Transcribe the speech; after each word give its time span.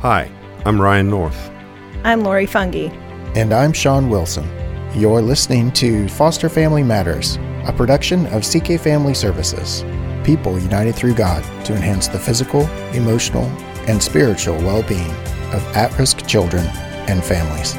Hi, 0.00 0.30
I'm 0.64 0.80
Ryan 0.80 1.10
North. 1.10 1.50
I'm 2.04 2.22
Lori 2.22 2.46
Fungi. 2.46 2.86
And 3.34 3.52
I'm 3.52 3.72
Sean 3.72 4.08
Wilson. 4.08 4.48
You're 4.94 5.20
listening 5.20 5.72
to 5.72 6.06
Foster 6.10 6.48
Family 6.48 6.84
Matters, 6.84 7.36
a 7.64 7.74
production 7.76 8.26
of 8.26 8.44
CK 8.44 8.80
Family 8.80 9.12
Services, 9.12 9.84
people 10.22 10.56
united 10.56 10.94
through 10.94 11.14
God 11.14 11.42
to 11.64 11.74
enhance 11.74 12.06
the 12.06 12.16
physical, 12.16 12.60
emotional, 12.94 13.46
and 13.88 14.00
spiritual 14.00 14.54
well 14.58 14.84
being 14.84 15.10
of 15.52 15.66
at 15.74 15.98
risk 15.98 16.24
children 16.28 16.64
and 17.08 17.24
families. 17.24 17.74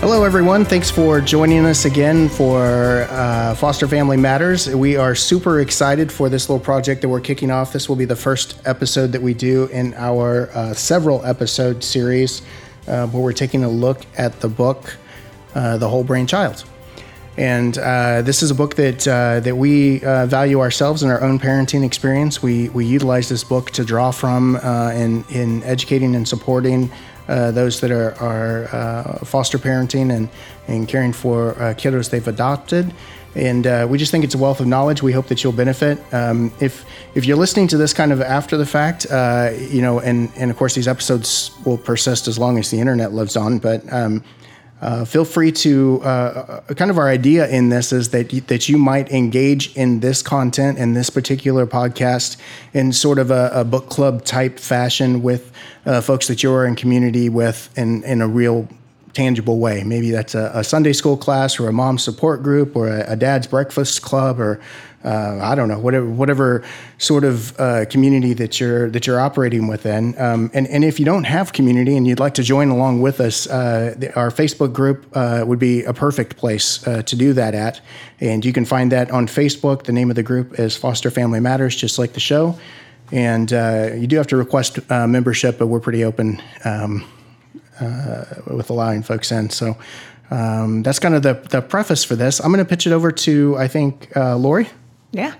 Hello, 0.00 0.22
everyone. 0.22 0.64
Thanks 0.64 0.92
for 0.92 1.20
joining 1.20 1.66
us 1.66 1.84
again 1.84 2.28
for 2.28 3.08
uh, 3.10 3.56
Foster 3.56 3.88
Family 3.88 4.16
Matters. 4.16 4.72
We 4.72 4.96
are 4.96 5.16
super 5.16 5.58
excited 5.58 6.12
for 6.12 6.28
this 6.28 6.48
little 6.48 6.64
project 6.64 7.02
that 7.02 7.08
we're 7.08 7.20
kicking 7.20 7.50
off. 7.50 7.72
This 7.72 7.88
will 7.88 7.96
be 7.96 8.04
the 8.04 8.14
first 8.14 8.60
episode 8.64 9.10
that 9.10 9.20
we 9.20 9.34
do 9.34 9.66
in 9.66 9.94
our 9.94 10.50
uh, 10.54 10.72
several 10.72 11.26
episode 11.26 11.82
series 11.82 12.42
uh, 12.86 13.08
where 13.08 13.20
we're 13.20 13.32
taking 13.32 13.64
a 13.64 13.68
look 13.68 14.06
at 14.16 14.38
the 14.38 14.48
book, 14.48 14.96
uh, 15.56 15.78
The 15.78 15.88
Whole 15.88 16.04
Brain 16.04 16.28
Child. 16.28 16.64
And 17.36 17.76
uh, 17.76 18.22
this 18.22 18.44
is 18.44 18.52
a 18.52 18.54
book 18.54 18.76
that 18.76 19.06
uh, 19.06 19.40
that 19.40 19.56
we 19.56 19.98
value 19.98 20.60
ourselves 20.60 21.02
in 21.02 21.10
our 21.10 21.20
own 21.22 21.40
parenting 21.40 21.84
experience. 21.84 22.40
We 22.40 22.68
we 22.68 22.86
utilize 22.86 23.28
this 23.28 23.42
book 23.42 23.72
to 23.72 23.84
draw 23.84 24.12
from 24.12 24.56
in 24.56 25.24
in 25.30 25.62
educating 25.64 26.14
and 26.14 26.26
supporting 26.26 26.90
uh, 27.28 27.50
those 27.50 27.80
that 27.80 27.90
are, 27.90 28.14
are 28.20 28.64
uh, 28.74 29.24
foster 29.24 29.58
parenting 29.58 30.14
and, 30.14 30.28
and 30.66 30.88
caring 30.88 31.12
for 31.12 31.50
uh, 31.52 31.74
kiddos 31.74 32.10
they've 32.10 32.28
adopted. 32.28 32.92
And 33.34 33.88
we 33.88 33.98
just 33.98 34.10
think 34.10 34.24
it's 34.24 34.34
a 34.34 34.38
wealth 34.38 34.58
of 34.58 34.66
knowledge. 34.66 35.02
We 35.02 35.12
hope 35.12 35.28
that 35.28 35.44
you'll 35.44 35.52
benefit. 35.52 36.02
Um, 36.12 36.52
if 36.60 36.84
if 37.14 37.24
you're 37.24 37.36
listening 37.36 37.68
to 37.68 37.76
this 37.76 37.92
kind 37.92 38.10
of 38.10 38.20
after 38.20 38.56
the 38.56 38.66
fact, 38.66 39.04
you 39.70 39.80
know, 39.80 40.00
and 40.00 40.32
and 40.34 40.50
of 40.50 40.56
course 40.56 40.74
these 40.74 40.88
episodes 40.88 41.52
will 41.64 41.78
persist 41.78 42.26
as 42.26 42.36
long 42.36 42.58
as 42.58 42.70
the 42.70 42.80
internet 42.80 43.12
lives 43.12 43.36
on. 43.36 43.58
But 43.58 43.84
um, 43.92 44.24
uh, 44.80 45.04
feel 45.04 45.24
free 45.24 45.50
to 45.50 46.00
uh, 46.02 46.60
kind 46.76 46.90
of 46.90 46.98
our 46.98 47.08
idea 47.08 47.48
in 47.48 47.68
this 47.68 47.92
is 47.92 48.10
that 48.10 48.32
you, 48.32 48.40
that 48.42 48.68
you 48.68 48.78
might 48.78 49.10
engage 49.10 49.74
in 49.76 50.00
this 50.00 50.22
content 50.22 50.78
and 50.78 50.96
this 50.96 51.10
particular 51.10 51.66
podcast 51.66 52.36
in 52.72 52.92
sort 52.92 53.18
of 53.18 53.30
a, 53.30 53.50
a 53.52 53.64
book 53.64 53.88
club 53.88 54.24
type 54.24 54.58
fashion 54.58 55.22
with 55.22 55.50
uh, 55.84 56.00
folks 56.00 56.28
that 56.28 56.42
you're 56.42 56.64
in 56.64 56.76
community 56.76 57.28
with 57.28 57.76
in, 57.76 58.04
in 58.04 58.20
a 58.20 58.28
real 58.28 58.68
tangible 59.18 59.58
way. 59.58 59.82
Maybe 59.82 60.12
that's 60.12 60.36
a, 60.36 60.52
a 60.54 60.62
Sunday 60.62 60.92
school 60.92 61.16
class 61.16 61.58
or 61.58 61.68
a 61.68 61.72
mom 61.72 61.98
support 61.98 62.40
group 62.40 62.76
or 62.76 62.86
a, 62.86 63.14
a 63.14 63.16
dad's 63.16 63.48
breakfast 63.48 64.00
club 64.00 64.38
or 64.38 64.60
uh, 65.04 65.38
I 65.42 65.54
don't 65.56 65.68
know, 65.68 65.78
whatever 65.78 66.08
whatever 66.08 66.64
sort 66.98 67.24
of 67.24 67.58
uh, 67.58 67.84
community 67.86 68.32
that 68.34 68.60
you're 68.60 68.90
that 68.90 69.06
you're 69.06 69.20
operating 69.20 69.66
within. 69.66 70.20
Um, 70.20 70.50
and 70.54 70.68
and 70.68 70.84
if 70.84 71.00
you 71.00 71.04
don't 71.04 71.24
have 71.24 71.52
community 71.52 71.96
and 71.96 72.06
you'd 72.06 72.20
like 72.20 72.34
to 72.34 72.42
join 72.42 72.68
along 72.68 73.02
with 73.02 73.20
us, 73.20 73.46
uh, 73.48 73.94
our 74.14 74.30
Facebook 74.30 74.72
group 74.72 75.06
uh, 75.14 75.44
would 75.46 75.58
be 75.58 75.82
a 75.84 75.92
perfect 75.92 76.36
place 76.36 76.86
uh, 76.86 77.02
to 77.02 77.16
do 77.16 77.32
that 77.32 77.54
at. 77.54 77.80
And 78.20 78.44
you 78.44 78.52
can 78.52 78.64
find 78.64 78.92
that 78.92 79.10
on 79.10 79.26
Facebook. 79.26 79.84
The 79.84 79.92
name 79.92 80.10
of 80.10 80.16
the 80.16 80.24
group 80.24 80.58
is 80.60 80.76
Foster 80.76 81.10
Family 81.10 81.40
Matters, 81.40 81.74
just 81.74 81.98
like 81.98 82.12
the 82.12 82.20
show. 82.20 82.56
And 83.10 83.52
uh, 83.52 83.90
you 83.94 84.06
do 84.06 84.16
have 84.16 84.26
to 84.28 84.36
request 84.36 84.78
membership, 84.90 85.58
but 85.58 85.68
we're 85.68 85.80
pretty 85.80 86.04
open 86.04 86.42
um, 86.64 87.04
with 88.46 88.70
allowing 88.70 89.02
folks 89.02 89.32
in. 89.32 89.50
So. 89.50 89.76
Um, 90.30 90.82
that's 90.82 90.98
kind 90.98 91.14
of 91.14 91.22
the, 91.22 91.32
the 91.48 91.62
preface 91.62 92.04
for 92.04 92.14
this. 92.14 92.38
I'm 92.38 92.52
going 92.52 92.62
to 92.62 92.68
pitch 92.68 92.86
it 92.86 92.92
over 92.92 93.10
to, 93.10 93.56
I 93.56 93.66
think, 93.66 94.12
Lori. 94.14 94.68
Yeah. 95.10 95.34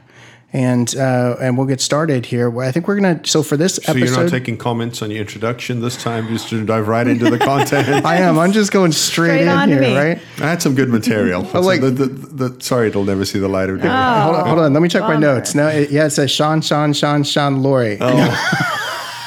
And 0.50 0.96
uh, 0.96 1.36
and 1.42 1.58
we'll 1.58 1.66
get 1.66 1.78
started 1.78 2.24
here. 2.24 2.58
I 2.62 2.72
think 2.72 2.88
we're 2.88 2.98
gonna. 2.98 3.20
So 3.26 3.42
for 3.42 3.58
this 3.58 3.74
so 3.74 3.82
episode, 3.82 3.98
you're 3.98 4.22
not 4.24 4.30
taking 4.30 4.56
comments 4.56 5.02
on 5.02 5.10
your 5.10 5.20
introduction 5.20 5.82
this 5.82 6.02
time. 6.02 6.26
Just 6.28 6.48
to 6.48 6.64
dive 6.64 6.88
right 6.88 7.06
into 7.06 7.28
the 7.28 7.38
content. 7.38 7.86
I 8.06 8.16
am. 8.16 8.38
I'm 8.38 8.52
just 8.52 8.72
going 8.72 8.92
straight, 8.92 9.42
straight 9.42 9.62
in 9.62 9.68
here. 9.68 9.80
Me. 9.80 9.94
Right. 9.94 10.18
I 10.38 10.48
had 10.48 10.62
some 10.62 10.74
good 10.74 10.88
material. 10.88 11.42
like 11.52 11.82
the, 11.82 11.90
the, 11.90 12.06
the, 12.06 12.60
sorry, 12.64 12.88
it'll 12.88 13.04
never 13.04 13.26
see 13.26 13.38
the 13.38 13.48
light 13.48 13.68
of 13.68 13.82
day. 13.82 13.88
Oh, 13.88 14.22
hold 14.22 14.36
on. 14.36 14.46
Hold 14.46 14.58
on. 14.60 14.72
Let 14.72 14.82
me 14.82 14.88
check 14.88 15.02
bummer. 15.02 15.14
my 15.16 15.20
notes. 15.20 15.54
Now, 15.54 15.68
it, 15.68 15.90
yeah, 15.90 16.06
it 16.06 16.10
says 16.10 16.30
Sean, 16.30 16.62
Sean, 16.62 16.94
Sean, 16.94 17.24
Sean, 17.24 17.62
Lori. 17.62 17.98
Oh. 18.00 18.74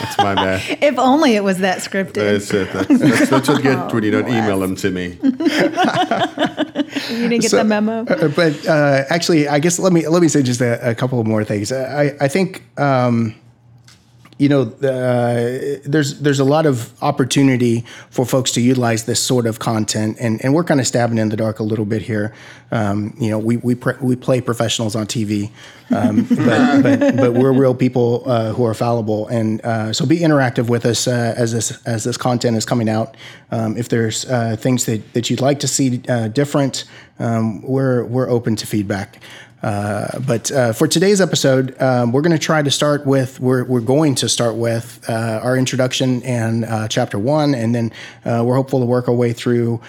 That's 0.01 0.17
my 0.17 0.35
bad. 0.35 0.79
If 0.81 0.97
only 0.97 1.35
it 1.35 1.43
was 1.43 1.59
that 1.59 1.79
scripted. 1.79 2.13
That's 2.13 2.53
it. 2.53 2.71
That's, 2.73 2.87
that's, 2.87 3.29
that's 3.29 3.47
what 3.47 3.57
you 3.57 3.63
get 3.63 3.93
when 3.93 4.03
you 4.03 4.11
don't 4.11 4.27
email 4.37 4.59
them 4.59 4.75
to 4.77 4.89
me. 4.89 5.07
you 5.23 5.31
didn't 7.29 7.41
get 7.41 7.51
so, 7.51 7.57
the 7.57 7.63
memo. 7.63 8.05
Uh, 8.05 8.27
but 8.29 8.67
uh, 8.67 9.05
actually, 9.09 9.47
I 9.47 9.59
guess 9.59 9.79
let 9.79 9.93
me 9.93 10.07
let 10.07 10.21
me 10.21 10.27
say 10.27 10.41
just 10.43 10.61
a, 10.61 10.91
a 10.91 10.95
couple 10.95 11.23
more 11.23 11.43
things. 11.43 11.71
I 11.71 12.15
I 12.19 12.27
think. 12.27 12.63
Um, 12.79 13.35
you 14.41 14.49
know, 14.49 14.63
uh, 14.63 15.79
there's 15.85 16.19
there's 16.19 16.39
a 16.39 16.43
lot 16.43 16.65
of 16.65 16.91
opportunity 17.03 17.85
for 18.09 18.25
folks 18.25 18.51
to 18.53 18.59
utilize 18.59 19.05
this 19.05 19.19
sort 19.19 19.45
of 19.45 19.59
content, 19.59 20.17
and, 20.19 20.43
and 20.43 20.55
we're 20.55 20.63
kind 20.63 20.79
of 20.79 20.87
stabbing 20.87 21.19
in 21.19 21.29
the 21.29 21.37
dark 21.37 21.59
a 21.59 21.63
little 21.63 21.85
bit 21.85 22.01
here. 22.01 22.33
Um, 22.71 23.15
you 23.19 23.29
know, 23.29 23.37
we 23.37 23.57
we 23.57 23.75
pre- 23.75 23.99
we 24.01 24.15
play 24.15 24.41
professionals 24.41 24.95
on 24.95 25.05
TV, 25.05 25.51
um, 25.91 26.23
but, 26.29 26.81
but, 26.81 27.17
but 27.17 27.33
we're 27.33 27.51
real 27.51 27.75
people 27.75 28.23
uh, 28.25 28.51
who 28.53 28.65
are 28.65 28.73
fallible, 28.73 29.27
and 29.27 29.61
uh, 29.61 29.93
so 29.93 30.07
be 30.07 30.17
interactive 30.17 30.69
with 30.69 30.87
us 30.87 31.07
uh, 31.07 31.35
as 31.37 31.51
this 31.51 31.79
as 31.85 32.03
this 32.03 32.17
content 32.17 32.57
is 32.57 32.65
coming 32.65 32.89
out. 32.89 33.15
Um, 33.51 33.77
if 33.77 33.89
there's 33.89 34.25
uh, 34.25 34.55
things 34.55 34.87
that, 34.87 35.13
that 35.13 35.29
you'd 35.29 35.41
like 35.41 35.59
to 35.59 35.67
see 35.67 36.01
uh, 36.09 36.29
different, 36.29 36.85
um, 37.19 37.61
we're 37.61 38.05
we're 38.05 38.27
open 38.27 38.55
to 38.55 38.65
feedback. 38.65 39.21
Uh, 39.63 40.19
but 40.19 40.51
uh, 40.51 40.73
for 40.73 40.87
today's 40.87 41.21
episode, 41.21 41.79
um, 41.81 42.11
we're 42.11 42.21
going 42.21 42.31
to 42.31 42.39
try 42.39 42.61
to 42.61 42.71
start 42.71 43.05
with 43.05 43.39
we're 43.39 43.63
we're 43.65 43.79
going 43.79 44.15
to 44.15 44.27
start 44.27 44.55
with 44.55 45.03
uh, 45.07 45.39
our 45.43 45.55
introduction 45.55 46.23
and 46.23 46.65
uh, 46.65 46.87
chapter 46.87 47.19
one, 47.19 47.53
and 47.53 47.75
then 47.75 47.91
uh, 48.25 48.43
we're 48.43 48.55
hopeful 48.55 48.79
to 48.79 48.85
work 48.85 49.07
our 49.07 49.13
way 49.13 49.33
through. 49.33 49.79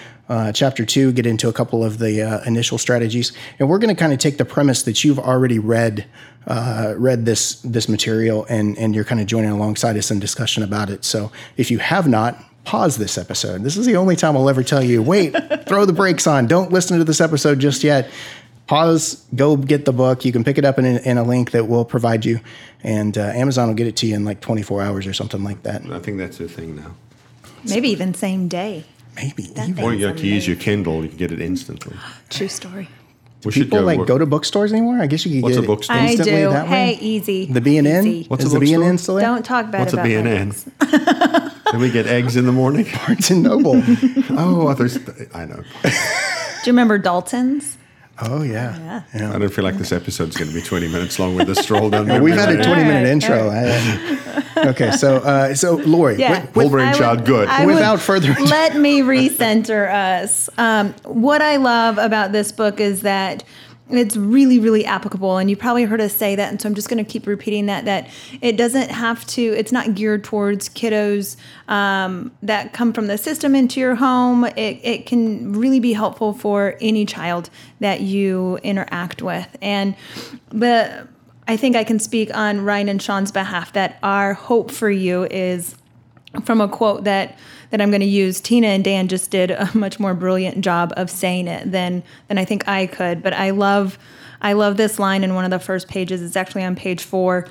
chapter 0.55 0.87
two, 0.87 1.13
get 1.13 1.27
into 1.27 1.49
a 1.49 1.53
couple 1.53 1.85
of 1.85 1.99
the 1.99 2.43
initial 2.47 2.79
strategies, 2.79 3.33
and 3.59 3.69
we're 3.69 3.79
going 3.79 3.95
to 3.95 3.99
kind 3.99 4.13
of 4.13 4.19
take 4.19 4.39
the 4.39 4.45
premise 4.45 4.83
that 4.83 5.05
you've 5.05 5.19
already 5.19 5.59
read 5.59 6.07
read 6.47 7.25
this 7.25 7.61
this 7.63 7.89
material, 7.89 8.47
and 8.49 8.77
and 8.79 8.95
you're 8.95 9.05
kind 9.05 9.21
of 9.21 9.27
joining 9.27 9.51
alongside 9.51 9.97
us 9.97 10.11
in 10.11 10.21
discussion 10.21 10.63
about 10.63 10.91
it. 10.91 11.05
So 11.05 11.33
if 11.57 11.71
you 11.71 11.79
have 11.79 12.09
not, 12.09 12.37
pause 12.65 12.97
this 12.97 13.19
episode. 13.19 13.63
This 13.63 13.77
is 13.77 13.87
the 13.87 13.97
only 13.97 14.17
time 14.17 14.37
I'll 14.37 14.49
ever 14.49 14.63
tell 14.63 14.83
you, 14.83 15.03
wait, 15.03 15.35
throw 15.67 15.85
the 15.85 15.93
brakes 15.93 16.27
on. 16.27 16.47
Don't 16.47 16.73
listen 16.73 16.99
to 16.99 17.05
this 17.05 17.21
episode 17.21 17.59
just 17.59 17.83
yet 17.83 18.11
pause, 18.73 19.23
go 19.35 19.57
get 19.57 19.85
the 19.85 19.93
book. 19.93 20.25
You 20.25 20.33
can 20.33 20.45
pick 20.45 20.57
it 20.57 20.65
up 20.65 20.79
in, 20.79 20.87
in 20.87 21.19
a 21.19 21.23
link 21.23 21.51
that 21.51 21.67
we'll 21.67 21.85
provide 21.85 22.25
you, 22.25 22.41
and 22.83 23.17
uh, 23.19 23.21
Amazon 23.21 23.69
will 23.69 23.75
get 23.75 23.87
it 23.87 23.97
to 23.97 24.07
you 24.07 24.15
in 24.15 24.25
like 24.25 24.41
24 24.41 24.83
hours 24.83 25.07
or 25.07 25.13
something 25.13 25.45
like 25.45 25.63
that. 25.65 25.85
I 25.91 25.99
think 25.99 26.17
that's 26.17 26.39
the 26.39 26.49
thing 26.49 26.77
now. 26.77 26.95
Maybe 27.65 27.91
even 27.91 28.15
same 28.15 28.49
day. 28.49 28.85
Maybe. 29.15 29.51
Or 29.83 29.93
you 29.93 30.07
have 30.07 30.17
to 30.17 30.27
use 30.27 30.47
your 30.47 30.57
Kindle, 30.57 31.03
you 31.03 31.11
can 31.11 31.19
get 31.19 31.33
it 31.33 31.41
instantly. 31.41 31.95
True 32.31 32.49
story. 32.49 32.89
Do 33.43 33.49
we 33.49 33.53
people 33.53 33.81
go, 33.81 33.85
like 33.85 34.07
go 34.07 34.17
to 34.17 34.25
bookstores 34.25 34.73
anymore? 34.73 35.01
I 35.01 35.07
guess 35.07 35.27
you 35.27 35.33
can 35.33 35.43
What's 35.43 35.57
get 35.57 35.65
a 35.65 35.67
bookstore? 35.67 35.97
I 35.97 36.15
do. 36.15 36.25
That 36.25 36.69
hey, 36.69 36.95
way? 36.95 36.99
easy. 37.01 37.47
The 37.47 37.61
B 37.61 37.77
and 37.77 37.87
N. 37.87 38.25
What's 38.29 38.45
Is 38.45 38.55
a 38.55 38.59
the 38.59 38.65
B 38.65 38.73
and 38.73 38.85
N 38.85 38.99
still 38.99 39.19
Don't 39.19 39.45
talk 39.45 39.71
bad 39.71 39.81
What's 39.81 39.93
about 39.93 40.07
a 40.07 40.09
B 40.09 40.15
and 40.15 40.29
N? 40.29 40.53
Can 41.67 41.81
we 41.81 41.91
get 41.91 42.07
eggs 42.07 42.37
in 42.37 42.47
the 42.47 42.53
morning? 42.53 42.87
Barnes 42.95 43.31
and 43.31 43.43
Noble. 43.43 43.83
oh, 44.31 44.69
others. 44.69 44.97
I 45.35 45.45
know. 45.45 45.63
Do 45.83 45.91
you 46.71 46.73
remember 46.73 46.99
Dalton's? 46.99 47.77
Oh 48.25 48.43
yeah. 48.43 48.77
yeah. 48.79 49.03
yeah. 49.15 49.35
I 49.35 49.39
don't 49.39 49.53
feel 49.53 49.65
like 49.65 49.77
this 49.77 49.93
episode's 49.93 50.37
going 50.37 50.49
to 50.49 50.55
be 50.55 50.63
20 50.63 50.89
minutes 50.89 51.19
long 51.19 51.35
with 51.35 51.49
the 51.49 51.57
stroll 51.57 51.91
down. 51.91 52.07
well, 52.09 52.23
we've 52.23 52.35
had 52.35 52.51
a 52.51 52.63
20 52.63 52.83
minute 52.85 53.09
intro. 53.09 53.49
Right. 53.49 54.67
okay, 54.67 54.93
so 54.93 55.17
uh, 55.17 55.55
so 55.55 55.75
Lori, 55.77 56.17
yeah. 56.17 56.47
with, 56.55 56.71
brain 56.71 56.95
child, 56.95 57.25
good. 57.25 57.49
I 57.49 57.67
Without 57.67 58.01
further 58.01 58.33
ado, 58.33 58.45
let 58.45 58.77
me 58.77 59.01
recenter 59.01 59.93
us. 59.93 60.49
Um, 60.57 60.95
what 61.05 61.43
I 61.43 61.57
love 61.57 61.99
about 61.99 62.33
this 62.33 62.53
book 62.53 62.81
is 62.81 63.03
that 63.03 63.43
it's 63.99 64.17
really 64.17 64.59
really 64.59 64.85
applicable. 64.85 65.39
And 65.39 65.51
you 65.51 65.57
probably 65.57 65.85
heard 65.85 66.01
us 66.01 66.15
say 66.15 66.35
that 66.37 66.51
and 66.51 66.61
so 66.61 66.69
i'm 66.69 66.75
just 66.75 66.89
going 66.89 67.05
to 67.05 67.11
keep 67.11 67.27
repeating 67.27 67.67
that 67.67 67.85
that 67.85 68.09
it 68.41 68.57
doesn't 68.57 68.91
have 68.91 69.27
to 69.29 69.43
it's 69.43 69.73
not 69.73 69.95
geared 69.95 70.25
towards 70.25 70.69
kiddos 70.69 71.37
um, 71.69 72.33
that 72.43 72.73
come 72.73 72.93
from 72.93 73.07
the 73.07 73.17
system 73.19 73.55
into 73.55 73.81
your 73.81 73.95
home. 73.95 74.45
It, 74.45 74.81
it 74.83 75.07
can 75.07 75.53
really 75.53 75.81
be 75.81 75.93
helpful 75.93 76.33
for 76.33 76.77
any 76.81 77.07
child 77.07 77.51
that 77.81 78.01
you 78.01 78.59
interact 78.63 79.23
with. 79.23 79.57
And 79.63 79.97
but 80.51 81.09
i 81.49 81.57
think 81.57 81.75
i 81.75 81.83
can 81.83 81.99
speak 81.99 82.33
on 82.37 82.61
ryan 82.61 82.89
and 82.89 83.03
sean's 83.03 83.33
behalf 83.33 83.73
that 83.73 83.99
our 84.03 84.33
hope 84.33 84.71
for 84.71 84.91
you 84.91 85.25
is 85.25 85.75
from 86.45 86.61
a 86.61 86.69
quote 86.69 87.05
that 87.05 87.37
that 87.73 87.81
I'm 87.81 87.91
going 87.91 88.03
to 88.03 88.07
use. 88.07 88.39
Tina 88.41 88.69
and 88.69 88.85
Dan 88.85 89.09
just 89.09 89.31
did 89.31 89.51
a 89.51 89.69
much 89.75 89.99
more 89.99 90.15
brilliant 90.15 90.61
job 90.61 90.93
of 90.97 91.11
saying 91.11 91.49
it 91.49 91.73
than 91.73 92.05
than 92.29 92.39
I 92.39 92.45
think 92.45 92.69
I 92.69 92.87
could. 92.87 93.23
But 93.23 93.33
I 93.33 93.51
love 93.51 93.99
I 94.41 94.53
love 94.53 94.77
this 94.77 94.99
line 94.99 95.25
in 95.25 95.35
one 95.35 95.45
of 95.45 95.51
the 95.51 95.59
first 95.59 95.89
pages. 95.89 96.23
It's 96.23 96.37
actually 96.37 96.65
on 96.65 96.77
page 96.77 97.03
four. 97.03 97.49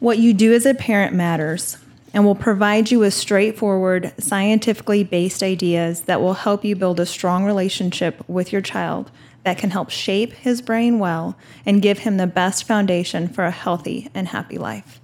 What 0.00 0.18
you 0.18 0.32
do 0.34 0.52
as 0.52 0.66
a 0.66 0.74
parent 0.74 1.14
matters 1.14 1.78
and 2.12 2.24
will 2.24 2.34
provide 2.34 2.90
you 2.90 3.00
with 3.00 3.12
straightforward, 3.12 4.12
scientifically 4.18 5.04
based 5.04 5.42
ideas 5.42 6.02
that 6.02 6.20
will 6.20 6.34
help 6.34 6.64
you 6.64 6.76
build 6.76 7.00
a 7.00 7.06
strong 7.06 7.44
relationship 7.44 8.26
with 8.28 8.52
your 8.52 8.62
child 8.62 9.10
that 9.42 9.58
can 9.58 9.70
help 9.70 9.90
shape 9.90 10.32
his 10.32 10.62
brain 10.62 10.98
well 10.98 11.36
and 11.66 11.82
give 11.82 11.98
him 11.98 12.16
the 12.16 12.26
best 12.26 12.64
foundation 12.64 13.28
for 13.28 13.44
a 13.44 13.50
healthy 13.50 14.10
and 14.14 14.28
happy 14.28 14.56
life. 14.56 15.00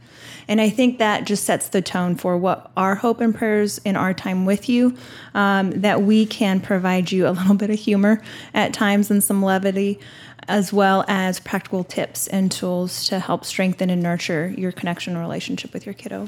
And 0.50 0.61
I 0.61 0.69
think 0.69 0.99
that 0.99 1.26
just 1.26 1.44
sets 1.44 1.69
the 1.69 1.81
tone 1.81 2.17
for 2.17 2.37
what 2.37 2.73
our 2.76 2.97
hope 2.97 3.20
and 3.20 3.32
prayers 3.32 3.79
in 3.79 3.94
our 3.94 4.12
time 4.12 4.44
with 4.47 4.69
you, 4.69 4.97
um, 5.32 5.70
that 5.70 6.02
we 6.02 6.26
can 6.26 6.61
provide 6.61 7.12
you 7.12 7.29
a 7.29 7.31
little 7.38 7.55
bit 7.55 7.70
of 7.70 7.79
humor 7.79 8.20
at 8.52 8.75
times 8.75 9.12
and 9.12 9.23
some 9.23 9.44
levity, 9.44 10.00
as 10.49 10.73
well 10.73 11.05
as 11.06 11.38
practical 11.38 11.85
tips 11.85 12.26
and 12.26 12.50
tools 12.50 13.06
to 13.06 13.20
help 13.20 13.44
strengthen 13.44 13.91
and 13.91 14.02
nurture 14.02 14.52
your 14.58 14.73
connection 14.73 15.14
and 15.14 15.23
relationship 15.23 15.73
with 15.73 15.87
your 15.87 15.94
kiddo. 15.94 16.26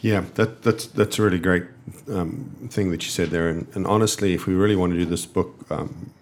Yeah, 0.00 0.24
that, 0.36 0.62
that's 0.62 0.86
that's 0.86 1.18
a 1.18 1.22
really 1.22 1.40
great 1.40 1.64
um, 2.10 2.68
thing 2.70 2.90
that 2.90 3.04
you 3.04 3.10
said 3.10 3.28
there. 3.28 3.50
And, 3.50 3.66
and, 3.74 3.86
honestly, 3.86 4.32
if 4.32 4.46
we 4.46 4.54
really 4.54 4.76
want 4.76 4.92
to 4.92 4.98
do 4.98 5.04
this 5.04 5.26
book 5.26 5.66
um, 5.70 6.14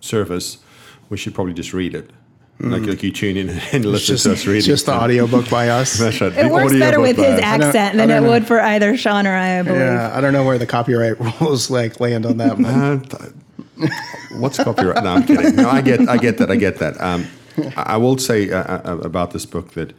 service, 0.00 0.58
we 1.08 1.16
should 1.16 1.34
probably 1.34 1.54
just 1.54 1.72
read 1.72 1.94
it. 1.94 2.10
Mm. 2.60 2.72
Like, 2.72 2.82
like 2.82 3.02
you 3.02 3.10
tune 3.10 3.38
in 3.38 3.48
and 3.48 3.84
listen 3.86 4.14
just, 4.14 4.24
to 4.24 4.32
us 4.32 4.46
reading. 4.46 4.62
Just 4.62 4.86
the 4.86 4.92
audiobook 4.92 5.48
by 5.48 5.68
us. 5.80 5.98
That's 5.98 6.20
right. 6.20 6.32
It 6.32 6.52
works 6.52 6.72
better 6.72 7.00
with 7.00 7.16
his 7.16 7.40
accent 7.40 7.96
than 7.96 8.10
it 8.10 8.20
know. 8.20 8.28
would 8.28 8.46
for 8.46 8.60
either 8.60 8.96
Sean 8.98 9.26
or 9.26 9.32
I, 9.32 9.60
I 9.60 9.62
believe. 9.62 9.80
Yeah, 9.80 10.12
I 10.14 10.20
don't 10.20 10.34
know 10.34 10.44
where 10.44 10.58
the 10.58 10.66
copyright 10.66 11.18
rules 11.40 11.70
like 11.70 12.00
land 12.00 12.26
on 12.26 12.36
that. 12.36 12.58
uh, 13.10 13.88
what's 14.38 14.62
copyright? 14.62 15.02
No, 15.02 15.14
I'm 15.14 15.24
kidding. 15.24 15.56
No, 15.56 15.70
I 15.70 15.80
get, 15.80 16.06
I 16.06 16.18
get 16.18 16.36
that. 16.38 16.50
I 16.50 16.56
get 16.56 16.78
that. 16.78 17.00
Um, 17.00 17.26
I 17.76 17.96
will 17.96 18.18
say 18.18 18.50
uh, 18.50 18.62
uh, 18.62 18.98
about 18.98 19.30
this 19.30 19.46
book 19.46 19.72
that 19.72 19.94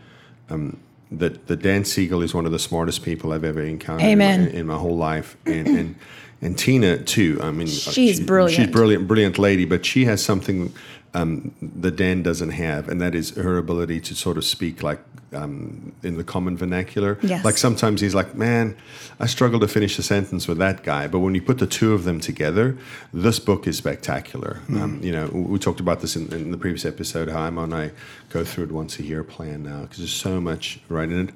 um, 0.51 0.77
that, 1.11 1.47
that 1.47 1.63
Dan 1.63 1.83
Siegel 1.83 2.21
is 2.21 2.33
one 2.33 2.45
of 2.45 2.51
the 2.51 2.59
smartest 2.59 3.03
people 3.03 3.33
I've 3.33 3.43
ever 3.43 3.61
encountered 3.61 4.05
in 4.05 4.19
my, 4.19 4.25
in 4.25 4.67
my, 4.67 4.77
whole 4.77 4.95
life, 4.95 5.35
and, 5.45 5.67
and 5.67 5.95
and 6.41 6.57
Tina 6.57 6.97
too. 6.99 7.39
I 7.41 7.51
mean, 7.51 7.67
she's 7.67 8.17
she, 8.17 8.23
brilliant. 8.23 8.55
She's 8.55 8.71
brilliant, 8.71 9.07
brilliant 9.07 9.39
lady, 9.39 9.65
but 9.65 9.85
she 9.85 10.05
has 10.05 10.23
something 10.23 10.73
um, 11.13 11.53
that 11.61 11.95
Dan 11.95 12.23
doesn't 12.23 12.51
have, 12.51 12.87
and 12.87 13.01
that 13.01 13.15
is 13.15 13.31
her 13.31 13.57
ability 13.57 13.99
to 14.01 14.15
sort 14.15 14.37
of 14.37 14.45
speak 14.45 14.81
like 14.81 14.99
um, 15.33 15.93
in 16.03 16.17
the 16.17 16.23
common 16.23 16.55
vernacular. 16.57 17.19
Yes. 17.21 17.43
Like 17.43 17.57
sometimes 17.57 17.99
he's 18.01 18.15
like, 18.15 18.35
"Man, 18.35 18.77
I 19.19 19.25
struggle 19.25 19.59
to 19.59 19.67
finish 19.67 19.99
a 19.99 20.03
sentence 20.03 20.47
with 20.47 20.57
that 20.59 20.83
guy," 20.83 21.07
but 21.07 21.19
when 21.19 21.35
you 21.35 21.41
put 21.41 21.59
the 21.59 21.67
two 21.67 21.93
of 21.93 22.05
them 22.05 22.19
together, 22.19 22.77
this 23.13 23.39
book 23.39 23.67
is 23.67 23.77
spectacular. 23.77 24.61
Mm. 24.67 24.81
Um, 24.81 24.99
you 25.03 25.11
know, 25.11 25.27
we 25.27 25.59
talked 25.59 25.81
about 25.81 25.99
this 25.99 26.15
in, 26.15 26.31
in, 26.33 26.51
the 26.51 26.57
previous 26.57 26.85
episode. 26.85 27.29
How 27.29 27.41
I'm 27.41 27.57
on, 27.57 27.73
I 27.73 27.91
go 28.29 28.45
through 28.45 28.65
it 28.65 28.71
once 28.71 28.97
a 28.99 29.03
year 29.03 29.23
plan 29.23 29.63
now 29.63 29.81
because 29.81 29.97
there's 29.97 30.13
so 30.13 30.39
much 30.39 30.79
right 30.87 31.09
in 31.09 31.27
it. 31.27 31.33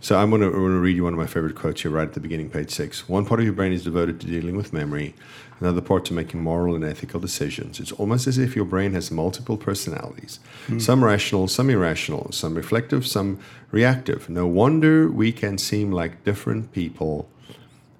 So 0.00 0.18
I'm 0.18 0.30
going 0.30 0.42
to 0.42 0.50
read 0.50 0.94
you 0.94 1.04
one 1.04 1.14
of 1.14 1.18
my 1.18 1.26
favorite 1.26 1.56
quotes 1.56 1.82
here, 1.82 1.90
right 1.90 2.06
at 2.06 2.14
the 2.14 2.20
beginning, 2.20 2.50
page 2.50 2.70
six. 2.70 3.08
One 3.08 3.24
part 3.24 3.40
of 3.40 3.44
your 3.44 3.54
brain 3.54 3.72
is 3.72 3.82
devoted 3.82 4.20
to 4.20 4.26
dealing 4.26 4.56
with 4.56 4.72
memory 4.72 5.14
another 5.60 5.80
part 5.80 6.04
to 6.06 6.14
making 6.14 6.42
moral 6.42 6.74
and 6.74 6.84
ethical 6.84 7.20
decisions. 7.20 7.80
It's 7.80 7.92
almost 7.92 8.26
as 8.26 8.38
if 8.38 8.54
your 8.54 8.64
brain 8.64 8.92
has 8.92 9.10
multiple 9.10 9.56
personalities 9.56 10.38
mm. 10.66 10.80
some 10.80 11.04
rational, 11.04 11.48
some 11.48 11.70
irrational, 11.70 12.32
some 12.32 12.54
reflective, 12.54 13.06
some 13.06 13.38
reactive. 13.70 14.28
No 14.28 14.46
wonder 14.46 15.08
we 15.08 15.32
can 15.32 15.58
seem 15.58 15.92
like 15.92 16.24
different 16.24 16.72
people 16.72 17.28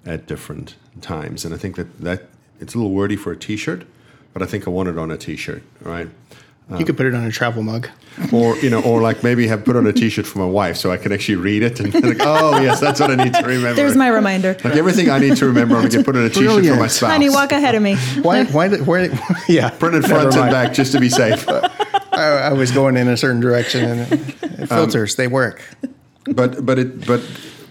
at 0.05 0.27
different 0.27 0.75
times. 1.01 1.45
And 1.45 1.53
I 1.53 1.57
think 1.57 1.75
that, 1.75 1.99
that 1.99 2.29
it's 2.59 2.73
a 2.73 2.77
little 2.77 2.93
wordy 2.93 3.15
for 3.15 3.31
a 3.31 3.37
t 3.37 3.57
shirt, 3.57 3.85
but 4.33 4.41
I 4.41 4.45
think 4.45 4.67
I 4.67 4.71
want 4.71 4.89
it 4.89 4.97
on 4.97 5.11
a 5.11 5.17
t 5.17 5.35
shirt, 5.35 5.63
right? 5.81 6.09
You 6.77 6.83
could 6.83 6.97
put 6.97 7.05
it 7.05 7.13
on 7.13 7.23
a 7.23 7.31
travel 7.31 7.63
mug, 7.63 7.87
or 8.33 8.57
you 8.57 8.69
know, 8.69 8.81
or 8.81 9.01
like 9.01 9.23
maybe 9.23 9.47
have 9.47 9.63
put 9.63 9.77
on 9.77 9.87
a 9.87 9.93
T-shirt 9.93 10.25
for 10.25 10.39
my 10.39 10.45
wife 10.45 10.75
so 10.75 10.91
I 10.91 10.97
can 10.97 11.13
actually 11.13 11.35
read 11.35 11.63
it 11.63 11.79
and 11.79 11.93
like, 11.93 12.17
oh 12.19 12.59
yes, 12.59 12.81
that's 12.81 12.99
what 12.99 13.09
I 13.09 13.15
need 13.15 13.33
to 13.33 13.41
remember. 13.45 13.75
There's 13.75 13.95
my 13.95 14.09
reminder. 14.09 14.57
Like 14.63 14.75
everything 14.75 15.09
I 15.09 15.19
need 15.19 15.37
to 15.37 15.45
remember, 15.45 15.77
I'm 15.77 15.87
gonna 15.87 16.03
put 16.03 16.17
on 16.17 16.23
a 16.23 16.29
T-shirt 16.29 16.43
Brilliant. 16.43 16.75
for 16.75 16.81
my 16.81 16.87
spouse. 16.87 17.11
Honey, 17.11 17.29
walk 17.29 17.53
ahead 17.53 17.75
of 17.75 17.81
me. 17.81 17.95
why? 18.21 18.43
Why? 18.45 18.69
Where? 18.69 19.17
Yeah, 19.47 19.69
put 19.69 19.93
it 19.93 20.03
front 20.03 20.35
and 20.35 20.51
back 20.51 20.73
just 20.73 20.91
to 20.91 20.99
be 20.99 21.09
safe. 21.09 21.47
I, 22.11 22.49
I, 22.49 22.53
was 22.53 22.71
going 22.71 22.97
in 22.97 23.07
a 23.07 23.15
certain 23.15 23.39
direction, 23.39 23.85
and 23.85 24.69
filters 24.69 25.13
um, 25.13 25.23
they 25.23 25.27
work. 25.27 25.63
But 26.25 26.65
but 26.65 26.79
it 26.79 27.07
but 27.07 27.21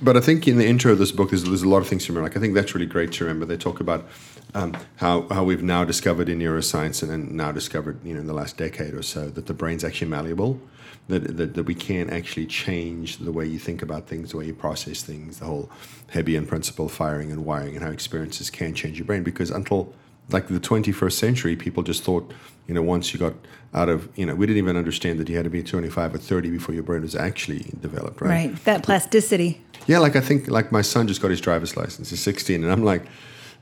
but 0.01 0.17
I 0.17 0.21
think 0.21 0.47
in 0.49 0.57
the 0.57 0.67
intro 0.67 0.93
of 0.93 0.99
this 0.99 1.13
book, 1.13 1.31
there's, 1.31 1.45
there's 1.45 1.63
a 1.63 1.69
lot 1.69 1.79
of 1.79 1.89
things 1.89 2.07
to 2.07 2.13
remember. 2.13 2.29
Like 2.29 2.37
I 2.37 2.41
think 2.41 2.55
that's 2.55 2.75
really 2.75 2.87
great 2.87 3.13
to 3.13 3.25
remember. 3.25 3.45
They 3.45 3.57
talk 3.57 3.81
about 3.81 4.07
um, 4.57 4.75
how 4.97 5.29
how 5.29 5.45
we've 5.45 5.63
now 5.63 5.85
discovered 5.85 6.29
in 6.29 6.39
neuroscience 6.39 7.03
and, 7.03 7.13
and 7.13 7.33
now 7.33 7.53
discovered 7.53 8.03
you 8.05 8.15
know 8.15 8.21
in 8.21 8.27
the 8.27 8.33
last 8.33 8.57
decade 8.57 8.95
or 8.95 9.03
so 9.03 9.29
that 9.29 9.47
the 9.47 9.55
brain's 9.55 9.85
actually 9.85 10.09
malleable. 10.09 10.61
That, 11.09 11.37
that, 11.37 11.55
that 11.55 11.63
we 11.63 11.77
can 11.77 12.11
actually 12.11 12.47
change 12.47 13.19
the 13.19 13.31
way 13.31 13.47
you 13.47 13.61
think 13.61 13.81
about 13.81 14.09
things, 14.09 14.33
the 14.33 14.39
way 14.39 14.47
you 14.47 14.55
process 14.55 15.05
things, 15.05 15.39
the 15.39 15.45
whole 15.45 15.71
Hebbian 16.13 16.49
principle, 16.49 16.89
firing 16.89 17.31
and 17.31 17.45
wiring, 17.45 17.77
and 17.77 17.85
how 17.85 17.93
experiences 17.93 18.51
can 18.51 18.75
change 18.75 18.99
your 18.99 19.05
brain. 19.05 19.23
Because 19.23 19.53
until 19.53 19.95
like 20.31 20.49
the 20.49 20.59
21st 20.59 21.13
century, 21.13 21.55
people 21.55 21.85
just 21.85 22.03
thought, 22.03 22.35
you 22.67 22.75
know, 22.75 22.83
once 22.83 23.15
you 23.15 23.21
got 23.21 23.35
out 23.73 23.89
of, 23.89 24.09
you 24.17 24.27
know, 24.27 24.35
we 24.35 24.47
didn't 24.47 24.59
even 24.59 24.77
understand 24.77 25.21
that 25.21 25.29
you 25.29 25.37
had 25.37 25.45
to 25.45 25.51
be 25.51 25.63
25 25.63 26.17
or 26.17 26.19
30 26.19 26.51
before 26.51 26.75
your 26.75 26.83
brain 26.83 27.03
was 27.03 27.15
actually 27.15 27.71
developed, 27.81 28.21
right? 28.21 28.29
Right, 28.29 28.65
that 28.65 28.83
plasticity. 28.83 29.61
Yeah, 29.87 30.01
like 30.01 30.17
I 30.17 30.21
think, 30.21 30.49
like 30.49 30.73
my 30.73 30.83
son 30.83 31.07
just 31.07 31.23
got 31.23 31.31
his 31.31 31.41
driver's 31.41 31.77
license. 31.77 32.11
He's 32.11 32.19
16, 32.19 32.65
and 32.65 32.73
I'm 32.73 32.83
like, 32.83 33.05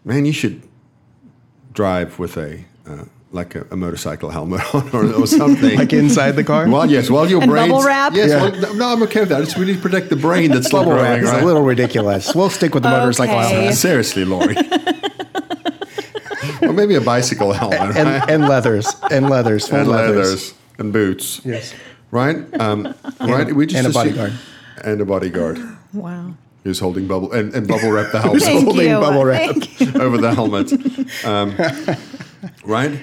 man, 0.03 0.25
you 0.25 0.33
should 0.33 0.63
drive 1.75 2.19
with 2.19 2.37
a 2.37 2.65
uh, 2.87 3.05
like 3.33 3.57
a, 3.57 3.67
a, 3.71 3.77
motorcycle 3.77 4.31
helmet 4.31 4.63
on 4.75 4.89
or, 4.91 5.13
or 5.13 5.27
something. 5.27 5.77
like 5.77 5.93
inside 5.93 6.33
the 6.33 6.45
car? 6.45 6.69
Well, 6.69 6.89
yes. 6.89 7.11
Well, 7.11 7.29
your 7.29 7.41
brain. 7.41 7.69
Bubble 7.69 7.85
wrap? 7.85 8.13
Yes. 8.15 8.31
Yeah. 8.31 8.43
Well, 8.43 8.77
no, 8.77 8.93
I'm 8.93 9.03
okay 9.03 9.21
with 9.21 9.31
that. 9.31 9.43
It's 9.43 9.59
really 9.59 9.77
protect 9.77 10.09
the 10.09 10.17
brain 10.17 10.51
that's 10.51 10.71
bubble 10.71 10.93
wrap 10.93 11.19
is 11.19 11.31
right? 11.31 11.43
a 11.43 11.47
little 11.47 11.63
ridiculous. 11.63 12.35
We'll 12.35 12.51
stick 12.51 12.75
with 12.75 12.85
the 12.85 12.91
motorcycle 12.91 13.39
helmet. 13.39 13.75
Seriously, 13.75 14.25
Lori. 14.25 14.57
or 16.63 16.73
maybe 16.73 16.95
a 16.95 17.01
bicycle 17.01 17.53
helmet. 17.53 17.81
And, 17.81 18.09
and, 18.09 18.31
and 18.31 18.49
leathers. 18.49 18.87
And 19.11 19.29
leathers. 19.29 19.71
and 19.71 19.89
leathers. 19.89 20.17
leathers. 20.17 20.55
And 20.79 20.93
boots. 20.93 21.41
Yes. 21.45 21.75
Right? 22.11 22.37
Um, 22.61 22.95
right? 23.21 23.53
We 23.53 23.67
just 23.67 23.85
and 23.85 23.89
a 23.89 23.91
bodyguard. 23.91 24.33
And 24.85 25.01
a 25.01 25.05
bodyguard. 25.05 25.59
Wow. 25.93 26.35
He 26.65 26.73
holding 26.73 27.07
bubble 27.07 27.31
and, 27.33 27.55
and 27.55 27.69
bubble 27.69 27.91
wrap 27.91 28.11
the 28.11 28.21
helmet. 28.23 28.43
Holding 28.65 28.89
you. 28.89 28.99
bubble 28.99 29.27
wrap 29.27 29.55
over 29.97 30.17
the 30.17 30.35
helmet. 30.35 30.73
Um, 31.23 31.55
right? 32.65 32.99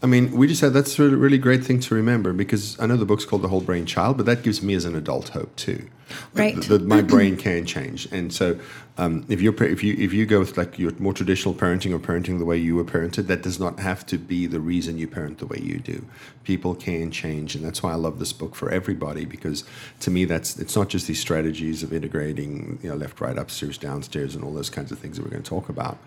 I 0.00 0.06
mean, 0.06 0.30
we 0.30 0.46
just 0.46 0.60
had 0.60 0.72
that's 0.72 0.96
a 0.98 1.08
really 1.08 1.36
great 1.36 1.64
thing 1.64 1.80
to 1.80 1.94
remember 1.96 2.32
because 2.32 2.78
I 2.78 2.86
know 2.86 2.96
the 2.96 3.04
book's 3.04 3.24
called 3.24 3.42
The 3.42 3.48
Whole 3.48 3.62
Brain 3.62 3.84
Child, 3.84 4.16
but 4.16 4.26
that 4.26 4.44
gives 4.44 4.62
me 4.62 4.74
as 4.74 4.84
an 4.84 4.94
adult 4.94 5.30
hope 5.30 5.54
too. 5.56 5.88
Right. 6.34 6.56
That, 6.56 6.68
that 6.68 6.82
my 6.82 7.02
brain 7.14 7.36
can 7.36 7.66
change, 7.66 8.06
and 8.12 8.32
so 8.32 8.58
um, 8.98 9.24
if 9.28 9.40
you 9.40 9.52
if 9.52 9.82
you 9.82 9.94
if 9.98 10.12
you 10.12 10.26
go 10.26 10.40
with 10.40 10.56
like 10.56 10.78
your 10.78 10.92
more 10.98 11.12
traditional 11.12 11.54
parenting 11.54 11.92
or 11.92 11.98
parenting 11.98 12.38
the 12.38 12.44
way 12.44 12.56
you 12.56 12.76
were 12.76 12.84
parented, 12.84 13.26
that 13.28 13.42
does 13.42 13.58
not 13.58 13.78
have 13.78 14.04
to 14.06 14.18
be 14.18 14.46
the 14.46 14.60
reason 14.60 14.98
you 14.98 15.08
parent 15.08 15.38
the 15.38 15.46
way 15.46 15.58
you 15.62 15.78
do. 15.78 16.04
People 16.44 16.74
can 16.74 17.10
change, 17.10 17.54
and 17.54 17.64
that's 17.64 17.82
why 17.82 17.92
I 17.92 17.96
love 17.96 18.18
this 18.18 18.32
book 18.32 18.54
for 18.54 18.70
everybody 18.70 19.24
because 19.24 19.64
to 20.00 20.10
me 20.10 20.24
that's 20.24 20.58
it's 20.58 20.76
not 20.76 20.88
just 20.88 21.06
these 21.06 21.20
strategies 21.20 21.82
of 21.82 21.92
integrating 21.92 22.78
you 22.82 22.90
know 22.90 22.96
left, 22.96 23.20
right, 23.20 23.38
upstairs, 23.38 23.78
downstairs, 23.78 24.34
and 24.34 24.44
all 24.44 24.52
those 24.52 24.70
kinds 24.70 24.92
of 24.92 24.98
things 24.98 25.16
that 25.16 25.24
we're 25.24 25.30
going 25.30 25.42
to 25.42 25.48
talk 25.48 25.68
about 25.68 25.98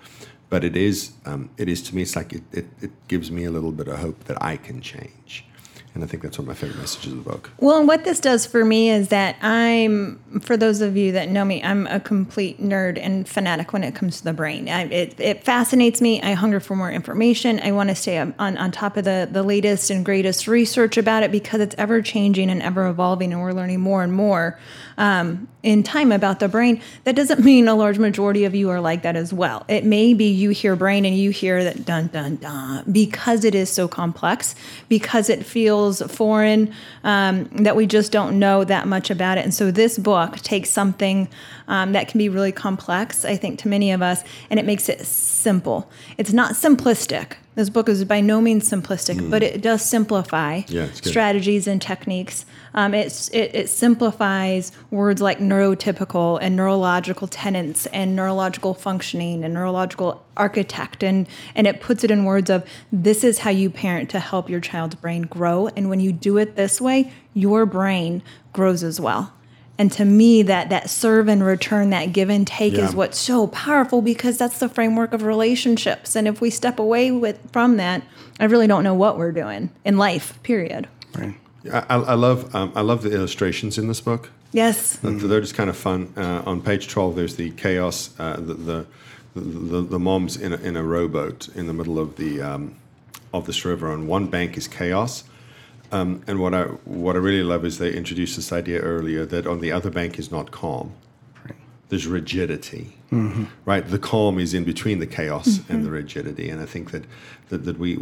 but 0.49 0.63
it 0.63 0.75
is 0.75 1.13
um, 1.25 1.49
it 1.57 1.67
is 1.67 1.81
to 1.81 1.95
me 1.95 2.03
it's 2.03 2.15
like 2.15 2.31
it, 2.31 2.43
it, 2.51 2.67
it 2.79 2.91
gives 3.07 3.31
me 3.31 3.43
a 3.43 3.49
little 3.49 3.71
bit 3.71 3.87
of 3.87 3.97
hope 3.97 4.25
that 4.25 4.37
i 4.43 4.55
can 4.55 4.81
change 4.81 5.45
and 5.95 6.03
I 6.03 6.07
think 6.07 6.23
that's 6.23 6.39
one 6.39 6.45
of 6.45 6.47
my 6.47 6.53
favorite 6.55 6.79
messages 6.79 7.11
of 7.11 7.23
the 7.23 7.29
book. 7.29 7.51
Well, 7.59 7.77
and 7.77 7.87
what 7.87 8.03
this 8.03 8.19
does 8.19 8.47
for 8.47 8.65
me 8.65 8.89
is 8.89 9.09
that 9.09 9.35
I'm, 9.43 10.19
for 10.41 10.57
those 10.57 10.81
of 10.81 10.97
you 10.97 11.11
that 11.11 11.29
know 11.29 11.45
me, 11.45 11.63
I'm 11.63 11.85
a 11.85 11.99
complete 11.99 12.59
nerd 12.59 12.97
and 12.99 13.29
fanatic 13.29 13.73
when 13.73 13.83
it 13.83 13.93
comes 13.93 14.17
to 14.17 14.23
the 14.23 14.33
brain. 14.33 14.67
I, 14.69 14.85
it, 14.85 15.19
it 15.19 15.43
fascinates 15.43 16.01
me. 16.01 16.19
I 16.21 16.31
hunger 16.33 16.59
for 16.59 16.75
more 16.75 16.91
information. 16.91 17.59
I 17.59 17.73
want 17.73 17.89
to 17.89 17.95
stay 17.95 18.17
on, 18.17 18.33
on 18.39 18.71
top 18.71 18.97
of 18.97 19.05
the, 19.05 19.29
the 19.31 19.43
latest 19.43 19.91
and 19.91 20.03
greatest 20.03 20.47
research 20.47 20.97
about 20.97 21.21
it 21.21 21.31
because 21.31 21.61
it's 21.61 21.75
ever 21.77 22.01
changing 22.01 22.49
and 22.49 22.63
ever 22.63 22.87
evolving, 22.87 23.31
and 23.31 23.41
we're 23.41 23.53
learning 23.53 23.79
more 23.79 24.01
and 24.01 24.13
more 24.13 24.59
um, 24.97 25.47
in 25.61 25.83
time 25.83 26.11
about 26.11 26.39
the 26.39 26.47
brain. 26.47 26.81
That 27.03 27.15
doesn't 27.15 27.39
mean 27.45 27.67
a 27.67 27.75
large 27.75 27.99
majority 27.99 28.45
of 28.45 28.55
you 28.55 28.71
are 28.71 28.81
like 28.81 29.03
that 29.03 29.15
as 29.15 29.31
well. 29.31 29.63
It 29.67 29.85
may 29.85 30.15
be 30.15 30.25
you 30.25 30.49
hear 30.49 30.75
brain 30.75 31.05
and 31.05 31.15
you 31.15 31.29
hear 31.29 31.63
that 31.63 31.85
dun 31.85 32.07
dun 32.07 32.37
dun 32.37 32.83
because 32.91 33.45
it 33.45 33.53
is 33.53 33.69
so 33.69 33.87
complex, 33.87 34.55
because 34.89 35.29
it 35.29 35.45
feels 35.45 35.82
feels 35.83 36.11
foreign, 36.11 36.73
um, 37.03 37.45
that 37.63 37.75
we 37.75 37.85
just 37.85 38.11
don't 38.11 38.39
know 38.39 38.63
that 38.63 38.87
much 38.87 39.09
about 39.09 39.37
it. 39.37 39.43
And 39.43 39.53
so 39.53 39.71
this 39.71 39.97
book 39.97 40.37
takes 40.37 40.69
something 40.69 41.27
um, 41.67 41.93
that 41.93 42.07
can 42.07 42.17
be 42.17 42.29
really 42.29 42.51
complex, 42.51 43.25
I 43.25 43.35
think, 43.35 43.59
to 43.59 43.67
many 43.67 43.91
of 43.91 44.01
us, 44.01 44.23
and 44.49 44.59
it 44.59 44.65
makes 44.65 44.89
it 44.89 45.05
simple. 45.05 45.89
It's 46.17 46.33
not 46.33 46.53
simplistic. 46.53 47.33
This 47.55 47.69
book 47.69 47.87
is 47.87 48.03
by 48.05 48.19
no 48.19 48.41
means 48.41 48.69
simplistic, 48.69 49.15
mm. 49.15 49.29
but 49.29 49.43
it 49.43 49.61
does 49.61 49.83
simplify 49.83 50.61
yeah, 50.67 50.91
strategies 50.93 51.67
and 51.67 51.81
techniques. 51.81 52.45
Um, 52.73 52.95
it, 52.95 53.29
it 53.31 53.69
simplifies 53.69 54.71
words 54.89 55.21
like 55.21 55.37
neurotypical 55.37 56.39
and 56.41 56.55
neurological 56.55 57.27
tenants 57.27 57.85
and 57.87 58.15
neurological 58.15 58.73
functioning 58.73 59.43
and 59.43 59.53
neurological 59.53 60.25
architect, 60.35 61.03
and, 61.03 61.27
and 61.53 61.67
it 61.67 61.79
puts 61.79 62.03
it 62.03 62.09
in 62.09 62.25
words 62.25 62.49
of 62.49 62.65
this 62.91 63.23
is 63.23 63.39
how 63.39 63.51
you 63.51 63.69
parent 63.69 64.09
to 64.09 64.19
help 64.19 64.49
your 64.49 64.59
child's 64.59 64.95
brain 64.95 65.21
grow. 65.23 65.67
And 65.75 65.89
when 65.89 65.99
you 65.99 66.11
do 66.11 66.37
it 66.37 66.55
this 66.55 66.81
way, 66.81 67.11
your 67.35 67.67
brain 67.67 68.23
grows 68.51 68.83
as 68.83 68.99
well. 68.99 69.31
And 69.79 69.91
to 69.93 70.05
me, 70.05 70.43
that 70.43 70.69
that 70.69 70.89
serve 70.89 71.27
and 71.27 71.43
return, 71.43 71.89
that 71.89 72.13
give 72.13 72.29
and 72.29 72.45
take 72.45 72.73
yeah. 72.73 72.85
is 72.85 72.95
what's 72.95 73.17
so 73.17 73.47
powerful 73.47 74.01
because 74.03 74.37
that's 74.37 74.59
the 74.59 74.69
framework 74.69 75.13
of 75.13 75.23
relationships. 75.23 76.15
And 76.15 76.27
if 76.27 76.39
we 76.41 76.51
step 76.51 76.77
away 76.77 77.09
with 77.11 77.39
from 77.51 77.77
that, 77.77 78.03
I 78.39 78.45
really 78.45 78.67
don't 78.67 78.83
know 78.83 78.93
what 78.93 79.17
we're 79.17 79.31
doing 79.31 79.71
in 79.83 79.97
life, 79.97 80.37
period. 80.43 80.87
Right. 81.17 81.35
I, 81.71 81.95
I 81.95 82.13
love 82.13 82.53
um, 82.55 82.71
I 82.75 82.81
love 82.81 83.01
the 83.01 83.11
illustrations 83.11 83.77
in 83.77 83.87
this 83.87 84.01
book. 84.01 84.29
Yes. 84.51 84.97
They're- 84.97 85.11
They're 85.13 85.41
just 85.41 85.55
kind 85.55 85.69
of 85.69 85.77
fun. 85.77 86.13
Uh, 86.15 86.43
on 86.45 86.61
page 86.61 86.87
twelve, 86.87 87.15
there's 87.15 87.35
the 87.37 87.49
chaos. 87.51 88.11
Uh, 88.19 88.35
the, 88.35 88.53
the 88.53 88.85
the 89.35 89.81
the 89.81 89.99
mom's 89.99 90.37
in 90.37 90.53
a, 90.53 90.57
in 90.57 90.75
a 90.75 90.83
rowboat 90.83 91.47
in 91.55 91.65
the 91.65 91.73
middle 91.73 91.97
of 91.97 92.17
the 92.17 92.41
um, 92.41 92.75
of 93.33 93.47
this 93.47 93.65
river. 93.65 93.87
On 93.91 94.05
one 94.05 94.27
bank 94.27 94.55
is 94.55 94.67
chaos, 94.67 95.23
um, 95.93 96.23
and 96.27 96.39
what 96.39 96.53
I 96.53 96.63
what 96.85 97.15
I 97.15 97.19
really 97.19 97.43
love 97.43 97.63
is 97.63 97.77
they 97.77 97.93
introduced 97.93 98.35
this 98.35 98.51
idea 98.51 98.79
earlier 98.81 99.25
that 99.25 99.45
on 99.45 99.59
the 99.59 99.71
other 99.71 99.91
bank 99.91 100.17
is 100.17 100.31
not 100.31 100.51
calm. 100.51 100.93
There's 101.89 102.07
rigidity, 102.07 102.97
right? 103.65 103.87
The 103.87 103.99
calm 103.99 104.39
is 104.39 104.55
in 104.55 104.63
between 104.63 104.97
the 104.97 105.05
chaos 105.05 105.59
and 105.69 105.85
the 105.85 105.91
rigidity, 105.91 106.49
and 106.49 106.59
I 106.59 106.65
think 106.65 106.91
that 106.91 107.05
that, 107.49 107.65
that 107.65 107.77
we 107.77 107.97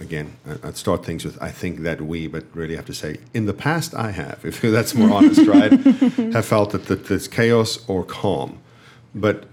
again, 0.00 0.36
I'd 0.62 0.76
start 0.76 1.04
things 1.04 1.24
with 1.24 1.40
I 1.42 1.50
think 1.50 1.80
that 1.80 2.00
we, 2.00 2.26
but 2.26 2.44
really 2.54 2.76
have 2.76 2.86
to 2.86 2.94
say 2.94 3.18
in 3.34 3.44
the 3.46 3.54
past 3.54 3.94
I 3.94 4.12
have, 4.12 4.40
if 4.44 4.62
that's 4.62 4.94
more 4.94 5.10
honest, 5.10 5.46
right? 5.46 5.72
have 6.32 6.46
felt 6.46 6.70
that, 6.70 6.86
that 6.86 7.06
there's 7.06 7.28
chaos 7.28 7.84
or 7.86 8.02
calm, 8.04 8.60
but 9.14 9.44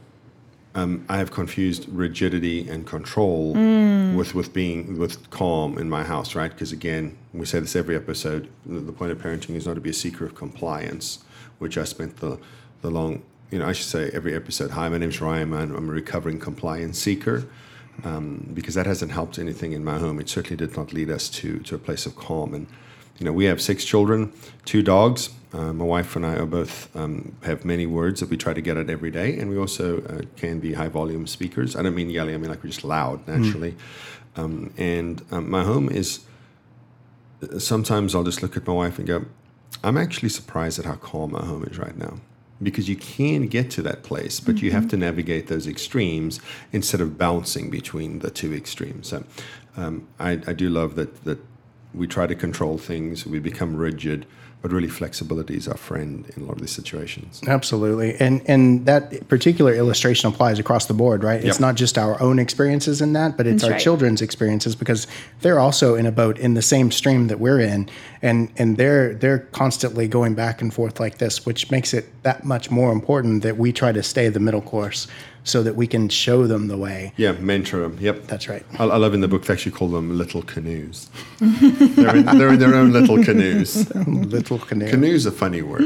um, 0.75 1.05
I 1.09 1.17
have 1.17 1.31
confused 1.31 1.87
rigidity 1.89 2.67
and 2.67 2.87
control 2.87 3.53
with 4.15 4.35
with 4.35 4.53
being 4.53 4.97
with 4.97 5.29
calm 5.29 5.77
in 5.77 5.89
my 5.89 6.03
house, 6.03 6.35
right? 6.35 6.51
Because 6.51 6.71
again, 6.71 7.17
we 7.33 7.45
say 7.45 7.59
this 7.59 7.75
every 7.75 7.95
episode. 7.95 8.49
The, 8.65 8.79
the 8.79 8.91
point 8.91 9.11
of 9.11 9.19
parenting 9.19 9.55
is 9.55 9.65
not 9.65 9.75
to 9.75 9.81
be 9.81 9.89
a 9.89 9.93
seeker 9.93 10.25
of 10.25 10.35
compliance, 10.35 11.23
which 11.59 11.77
I 11.77 11.83
spent 11.83 12.17
the 12.17 12.39
the 12.81 12.89
long, 12.89 13.23
you 13.51 13.59
know, 13.59 13.67
I 13.67 13.73
should 13.73 13.87
say 13.87 14.09
every 14.13 14.35
episode. 14.35 14.71
Hi, 14.71 14.89
my 14.89 14.97
name's 14.97 15.21
Ryan. 15.21 15.53
I'm, 15.53 15.75
I'm 15.75 15.89
a 15.89 15.91
recovering 15.91 16.39
compliance 16.39 16.99
seeker 16.99 17.47
um, 18.03 18.49
because 18.53 18.73
that 18.75 18.85
hasn't 18.85 19.11
helped 19.11 19.39
anything 19.39 19.71
in 19.71 19.83
my 19.83 19.99
home. 19.99 20.19
It 20.19 20.29
certainly 20.29 20.57
did 20.57 20.75
not 20.75 20.93
lead 20.93 21.09
us 21.09 21.29
to 21.29 21.59
to 21.59 21.75
a 21.75 21.79
place 21.79 22.05
of 22.05 22.15
calm. 22.15 22.53
And 22.53 22.67
you 23.19 23.25
know, 23.25 23.33
we 23.33 23.45
have 23.45 23.61
six 23.61 23.85
children, 23.85 24.33
two 24.65 24.81
dogs. 24.81 25.29
Uh, 25.53 25.71
my 25.71 25.85
wife 25.85 26.15
and 26.15 26.25
I 26.25 26.35
are 26.35 26.47
both 26.47 26.93
um, 26.95 27.35
have 27.43 27.63
many 27.63 27.85
words 27.85 28.19
that 28.21 28.29
we 28.29 28.37
try 28.37 28.53
to 28.53 28.61
get 28.61 28.75
at 28.75 28.89
every 28.89 29.11
day, 29.11 29.37
and 29.37 29.51
we 29.51 29.57
also 29.57 30.01
uh, 30.05 30.21
can 30.35 30.59
be 30.59 30.73
high 30.73 30.87
volume 30.87 31.27
speakers. 31.27 31.75
I 31.75 31.83
don't 31.83 31.93
mean 31.93 32.09
yelling; 32.09 32.33
I 32.33 32.37
mean 32.37 32.49
like 32.49 32.63
we're 32.63 32.71
just 32.71 32.83
loud 32.83 33.27
naturally. 33.27 33.75
Um, 34.35 34.73
and 34.77 35.23
um, 35.31 35.49
my 35.49 35.63
home 35.63 35.89
is. 35.89 36.21
Sometimes 37.59 38.15
I'll 38.15 38.23
just 38.23 38.41
look 38.41 38.55
at 38.55 38.65
my 38.65 38.73
wife 38.73 38.97
and 38.97 39.07
go, 39.07 39.25
"I'm 39.83 39.97
actually 39.97 40.29
surprised 40.29 40.79
at 40.79 40.85
how 40.85 40.95
calm 40.95 41.33
my 41.33 41.45
home 41.45 41.65
is 41.65 41.77
right 41.77 41.97
now." 41.97 42.19
Because 42.61 42.87
you 42.87 42.95
can 42.95 43.47
get 43.47 43.69
to 43.71 43.81
that 43.81 44.03
place, 44.03 44.39
but 44.39 44.61
you 44.61 44.71
have 44.71 44.87
to 44.87 44.97
navigate 44.97 45.47
those 45.47 45.67
extremes 45.67 46.39
instead 46.71 47.01
of 47.01 47.17
bouncing 47.17 47.69
between 47.69 48.19
the 48.19 48.31
two 48.31 48.53
extremes. 48.53 49.09
So, 49.09 49.25
um, 49.75 50.07
I, 50.17 50.39
I 50.47 50.53
do 50.53 50.69
love 50.69 50.95
that 50.95 51.25
that 51.25 51.39
we 51.93 52.07
try 52.07 52.27
to 52.27 52.35
control 52.35 52.77
things, 52.77 53.25
we 53.25 53.39
become 53.39 53.75
rigid, 53.75 54.25
but 54.63 54.71
really 54.71 54.87
flexibility 54.87 55.57
is 55.57 55.67
our 55.67 55.75
friend 55.75 56.31
in 56.37 56.43
a 56.43 56.45
lot 56.45 56.53
of 56.53 56.61
these 56.61 56.71
situations. 56.71 57.41
Absolutely. 57.45 58.15
And 58.15 58.41
and 58.47 58.85
that 58.85 59.27
particular 59.27 59.73
illustration 59.73 60.29
applies 60.29 60.57
across 60.57 60.85
the 60.85 60.93
board, 60.93 61.21
right? 61.21 61.43
It's 61.43 61.59
not 61.59 61.75
just 61.75 61.97
our 61.97 62.19
own 62.21 62.39
experiences 62.39 63.01
in 63.01 63.11
that, 63.11 63.35
but 63.35 63.45
it's 63.45 63.55
That's 63.55 63.63
our 63.65 63.71
right. 63.71 63.81
children's 63.81 64.21
experiences 64.21 64.73
because 64.73 65.05
they're 65.41 65.59
also 65.59 65.95
in 65.95 66.05
a 66.05 66.13
boat 66.13 66.39
in 66.39 66.53
the 66.53 66.61
same 66.61 66.91
stream 66.91 67.27
that 67.27 67.41
we're 67.41 67.59
in 67.59 67.89
and 68.21 68.53
and 68.55 68.77
they're 68.77 69.15
they're 69.15 69.39
constantly 69.51 70.07
going 70.07 70.33
back 70.33 70.61
and 70.61 70.73
forth 70.73 70.97
like 70.97 71.17
this, 71.17 71.45
which 71.45 71.69
makes 71.69 71.93
it 71.93 72.05
that 72.23 72.45
much 72.45 72.71
more 72.71 72.93
important 72.93 73.43
that 73.43 73.57
we 73.57 73.73
try 73.73 73.91
to 73.91 74.01
stay 74.01 74.29
the 74.29 74.39
middle 74.39 74.61
course 74.61 75.07
so 75.43 75.61
that 75.63 75.75
we 75.75 75.87
can 75.87 76.09
show 76.09 76.47
them 76.47 76.67
the 76.67 76.77
way. 76.77 77.13
Yeah, 77.17 77.33
mentor 77.33 77.81
them. 77.81 77.97
Yep. 77.99 78.27
That's 78.27 78.47
right. 78.47 78.65
I, 78.79 78.85
I 78.85 78.97
love 78.97 79.13
in 79.13 79.21
the 79.21 79.27
book 79.27 79.45
they 79.45 79.53
actually 79.53 79.73
call 79.73 79.89
them 79.89 80.17
little 80.17 80.41
canoes. 80.41 81.09
they're, 81.39 82.15
in, 82.15 82.25
they're 82.37 82.53
in 82.53 82.59
their 82.59 82.75
own 82.75 82.91
little 82.93 83.21
canoes. 83.23 83.93
Little 84.07 84.59
canoe. 84.59 84.89
Canoe's 84.89 85.25
a 85.25 85.31
funny 85.31 85.61
word. 85.61 85.83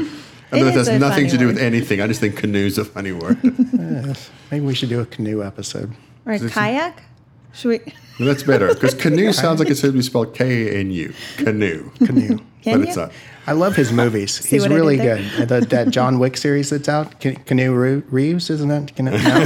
I 0.50 0.56
It 0.56 0.60
know 0.60 0.68
it 0.68 0.76
is 0.76 0.88
has 0.88 1.00
nothing 1.00 1.28
to 1.28 1.36
do 1.36 1.46
with 1.46 1.58
anything. 1.58 2.00
I 2.00 2.06
just 2.06 2.20
think 2.20 2.36
canoe's 2.36 2.78
a 2.78 2.84
funny 2.84 3.12
word. 3.12 3.38
Maybe 4.50 4.64
we 4.64 4.74
should 4.74 4.88
do 4.88 5.00
a 5.00 5.06
canoe 5.06 5.42
episode. 5.42 5.92
Or 6.24 6.32
a 6.32 6.38
kayak? 6.48 7.02
Should 7.52 7.68
we? 7.68 7.94
That's 8.24 8.42
better 8.42 8.68
because 8.74 8.94
canoe 9.02 9.32
sounds 9.32 9.60
like 9.60 9.70
it 9.70 9.78
should 9.78 9.94
be 9.94 10.02
spelled 10.02 10.34
K 10.34 10.68
A 10.76 10.80
N 10.80 10.90
U. 10.90 11.12
Canoe. 11.36 11.90
Canoe. 12.04 12.38
Can 12.62 12.80
but 12.80 12.88
it's 12.88 12.96
you? 12.96 13.02
not. 13.02 13.12
I 13.46 13.52
love 13.52 13.76
his 13.76 13.92
movies. 13.92 14.44
He's 14.44 14.62
what 14.62 14.72
I 14.72 14.74
did 14.74 14.80
really 14.80 14.96
good. 14.96 15.48
The, 15.48 15.60
that 15.70 15.90
John 15.90 16.18
Wick 16.18 16.36
series 16.36 16.70
that's 16.70 16.88
out, 16.88 17.20
Ca- 17.20 17.36
Canoe 17.46 18.02
Reeves, 18.10 18.50
isn't 18.50 18.70
it? 18.70 18.94
Canoe, 18.96 19.12
no, 19.12 19.44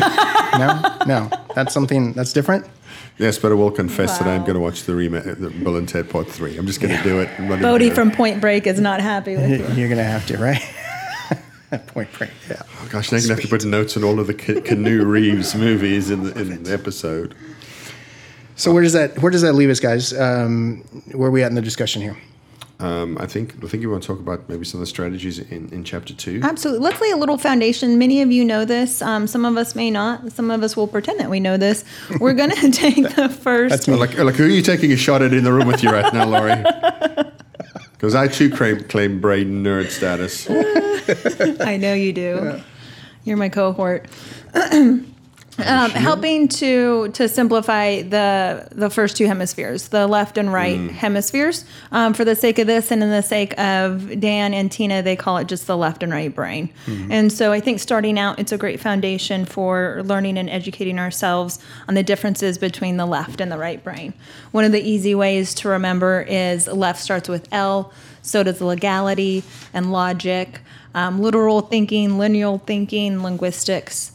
no, 0.59 0.97
no. 1.06 1.30
That's 1.54 1.73
something 1.73 2.12
that's 2.14 2.32
different. 2.32 2.66
Yes, 3.18 3.38
but 3.38 3.52
I 3.52 3.54
will 3.54 3.71
confess 3.71 4.18
that 4.18 4.26
I'm 4.26 4.40
going 4.40 4.54
to 4.54 4.61
watch 4.61 4.85
the 4.85 4.94
remake, 4.94 5.25
the 5.25 5.50
Bill 5.50 5.76
and 5.76 5.88
Ted 5.88 6.09
Part 6.09 6.26
Three. 6.28 6.56
I'm 6.56 6.66
just 6.66 6.80
going 6.80 6.97
to 6.97 7.02
do 7.04 7.21
it. 7.21 7.28
and 7.38 7.49
Bodhi 7.61 7.88
through. 7.88 7.94
from 7.94 8.11
Point 8.11 8.40
Break 8.40 8.66
is 8.66 8.80
not 8.80 9.00
happy 9.00 9.37
with 9.37 9.50
you. 9.50 9.75
You're 9.76 9.90
gonna 9.90 10.02
have 10.02 10.26
to, 10.28 10.38
right? 10.38 10.62
Point 11.88 12.11
Break. 12.18 12.30
Yeah. 12.50 12.62
Oh, 12.80 12.88
gosh, 12.90 13.12
now 13.12 13.18
I'm 13.18 13.23
going 13.23 13.28
to 13.28 13.35
have 13.35 13.40
to 13.42 13.49
put 13.49 13.64
notes 13.64 13.97
on 13.97 14.04
all 14.04 14.18
of 14.21 14.26
the 14.26 14.35
ca- 14.35 14.61
Canoe 14.61 15.04
Reeves 15.04 15.54
movies 15.54 16.11
in 16.11 16.25
the, 16.25 16.38
in 16.40 16.62
the 16.64 16.73
episode. 16.73 17.35
So 18.56 18.73
where 18.73 18.82
does 18.82 18.92
that 18.92 19.18
where 19.21 19.30
does 19.30 19.42
that 19.42 19.54
leave 19.54 19.71
us, 19.71 19.80
guys? 19.80 20.12
Um, 20.12 20.78
where 21.12 21.28
are 21.28 21.32
we 21.32 21.42
at 21.42 21.49
in 21.49 21.54
the 21.54 21.62
discussion 21.62 22.02
here? 22.02 22.16
Um, 22.80 23.16
I 23.21 23.26
think 23.26 23.54
I 23.62 23.68
think 23.68 23.82
you 23.82 23.90
want 23.90 24.02
to 24.02 24.06
talk 24.06 24.18
about 24.18 24.49
maybe 24.49 24.64
some 24.64 24.80
of 24.80 24.82
the 24.82 24.90
strategies 24.90 25.38
in, 25.38 25.68
in 25.71 25.85
chapter 25.85 26.12
two. 26.14 26.40
Absolutely. 26.42 26.85
Let's 26.85 27.00
lay 27.00 27.11
a 27.11 27.16
little 27.16 27.38
foundation. 27.38 27.97
Many 27.97 28.23
of 28.23 28.32
you 28.32 28.44
know 28.44 28.64
this. 28.64 29.00
Um, 29.00 29.26
some 29.28 29.44
of 29.44 29.56
us 29.56 29.76
may 29.76 29.90
not. 29.90 30.32
Some 30.32 30.50
of 30.50 30.62
us 30.62 30.76
will 30.76 30.88
pretend 30.88 31.21
that 31.21 31.30
we 31.30 31.38
know 31.38 31.56
this. 31.56 31.85
We're 32.18 32.35
going 32.35 32.50
to 32.61 32.71
take 32.71 33.14
the 33.14 33.28
first. 33.28 33.88
Oh, 33.88 33.94
like, 33.94 34.18
like 34.18 34.35
who 34.35 34.47
are 34.47 34.49
you 34.49 34.62
taking 34.62 34.90
a 34.90 34.97
shot 34.97 35.23
at 35.23 35.32
in 35.32 35.44
the 35.44 35.52
room 35.52 35.68
with 35.68 35.82
you 35.82 35.90
right 35.90 36.12
now, 36.12 36.26
Lori? 36.26 36.64
Because 38.02 38.16
I 38.16 38.26
too 38.26 38.50
claim, 38.50 38.82
claim 38.88 39.21
brain 39.21 39.62
nerd 39.62 39.90
status. 39.90 40.50
I 41.61 41.76
know 41.76 41.94
you 41.94 42.12
do. 42.12 42.61
You're 43.23 43.37
my 43.37 43.49
cohort. 43.49 44.09
um, 45.59 45.90
helping 45.90 46.49
to 46.49 47.09
to 47.09 47.28
simplify 47.28 48.02
the 48.02 48.68
the 48.73 48.88
first 48.88 49.16
two 49.16 49.26
hemispheres, 49.26 49.88
the 49.88 50.06
left 50.06 50.38
and 50.38 50.52
right 50.52 50.90
hemispheres. 50.90 51.64
Um, 51.90 52.14
for 52.14 52.25
the 52.25 52.35
sake 52.35 52.59
of 52.59 52.66
this, 52.66 52.90
and 52.90 53.02
in 53.02 53.11
the 53.11 53.23
sake 53.23 53.59
of 53.59 54.18
Dan 54.18 54.54
and 54.54 54.73
Tina, 54.73 55.02
they 55.02 55.14
call 55.14 55.37
it 55.38 55.49
just 55.49 55.66
the 55.66 55.76
left 55.76 56.02
and 56.02 56.11
right 56.11 56.35
brain. 56.35 56.71
And 57.11 57.30
so 57.30 57.52
I 57.52 57.61
think 57.61 57.80
starting 57.80 58.18
out, 58.18 58.38
it's 58.38 58.52
a 58.52 58.59
great 58.59 58.80
foundation 58.80 59.44
for 59.44 60.02
learning 60.04 60.38
and 60.38 60.49
educating 60.49 60.99
ourselves 60.99 61.59
on 61.87 61.94
the 61.94 62.02
differences 62.02 62.56
between 62.56 62.97
the 62.97 63.06
left 63.06 63.40
and 63.40 63.52
the 63.52 63.59
right 63.59 63.82
brain. 63.82 64.14
One 64.52 64.64
of 64.64 64.73
the 64.73 64.80
easy 64.80 65.14
ways 65.14 65.54
to 65.56 65.68
remember 65.68 66.23
is 66.23 66.66
left 66.66 67.00
starts 67.00 67.28
with 67.28 67.47
L, 67.52 67.92
so 68.23 68.42
does 68.42 68.61
legality 68.61 69.44
and 69.75 69.92
logic, 69.92 70.61
um, 70.94 71.21
literal 71.21 71.61
thinking, 71.61 72.18
lineal 72.18 72.59
thinking, 72.59 73.23
linguistics, 73.23 74.12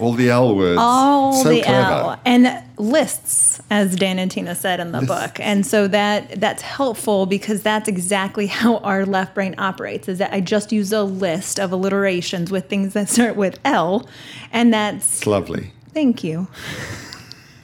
All 0.00 0.12
the 0.12 0.30
L 0.30 0.56
words. 0.56 0.78
all 0.80 1.32
so 1.32 1.50
the 1.50 1.62
clever. 1.62 1.90
L 1.90 2.20
and 2.24 2.62
lists, 2.76 3.60
as 3.70 3.94
Dan 3.96 4.18
and 4.18 4.30
Tina 4.30 4.54
said 4.54 4.80
in 4.80 4.92
the 4.92 5.02
book. 5.02 5.38
And 5.40 5.64
so 5.64 5.86
that 5.88 6.40
that's 6.40 6.62
helpful 6.62 7.26
because 7.26 7.62
that's 7.62 7.88
exactly 7.88 8.46
how 8.60 8.78
our 8.78 9.06
left 9.06 9.34
brain 9.34 9.54
operates. 9.58 10.08
Is 10.08 10.18
that 10.18 10.32
I 10.32 10.40
just 10.40 10.72
use 10.72 10.92
a 10.92 11.02
list 11.02 11.60
of 11.60 11.72
alliterations 11.72 12.50
with 12.50 12.68
things 12.68 12.94
that 12.94 13.08
start 13.08 13.36
with 13.36 13.58
L, 13.64 14.08
and 14.52 14.72
that's 14.74 15.18
It's 15.18 15.26
lovely. 15.26 15.72
thank 15.92 16.24
you. 16.24 16.48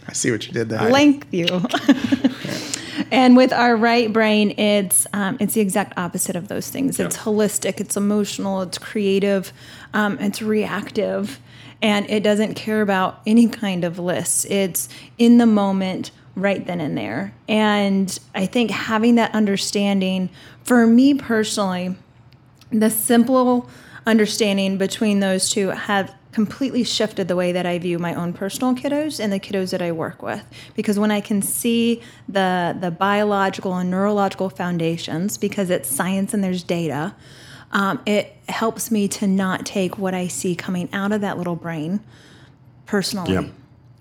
I 0.09 0.13
see 0.13 0.31
what 0.31 0.47
you 0.47 0.53
did 0.53 0.69
there. 0.71 0.91
Thank 0.91 1.27
you. 1.31 1.47
and 3.13 3.37
with 3.37 3.53
our 3.53 3.77
right 3.77 4.13
brain, 4.13 4.59
it's 4.59 5.07
um, 5.13 5.37
it's 5.41 5.55
the 5.55 5.61
exact 5.61 5.97
opposite 5.97 6.37
of 6.37 6.49
those 6.49 6.69
things. 6.71 6.99
It's 7.01 7.17
holistic, 7.17 7.81
it's 7.81 7.97
emotional, 7.97 8.63
it's 8.63 8.79
creative, 8.79 9.53
um, 9.95 10.19
it's 10.19 10.43
reactive, 10.43 11.39
and 11.83 12.09
it 12.11 12.23
doesn't 12.23 12.55
care 12.55 12.83
about 12.83 13.21
any 13.27 13.49
kind 13.49 13.85
of 13.85 13.99
lists. 13.99 14.45
It's 14.47 14.89
in 15.19 15.39
the 15.39 15.47
moment, 15.47 16.11
right 16.35 16.67
then 16.67 16.81
and 16.81 16.97
there. 16.97 17.35
And 17.49 18.19
I 18.35 18.47
think 18.47 18.71
having 18.71 19.17
that 19.17 19.35
understanding, 19.35 20.31
for 20.63 20.87
me 20.87 21.15
personally, 21.15 21.97
the 22.71 22.91
simple 22.91 23.69
understanding 24.07 24.79
between 24.79 25.21
those 25.21 25.51
two 25.51 25.69
have 25.69 26.15
completely 26.33 26.85
shifted 26.85 27.27
the 27.29 27.35
way 27.35 27.53
that 27.53 27.67
I 27.67 27.79
view 27.79 27.99
my 27.99 28.15
own 28.15 28.33
personal 28.33 28.75
kiddos 28.75 29.19
and 29.19 29.33
the 29.33 29.41
kiddos 29.41 29.73
that 29.73 29.83
I 29.83 29.91
work 29.91 30.23
with 30.23 30.45
because 30.75 30.99
when 30.99 31.11
I 31.11 31.21
can 31.21 31.43
see 31.43 32.03
the 32.29 32.77
the 32.81 32.93
biological 32.93 33.75
and 33.75 33.91
neurological 33.91 34.49
foundations 34.49 35.37
because 35.37 35.71
it's 35.71 35.89
science 35.89 36.33
and 36.33 36.43
there's 36.45 36.63
data 36.63 37.15
um, 37.73 38.01
it 38.07 38.37
helps 38.49 38.91
me 38.91 39.07
to 39.09 39.27
not 39.27 39.65
take 39.65 39.97
what 39.99 40.13
I 40.15 40.27
see 40.29 40.55
coming 40.57 40.89
out 40.93 41.13
of 41.13 41.21
that 41.21 41.39
little 41.39 41.57
brain 41.57 42.01
personally 42.87 43.33
Yeah. 43.33 43.45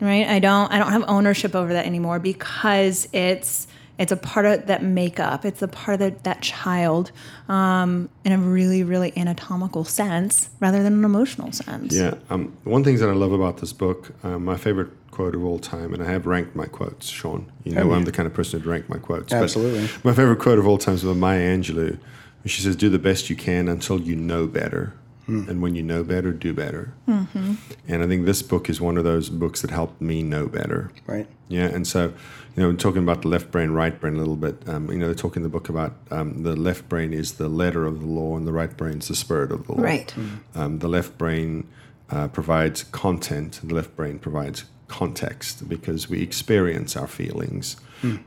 right 0.01 0.27
i 0.27 0.39
don't 0.39 0.71
i 0.71 0.79
don't 0.79 0.91
have 0.91 1.03
ownership 1.07 1.53
over 1.55 1.73
that 1.73 1.85
anymore 1.85 2.19
because 2.19 3.07
it's 3.13 3.67
It's 3.99 4.13
a 4.13 4.17
part 4.33 4.45
of 4.45 4.67
that 4.67 4.81
makeup. 4.81 5.43
It's 5.43 5.61
a 5.61 5.67
part 5.67 5.95
of 5.95 5.99
the, 5.99 6.23
that 6.23 6.39
child 6.41 7.11
um, 7.49 8.07
in 8.23 8.31
a 8.31 8.38
really, 8.38 8.81
really 8.81 9.11
anatomical 9.17 9.83
sense 9.83 10.49
rather 10.61 10.81
than 10.81 10.93
an 10.93 11.03
emotional 11.03 11.51
sense. 11.51 11.93
Yeah. 11.93 12.13
Um, 12.29 12.55
one 12.63 12.85
thing 12.85 12.95
that 12.99 13.09
I 13.09 13.11
love 13.11 13.33
about 13.33 13.57
this 13.57 13.73
book, 13.73 14.11
um, 14.23 14.45
my 14.45 14.55
favorite 14.55 14.88
quote 15.11 15.35
of 15.35 15.43
all 15.43 15.59
time, 15.59 15.93
and 15.93 16.01
I 16.01 16.05
have 16.09 16.25
ranked 16.25 16.55
my 16.55 16.65
quotes, 16.67 17.09
Sean. 17.09 17.51
You 17.65 17.73
know, 17.73 17.81
Oh, 17.81 17.89
yeah. 17.89 17.95
I'm 17.97 18.05
the 18.05 18.13
kind 18.13 18.25
of 18.25 18.33
person 18.33 18.61
who'd 18.61 18.69
rank 18.71 18.88
my 18.88 18.99
quotes. 18.99 19.33
but 19.33 19.43
Absolutely. 19.43 19.89
my 20.05 20.13
favorite 20.13 20.39
quote 20.39 20.59
of 20.59 20.65
all 20.65 20.77
time 20.77 20.95
is 20.95 21.03
by 21.03 21.11
Maya 21.11 21.43
Angelou. 21.57 21.97
She 22.46 22.62
says, 22.62 22.75
Do 22.75 22.89
the 22.89 23.00
best 23.00 23.29
you 23.29 23.36
can 23.36 23.67
until 23.67 24.00
you 24.00 24.15
know 24.15 24.48
better. 24.48 24.93
And 25.27 25.62
when 25.62 25.75
you 25.75 25.84
know 25.84 26.03
better, 26.03 26.31
do 26.31 26.55
better. 26.55 26.96
And 27.08 28.03
I 28.03 28.08
think 28.08 28.25
this 28.25 28.41
book 28.41 28.67
is 28.67 28.81
one 28.81 28.98
of 28.98 29.03
those 29.03 29.29
books 29.29 29.62
that 29.62 29.69
helped 29.69 30.01
me 30.01 30.24
know 30.24 30.48
better. 30.48 30.91
Right. 31.05 31.27
Yeah, 31.48 31.65
and 31.65 31.86
so, 31.86 32.13
you 32.55 32.63
know, 32.63 32.74
talking 32.74 33.03
about 33.03 33.22
the 33.22 33.27
left 33.27 33.51
brain, 33.51 33.69
right 33.69 34.00
brain 34.00 34.15
a 34.15 34.17
little 34.17 34.36
bit, 34.36 34.67
um, 34.67 34.89
you 34.91 34.98
know, 34.98 35.08
they 35.08 35.13
talk 35.13 35.36
in 35.36 35.43
the 35.43 35.50
book 35.50 35.69
about 35.69 35.93
um, 36.10 36.41
the 36.41 36.55
left 36.55 36.89
brain 36.89 37.13
is 37.13 37.34
the 37.34 37.48
letter 37.48 37.86
of 37.86 38.00
the 38.00 38.08
law 38.08 38.38
and 38.38 38.48
the 38.48 38.51
right 38.51 38.75
brain 38.75 38.98
is 39.00 39.08
the 39.08 39.15
spirit 39.15 39.51
of 39.51 39.67
the 39.67 39.74
law. 39.74 39.81
Right. 39.84 40.13
Um, 40.55 40.79
the 40.79 40.88
left 40.88 41.17
brain 41.19 41.67
uh, 42.10 42.27
provides 42.29 42.84
content, 42.86 43.60
the 43.63 43.75
left 43.75 43.96
brain 43.96 44.17
provides 44.17 44.65
context 44.88 45.69
because 45.69 46.10
we 46.10 46.24
experience 46.24 46.96
our 46.96 47.08
feelings, 47.08 47.77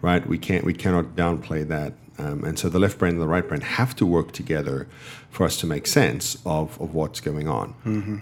right? 0.01 0.25
We 0.25 0.39
can't, 0.39 0.65
we 0.65 0.75
cannot 0.75 1.17
downplay 1.17 1.67
that. 1.67 1.95
Um, 2.23 2.45
and 2.45 2.59
so 2.59 2.69
the 2.69 2.79
left 2.79 2.99
brain 2.99 3.15
and 3.15 3.23
the 3.23 3.27
right 3.27 3.47
brain 3.47 3.63
have 3.63 3.97
to 3.97 4.07
work 4.07 4.33
together 4.33 4.87
for 5.31 5.45
us 5.45 5.57
to 5.61 5.67
make 5.67 5.87
sense 5.87 6.37
of, 6.45 6.81
of 6.81 6.95
what's 6.95 7.21
going 7.21 7.49
on. 7.49 7.75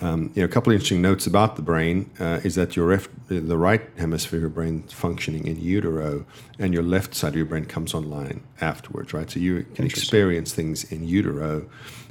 Um, 0.05 0.31
you 0.35 0.43
know, 0.43 0.47
a 0.47 0.49
couple 0.49 0.71
of 0.71 0.75
interesting 0.75 1.03
notes 1.03 1.27
about 1.27 1.57
the 1.57 1.63
brain 1.63 2.09
uh, 2.19 2.41
is 2.45 2.55
that 2.55 2.77
your 2.77 2.91
left, 2.91 3.11
the 3.29 3.59
right 3.59 3.83
hemisphere 3.99 4.39
of 4.39 4.43
your 4.43 4.51
brain 4.51 4.85
is 4.87 4.93
functioning 4.93 5.47
in 5.47 5.61
utero, 5.61 6.25
and 6.59 6.73
your 6.73 6.83
left 6.83 7.15
side 7.15 7.31
of 7.31 7.37
your 7.37 7.47
brain 7.47 7.67
comes 7.67 7.95
online 7.95 8.43
afterwards, 8.61 9.13
right? 9.13 9.31
So 9.31 9.39
you 9.41 9.65
can 9.75 9.85
experience 9.85 10.55
things 10.55 10.85
in 10.93 11.07
utero 11.07 11.69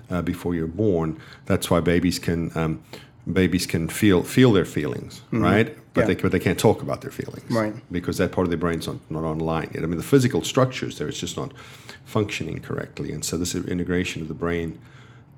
uh, 0.10 0.22
before 0.22 0.54
you're 0.56 0.68
born. 0.68 1.20
That's 1.46 1.70
why 1.72 1.80
babies 1.80 2.20
can 2.20 2.52
um, 2.56 2.84
babies 3.32 3.66
can 3.66 3.88
feel 3.90 4.24
feel 4.24 4.52
their 4.52 4.66
feelings, 4.66 5.22
right? 5.32 5.78
But 6.00 6.08
Yeah. 6.10 6.16
they 6.16 6.22
but 6.22 6.32
they 6.32 6.40
can't 6.40 6.60
talk 6.60 6.82
about 6.82 7.02
their 7.02 7.12
feelings, 7.12 7.50
Right. 7.52 7.74
Because 7.92 8.18
that 8.18 8.32
part 8.32 8.46
of 8.46 8.52
their 8.52 8.58
brain's 8.60 8.88
not, 8.88 8.98
not 9.10 9.24
online 9.24 9.70
yet. 9.74 9.84
I 9.84 9.88
mean, 9.88 9.98
the 9.98 10.04
physical 10.04 10.44
structures 10.44 10.98
there, 10.98 11.08
it's 11.08 11.20
just 11.20 11.38
not 11.38 11.52
functioning 12.06 12.60
correctly, 12.60 13.12
and 13.12 13.24
so 13.24 13.38
this 13.38 13.54
integration 13.56 14.22
of 14.22 14.28
the 14.28 14.34
brain 14.34 14.80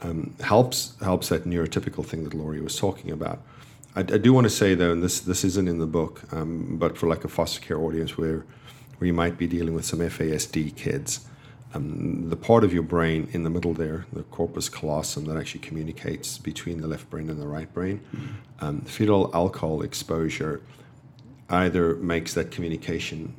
um, 0.02 0.34
helps 0.42 0.94
helps 1.02 1.30
that 1.30 1.46
neurotypical 1.46 2.06
thing 2.06 2.24
that 2.24 2.34
Lori 2.34 2.62
was 2.62 2.76
talking 2.76 3.12
about. 3.12 3.40
I, 3.96 4.00
I 4.02 4.18
do 4.26 4.34
want 4.34 4.46
to 4.46 4.50
say 4.50 4.74
though, 4.76 4.92
and 4.92 5.04
this 5.04 5.20
this 5.20 5.44
isn't 5.44 5.68
in 5.68 5.80
the 5.80 5.86
book, 6.00 6.22
um, 6.32 6.78
but 6.78 6.98
for 6.98 7.08
like 7.08 7.24
a 7.24 7.28
foster 7.28 7.62
care 7.62 7.78
audience 7.80 8.18
where 8.18 8.46
where 8.98 9.08
you 9.08 9.14
might 9.14 9.38
be 9.38 9.48
dealing 9.48 9.74
with 9.74 9.86
some 9.86 10.00
FASD 10.00 10.76
kids, 10.76 11.22
um, 11.74 12.30
the 12.30 12.36
part 12.36 12.64
of 12.64 12.74
your 12.74 12.84
brain 12.84 13.28
in 13.32 13.44
the 13.44 13.50
middle 13.50 13.74
there, 13.74 14.06
the 14.14 14.24
corpus 14.24 14.70
callosum, 14.70 15.26
that 15.26 15.38
actually 15.38 15.62
communicates 15.62 16.38
between 16.38 16.82
the 16.82 16.88
left 16.88 17.10
brain 17.10 17.30
and 17.30 17.42
the 17.42 17.48
right 17.48 17.72
brain, 17.74 18.02
um, 18.60 18.82
fetal 18.82 19.32
alcohol 19.34 19.82
exposure 19.82 20.62
either 21.50 21.96
makes 21.96 22.34
that 22.34 22.52
communication 22.52 23.34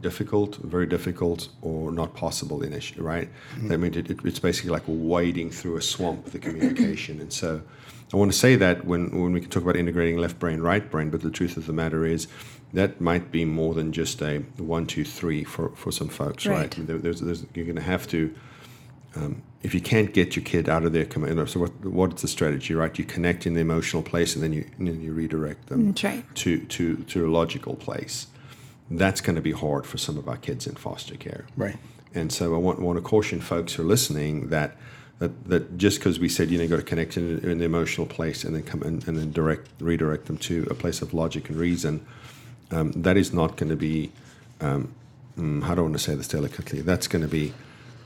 difficult, 0.00 0.56
very 0.56 0.86
difficult, 0.86 1.48
or 1.62 1.92
not 1.92 2.14
possible 2.14 2.62
initially, 2.62 3.00
right? 3.00 3.28
I 3.70 3.76
mean, 3.76 3.94
it, 3.94 4.10
it- 4.10 4.20
it's 4.24 4.38
basically 4.40 4.70
like 4.70 4.82
wading 4.86 5.50
through 5.50 5.76
a 5.76 5.82
swamp, 5.82 6.26
the 6.26 6.38
communication. 6.38 7.20
And 7.20 7.32
so 7.32 7.62
I 8.12 8.16
want 8.16 8.32
to 8.32 8.38
say 8.38 8.56
that 8.56 8.84
when, 8.86 9.10
when 9.10 9.32
we 9.32 9.40
can 9.40 9.50
talk 9.50 9.62
about 9.62 9.76
integrating 9.76 10.16
left 10.18 10.38
brain, 10.38 10.60
right 10.60 10.88
brain, 10.90 11.10
but 11.10 11.20
the 11.22 11.30
truth 11.30 11.56
of 11.56 11.66
the 11.66 11.72
matter 11.72 12.04
is 12.04 12.26
that 12.72 13.00
might 13.00 13.30
be 13.30 13.44
more 13.44 13.74
than 13.74 13.92
just 13.92 14.20
a 14.22 14.38
one, 14.58 14.86
two, 14.86 15.04
three 15.04 15.44
for, 15.44 15.70
for 15.70 15.90
some 15.90 16.08
folks, 16.08 16.46
right? 16.46 16.76
Right. 16.76 16.86
There, 16.86 16.98
there's, 16.98 17.20
there's, 17.20 17.46
you're 17.54 17.64
going 17.64 17.76
to 17.76 17.82
have 17.82 18.06
to 18.08 18.34
um, 19.16 19.42
if 19.62 19.74
you 19.74 19.80
can't 19.80 20.12
get 20.12 20.36
your 20.36 20.44
kid 20.44 20.68
out 20.68 20.84
of 20.84 20.92
their 20.92 21.04
command, 21.04 21.48
so 21.48 21.60
what, 21.60 21.84
what's 21.84 22.22
the 22.22 22.28
strategy, 22.28 22.74
right? 22.74 22.96
You 22.96 23.04
connect 23.04 23.46
in 23.46 23.54
the 23.54 23.60
emotional 23.60 24.02
place, 24.02 24.34
and 24.34 24.42
then 24.42 24.52
you 24.52 24.68
and 24.78 24.86
then 24.86 25.00
you 25.00 25.12
redirect 25.12 25.66
them 25.66 25.94
right. 26.02 26.24
to 26.36 26.60
to 26.60 26.96
to 26.96 27.26
a 27.26 27.30
logical 27.30 27.74
place. 27.74 28.28
That's 28.90 29.20
going 29.20 29.36
to 29.36 29.42
be 29.42 29.52
hard 29.52 29.86
for 29.86 29.98
some 29.98 30.16
of 30.16 30.28
our 30.28 30.36
kids 30.36 30.66
in 30.66 30.74
foster 30.76 31.16
care, 31.16 31.46
Right. 31.56 31.76
And 32.14 32.32
so 32.32 32.54
I 32.54 32.58
want, 32.58 32.80
want 32.80 32.96
to 32.96 33.02
caution 33.02 33.38
folks 33.38 33.74
who 33.74 33.82
are 33.82 33.86
listening 33.86 34.48
that 34.48 34.76
that, 35.18 35.48
that 35.48 35.76
just 35.76 35.98
because 35.98 36.18
we 36.18 36.28
said 36.28 36.50
you 36.50 36.56
know 36.56 36.64
you 36.64 36.70
got 36.70 36.76
to 36.76 36.82
connect 36.82 37.16
in, 37.16 37.38
in 37.40 37.58
the 37.58 37.64
emotional 37.64 38.06
place 38.06 38.44
and 38.44 38.54
then 38.54 38.62
come 38.62 38.82
in, 38.82 39.02
and 39.06 39.18
then 39.18 39.32
direct 39.32 39.68
redirect 39.80 40.26
them 40.26 40.38
to 40.38 40.66
a 40.70 40.74
place 40.74 41.02
of 41.02 41.12
logic 41.12 41.48
and 41.48 41.58
reason, 41.58 42.06
um, 42.70 42.92
that 42.92 43.16
is 43.16 43.32
not 43.32 43.56
going 43.56 43.70
to 43.70 43.76
be 43.76 44.10
um, 44.60 44.92
mm, 45.38 45.62
how 45.62 45.74
do 45.74 45.80
I 45.80 45.82
want 45.84 45.94
to 45.94 45.98
say 45.98 46.14
this 46.14 46.28
delicately? 46.28 46.80
That's 46.80 47.06
going 47.06 47.22
to 47.22 47.28
be 47.28 47.52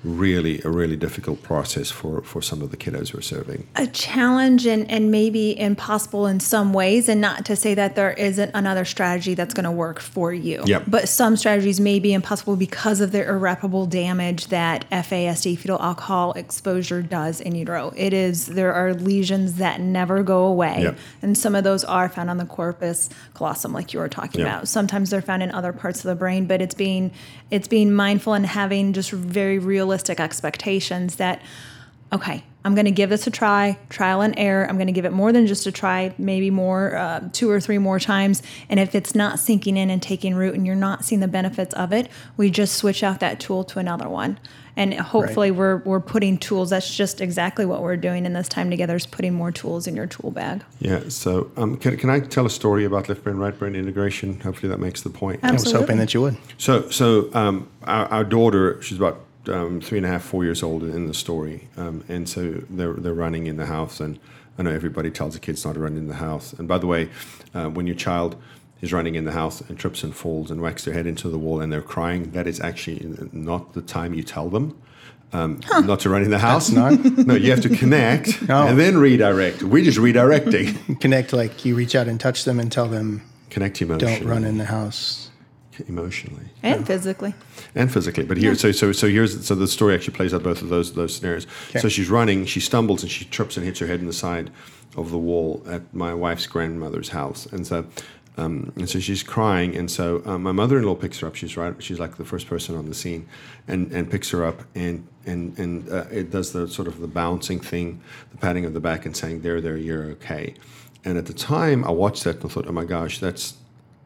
really 0.05 0.61
a 0.65 0.69
really 0.69 0.97
difficult 0.97 1.43
process 1.43 1.91
for 1.91 2.23
for 2.23 2.43
some 2.43 2.61
of 2.61 2.71
the 2.73 2.77
kiddos 2.77 3.15
we're 3.15 3.21
serving. 3.21 3.67
a 3.77 3.87
challenge 3.87 4.67
and, 4.67 4.91
and 4.91 5.11
maybe 5.12 5.57
impossible 5.59 6.27
in 6.27 6.41
some 6.41 6.73
ways 6.73 7.09
and 7.09 7.21
not 7.21 7.45
to 7.45 7.55
say 7.55 7.73
that 7.75 7.95
there 7.95 8.12
isn't 8.15 8.51
another 8.55 8.85
strategy 8.85 9.35
that's 9.35 9.55
going 9.55 9.65
to 9.65 9.71
work 9.71 10.01
for 10.01 10.33
you 10.33 10.61
Yep. 10.67 10.85
but 10.88 11.09
some 11.09 11.37
strategies 11.37 11.79
may 11.79 12.01
be 12.01 12.12
impossible 12.12 12.57
because 12.57 13.01
of 13.01 13.12
the 13.12 13.25
irreparable 13.25 13.87
damage 13.87 14.49
that 14.49 14.85
fasd 14.91 15.57
fetal 15.59 15.81
alcohol 15.81 16.33
exposure 16.33 17.01
does 17.01 17.41
in 17.41 17.55
utero 17.55 17.93
it 17.97 18.12
is 18.12 18.47
there 18.47 18.73
are 18.75 18.95
lesions 18.95 19.55
that 19.55 19.81
never 19.81 20.23
go 20.25 20.47
away 20.47 20.83
Yep. 20.83 20.99
and 21.23 21.38
some 21.38 21.55
of 21.55 21.62
those 21.62 21.85
are 21.85 22.09
found 22.09 22.29
on 22.29 22.38
the 22.38 22.45
corpus 22.47 23.09
callosum 23.35 23.73
like 23.73 23.93
you 23.93 24.01
were 24.01 24.09
talking 24.09 24.41
Yep. 24.41 24.49
about 24.49 24.69
sometimes 24.69 25.11
they're 25.11 25.23
found 25.23 25.45
in 25.45 25.53
other 25.53 25.73
parts 25.73 26.01
of 26.01 26.09
the 26.09 26.17
brain 26.17 26.47
but 26.47 26.61
it's 26.61 26.75
being 26.75 27.12
it's 27.53 27.69
being 27.69 27.93
mindful 27.93 28.33
and 28.35 28.47
having 28.47 28.93
just 28.95 29.11
very 29.12 29.59
realistic 29.93 30.21
expectations 30.21 31.17
that 31.17 31.43
okay, 32.13 32.45
I'm 32.65 32.75
going 32.75 32.85
to 32.85 32.91
give 32.91 33.11
this 33.11 33.27
a 33.27 33.31
try, 33.31 33.79
trial 33.89 34.21
and 34.21 34.35
error. 34.37 34.69
I'm 34.69 34.77
going 34.77 34.87
to 34.87 34.93
give 34.93 35.07
it 35.07 35.13
more 35.13 35.33
than 35.33 35.47
just 35.47 35.67
a 35.67 35.73
try, 35.73 36.15
maybe 36.19 36.51
more, 36.51 36.95
uh, 36.95 37.29
two 37.33 37.51
or 37.51 37.59
three 37.59 37.79
more 37.79 37.99
times. 37.99 38.43
And 38.69 38.79
if 38.79 38.95
it's 38.95 39.15
not 39.15 39.39
sinking 39.39 39.79
in 39.79 39.89
and 39.89 40.03
taking 40.03 40.35
root 40.35 40.55
and 40.55 40.67
you're 40.67 40.77
not 40.77 41.05
seeing 41.05 41.21
the 41.21 41.29
benefits 41.29 41.73
of 41.75 41.91
it, 41.93 42.09
we 42.37 42.51
just 42.51 42.75
switch 42.75 43.03
out 43.03 43.21
that 43.21 43.41
tool 43.41 43.65
to 43.65 43.79
another 43.79 44.11
one. 44.11 44.39
And 44.77 44.95
hopefully 44.95 45.51
we're, 45.51 45.79
we're 45.79 46.01
putting 46.01 46.39
tools. 46.39 46.71
That's 46.71 46.95
just 46.95 47.21
exactly 47.21 47.65
what 47.65 47.83
we're 47.83 47.97
doing 47.97 48.27
in 48.27 48.35
this 48.35 48.49
time 48.49 48.71
together 48.71 48.97
is 48.97 49.07
putting 49.07 49.35
more 49.35 49.51
tools 49.51 49.87
in 49.87 49.97
your 49.97 50.07
tool 50.07 50.31
bag. 50.31 50.63
Yeah. 50.81 51.09
So 51.09 51.51
um, 51.57 51.77
can 51.77 51.97
can 51.99 52.09
I 52.09 52.21
tell 52.21 52.47
a 52.47 52.51
story 52.51 52.85
about 52.85 53.09
left 53.09 53.25
brain 53.25 53.37
right 53.37 53.59
brain 53.59 53.75
integration? 53.75 54.41
Hopefully 54.41 54.71
that 54.71 54.81
makes 54.81 55.03
the 55.03 55.11
point. 55.11 55.41
I 55.43 55.53
was 55.53 55.71
hoping 55.71 55.99
that 55.99 56.15
you 56.15 56.23
would. 56.23 56.37
So, 56.57 56.89
so 56.89 57.33
um, 57.35 57.69
our, 57.85 58.07
our 58.07 58.25
daughter, 58.25 58.81
she's 58.81 58.97
about 58.97 59.21
um, 59.49 59.81
three 59.81 59.99
and 59.99 60.07
a 60.07 60.09
half, 60.11 60.23
four 60.23 60.45
years 60.45 60.63
old 60.63 60.83
in 60.83 61.07
the 61.07 61.15
story, 61.15 61.69
um, 61.77 62.05
and 62.09 62.29
so 62.29 62.63
they're 62.71 62.95
they're 62.95 63.15
running 63.15 63.47
in 63.47 63.57
the 63.57 63.67
house, 63.67 64.01
and 64.01 64.19
I 64.59 64.63
know 64.63 64.71
everybody 64.71 65.11
tells 65.11 65.35
the 65.35 65.41
kids 65.41 65.65
not 65.65 65.75
to 65.75 65.81
run 65.81 65.97
in 65.97 66.07
the 66.09 66.15
house. 66.15 66.53
And 66.53 66.69
by 66.69 66.79
the 66.79 66.87
way, 66.87 67.09
uh, 67.55 67.69
when 67.69 67.87
your 67.87 67.97
child 67.97 68.37
is 68.81 68.93
running 68.93 69.15
in 69.15 69.25
the 69.25 69.33
house 69.33 69.61
and 69.63 69.79
trips 69.79 70.03
and 70.05 70.15
falls 70.15 70.51
and 70.51 70.61
whacks 70.61 70.85
their 70.85 70.93
head 70.95 71.07
into 71.07 71.29
the 71.29 71.39
wall 71.39 71.61
and 71.61 71.73
they're 71.73 71.81
crying, 71.83 72.33
that 72.33 72.47
is 72.47 72.61
actually 72.61 73.01
not 73.33 73.73
the 73.75 73.81
time 73.83 74.13
you 74.15 74.23
tell 74.23 74.49
them. 74.51 74.77
Um, 75.35 75.61
Not 75.71 76.01
to 76.01 76.11
run 76.11 76.23
in 76.23 76.31
the 76.31 76.39
house. 76.39 76.69
not? 76.71 76.93
no, 77.27 77.35
you 77.35 77.51
have 77.53 77.63
to 77.63 77.71
connect 77.71 78.39
Oh. 78.51 78.67
and 78.67 78.79
then 78.79 78.99
redirect. 78.99 79.63
We're 79.63 79.83
just 79.83 79.97
redirecting. 79.99 81.01
Connect 81.01 81.33
like 81.33 81.65
you 81.65 81.75
reach 81.75 81.95
out 81.95 82.07
and 82.07 82.21
touch 82.21 82.45
them 82.45 82.61
and 82.61 82.71
tell 82.71 82.87
them 82.87 83.23
Connect 83.49 83.81
emotionally. 83.81 84.19
don't 84.19 84.29
run 84.29 84.45
in 84.45 84.59
the 84.59 84.67
house. 84.67 85.31
Emotionally. 85.89 86.45
And 86.63 86.87
physically. 86.87 87.35
and 87.75 87.93
physically. 87.93 88.25
But 88.25 88.37
here, 88.37 88.55
so 88.55 88.73
so 88.73 88.93
so 88.93 89.09
here's 89.09 89.47
so 89.47 89.55
the 89.55 89.69
story 89.69 89.95
actually 89.95 90.15
plays 90.15 90.35
out 90.35 90.43
both 90.43 90.63
of 90.63 90.69
those 90.69 90.93
those 90.95 91.17
scenarios. 91.17 91.47
Okay. 91.71 91.81
So 91.81 91.89
she's 91.89 92.11
running, 92.11 92.47
she 92.47 92.61
stumbles 92.61 93.03
and 93.03 93.11
she 93.11 93.25
trips 93.27 93.57
and 93.57 93.65
hits 93.65 93.79
her 93.81 93.87
head 93.87 94.01
in 94.01 94.07
the 94.07 94.13
side 94.13 94.51
of 94.97 95.11
the 95.11 95.19
wall 95.19 95.63
at 95.67 95.95
my 95.95 96.13
wife's 96.15 96.47
grandmother's 96.47 97.11
house, 97.11 97.47
and 97.47 97.67
so. 97.67 97.87
Um, 98.39 98.73
and 98.77 98.89
so 98.89 98.99
she's 98.99 99.23
crying, 99.23 99.77
and 99.77 99.91
so 99.91 100.23
um, 100.25 100.43
my 100.43 100.53
mother-in-law 100.53 100.95
picks 100.95 101.19
her 101.19 101.27
up. 101.27 101.35
She's 101.35 101.55
right; 101.55 101.75
she's 101.83 102.01
like 102.01 102.17
the 102.17 102.25
first 102.25 102.47
person 102.47 102.75
on 102.75 102.89
the 102.89 102.95
scene, 102.95 103.29
and, 103.69 103.93
and 103.93 104.11
picks 104.11 104.31
her 104.31 104.43
up, 104.43 104.63
and 104.75 105.07
and 105.27 105.59
and 105.59 105.87
uh, 105.91 106.07
it 106.11 106.31
does 106.31 106.51
the 106.55 106.67
sort 106.67 106.89
of 106.89 106.99
the 106.99 107.07
bouncing 107.07 107.61
thing, 107.61 108.01
the 108.31 108.39
patting 108.39 108.65
of 108.65 108.73
the 108.73 108.81
back, 108.81 109.05
and 109.05 109.15
saying, 109.15 109.43
"There, 109.43 109.61
there, 109.61 109.77
you're 109.77 110.05
okay." 110.13 110.55
And 111.05 111.19
at 111.19 111.27
the 111.27 111.35
time, 111.35 111.85
I 111.85 111.91
watched 111.91 112.25
that 112.25 112.41
and 112.41 112.51
thought, 112.51 112.67
"Oh 112.67 112.73
my 112.73 112.87
gosh, 112.87 113.19
that's 113.19 113.53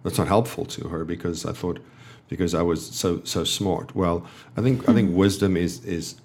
that's 0.02 0.18
not 0.18 0.28
helpful 0.28 0.64
to 0.66 0.88
her 0.88 1.04
because 1.04 1.44
I 1.44 1.52
thought 1.52 1.80
because 2.28 2.54
I 2.54 2.62
was 2.62 2.86
so 2.86 3.22
so 3.24 3.44
smart. 3.44 3.94
Well, 3.94 4.26
I 4.56 4.62
think 4.62 4.88
I 4.88 4.92
think 4.92 5.16
wisdom 5.16 5.56
is 5.56 5.84
is 5.84 6.16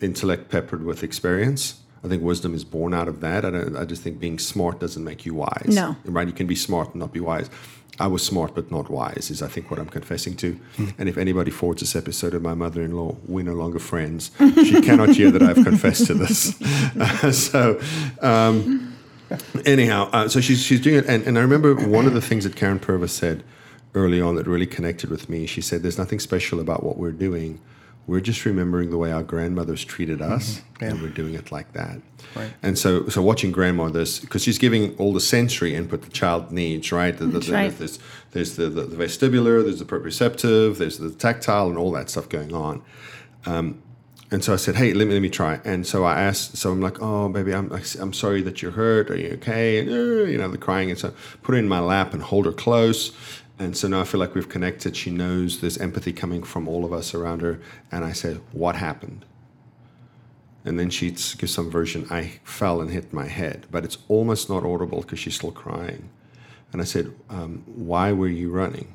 intellect 0.00 0.50
peppered 0.50 0.84
with 0.84 1.02
experience. 1.02 1.80
I 2.04 2.08
think 2.08 2.22
wisdom 2.22 2.54
is 2.54 2.64
born 2.64 2.94
out 2.94 3.08
of 3.08 3.20
that. 3.20 3.44
I, 3.44 3.50
don't, 3.50 3.76
I 3.76 3.84
just 3.84 4.02
think 4.02 4.20
being 4.20 4.38
smart 4.38 4.78
doesn't 4.78 5.02
make 5.02 5.26
you 5.26 5.34
wise. 5.34 5.74
No. 5.74 5.96
right? 6.04 6.28
You 6.28 6.32
can 6.32 6.46
be 6.46 6.54
smart 6.54 6.90
and 6.90 7.00
not 7.00 7.12
be 7.12 7.18
wise. 7.18 7.50
I 7.98 8.06
was 8.06 8.24
smart 8.24 8.54
but 8.54 8.70
not 8.70 8.88
wise 8.88 9.28
is 9.30 9.42
I 9.42 9.48
think 9.48 9.68
what 9.72 9.80
I'm 9.80 9.88
confessing 9.88 10.36
to. 10.36 10.60
And 10.96 11.08
if 11.08 11.18
anybody 11.18 11.50
forwards 11.50 11.80
this 11.80 11.96
episode 11.96 12.34
of 12.34 12.42
my 12.42 12.54
mother-in-law, 12.54 13.16
we're 13.26 13.44
no 13.44 13.54
longer 13.54 13.80
friends. 13.80 14.30
She 14.38 14.80
cannot 14.80 15.10
hear 15.10 15.32
that 15.32 15.42
I've 15.42 15.64
confessed 15.64 16.06
to 16.06 16.14
this. 16.14 16.54
So. 17.32 17.80
Um, 18.22 18.94
anyhow, 19.66 20.08
uh, 20.12 20.28
so 20.28 20.40
she's 20.40 20.62
she's 20.62 20.80
doing 20.80 20.96
it, 20.96 21.06
and, 21.06 21.26
and 21.26 21.38
I 21.38 21.40
remember 21.42 21.74
one 21.74 22.06
of 22.06 22.14
the 22.14 22.20
things 22.22 22.44
that 22.44 22.54
Karyn 22.56 22.80
Purvis 22.80 23.12
said 23.12 23.44
early 23.94 24.20
on 24.20 24.36
that 24.36 24.46
really 24.46 24.66
connected 24.66 25.10
with 25.10 25.28
me. 25.28 25.46
She 25.46 25.60
said, 25.60 25.82
"There's 25.82 25.98
nothing 25.98 26.18
special 26.20 26.60
about 26.60 26.82
what 26.84 26.96
we're 26.98 27.12
doing. 27.12 27.60
We're 28.06 28.20
just 28.20 28.46
remembering 28.46 28.88
the 28.90 28.96
way 28.96 29.12
our 29.12 29.22
grandmothers 29.22 29.84
treated 29.84 30.22
us, 30.22 30.62
Yeah. 30.80 30.88
and 30.88 31.02
we're 31.02 31.10
doing 31.10 31.34
it 31.34 31.52
like 31.52 31.72
that." 31.74 32.00
Right. 32.34 32.52
And 32.62 32.78
so, 32.78 33.06
so 33.08 33.20
watching 33.22 33.52
grandma 33.52 33.88
this 33.90 34.18
because 34.18 34.42
she's 34.42 34.58
giving 34.58 34.94
all 34.96 35.12
the 35.12 35.20
sensory 35.20 35.74
input 35.74 36.02
the 36.02 36.10
child 36.10 36.50
needs, 36.50 36.90
right? 36.90 37.16
The, 37.16 37.26
the, 37.26 37.38
the- 37.40 37.52
right. 37.52 37.78
There's, 37.78 37.98
there's 38.32 38.56
the, 38.56 38.68
the, 38.68 38.82
the 38.82 38.96
vestibular, 38.96 39.62
there's 39.62 39.78
the 39.78 39.84
proprioceptive, 39.84 40.78
there's 40.78 40.98
the 40.98 41.10
tactile, 41.10 41.68
and 41.68 41.76
all 41.78 41.92
that 41.92 42.08
stuff 42.10 42.28
going 42.28 42.54
on. 42.54 42.82
Um, 43.46 43.82
and 44.30 44.44
so 44.44 44.52
I 44.52 44.56
said, 44.56 44.76
"Hey, 44.76 44.92
let 44.92 45.06
me 45.08 45.14
let 45.14 45.22
me 45.22 45.30
try." 45.30 45.60
And 45.64 45.86
so 45.86 46.04
I 46.04 46.20
asked. 46.20 46.56
So 46.56 46.70
I'm 46.70 46.82
like, 46.82 47.00
"Oh, 47.00 47.28
baby, 47.28 47.54
I'm 47.54 47.72
I'm 47.72 48.12
sorry 48.12 48.42
that 48.42 48.60
you're 48.60 48.72
hurt. 48.72 49.10
Are 49.10 49.16
you 49.16 49.30
okay?" 49.34 49.78
And 49.78 49.88
uh, 49.88 50.24
you 50.24 50.36
know, 50.36 50.48
the 50.48 50.58
crying. 50.58 50.90
And 50.90 50.98
so 50.98 51.14
put 51.42 51.52
her 51.52 51.58
in 51.58 51.68
my 51.68 51.80
lap 51.80 52.12
and 52.12 52.22
hold 52.22 52.44
her 52.46 52.52
close. 52.52 53.12
And 53.58 53.76
so 53.76 53.88
now 53.88 54.02
I 54.02 54.04
feel 54.04 54.20
like 54.20 54.34
we've 54.34 54.48
connected. 54.48 54.96
She 54.96 55.10
knows 55.10 55.60
there's 55.60 55.78
empathy 55.78 56.12
coming 56.12 56.42
from 56.42 56.68
all 56.68 56.84
of 56.84 56.92
us 56.92 57.14
around 57.14 57.40
her. 57.40 57.60
And 57.90 58.04
I 58.04 58.12
said, 58.12 58.40
"What 58.52 58.76
happened?" 58.76 59.24
And 60.64 60.78
then 60.78 60.90
she 60.90 61.10
gives 61.10 61.52
some 61.54 61.70
version. 61.70 62.06
I 62.10 62.32
fell 62.44 62.82
and 62.82 62.90
hit 62.90 63.12
my 63.14 63.28
head, 63.28 63.66
but 63.70 63.84
it's 63.84 63.96
almost 64.08 64.50
not 64.50 64.62
audible 64.64 65.00
because 65.00 65.18
she's 65.18 65.36
still 65.36 65.52
crying. 65.52 66.10
And 66.70 66.82
I 66.82 66.84
said, 66.84 67.14
um, 67.30 67.62
"Why 67.64 68.12
were 68.12 68.28
you 68.28 68.50
running?" 68.50 68.94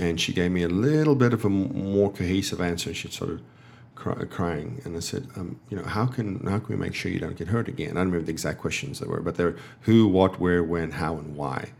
And 0.00 0.20
she 0.20 0.32
gave 0.32 0.50
me 0.50 0.64
a 0.64 0.68
little 0.68 1.14
bit 1.14 1.32
of 1.32 1.44
a 1.44 1.48
more 1.48 2.10
cohesive 2.10 2.60
answer. 2.60 2.92
She 2.92 3.08
sort 3.08 3.30
of 3.30 3.40
cry, 4.02 4.24
crying, 4.24 4.80
and 4.84 4.96
I 4.96 5.00
said, 5.00 5.28
um, 5.36 5.60
"You 5.70 5.76
know, 5.76 5.84
how 5.84 6.06
can 6.06 6.44
how 6.46 6.58
can 6.58 6.76
we 6.76 6.84
make 6.84 6.94
sure 6.94 7.12
you 7.12 7.20
don't 7.20 7.36
get 7.36 7.48
hurt 7.48 7.68
again?" 7.68 7.92
I 7.92 8.00
don't 8.00 8.10
remember 8.10 8.26
the 8.26 8.32
exact 8.32 8.60
questions 8.60 8.98
they 8.98 9.06
were, 9.06 9.20
but 9.20 9.36
they're 9.36 9.56
who, 9.82 10.08
what, 10.08 10.40
where, 10.40 10.64
when, 10.64 10.90
how, 10.92 11.16
and 11.16 11.36
why. 11.36 11.70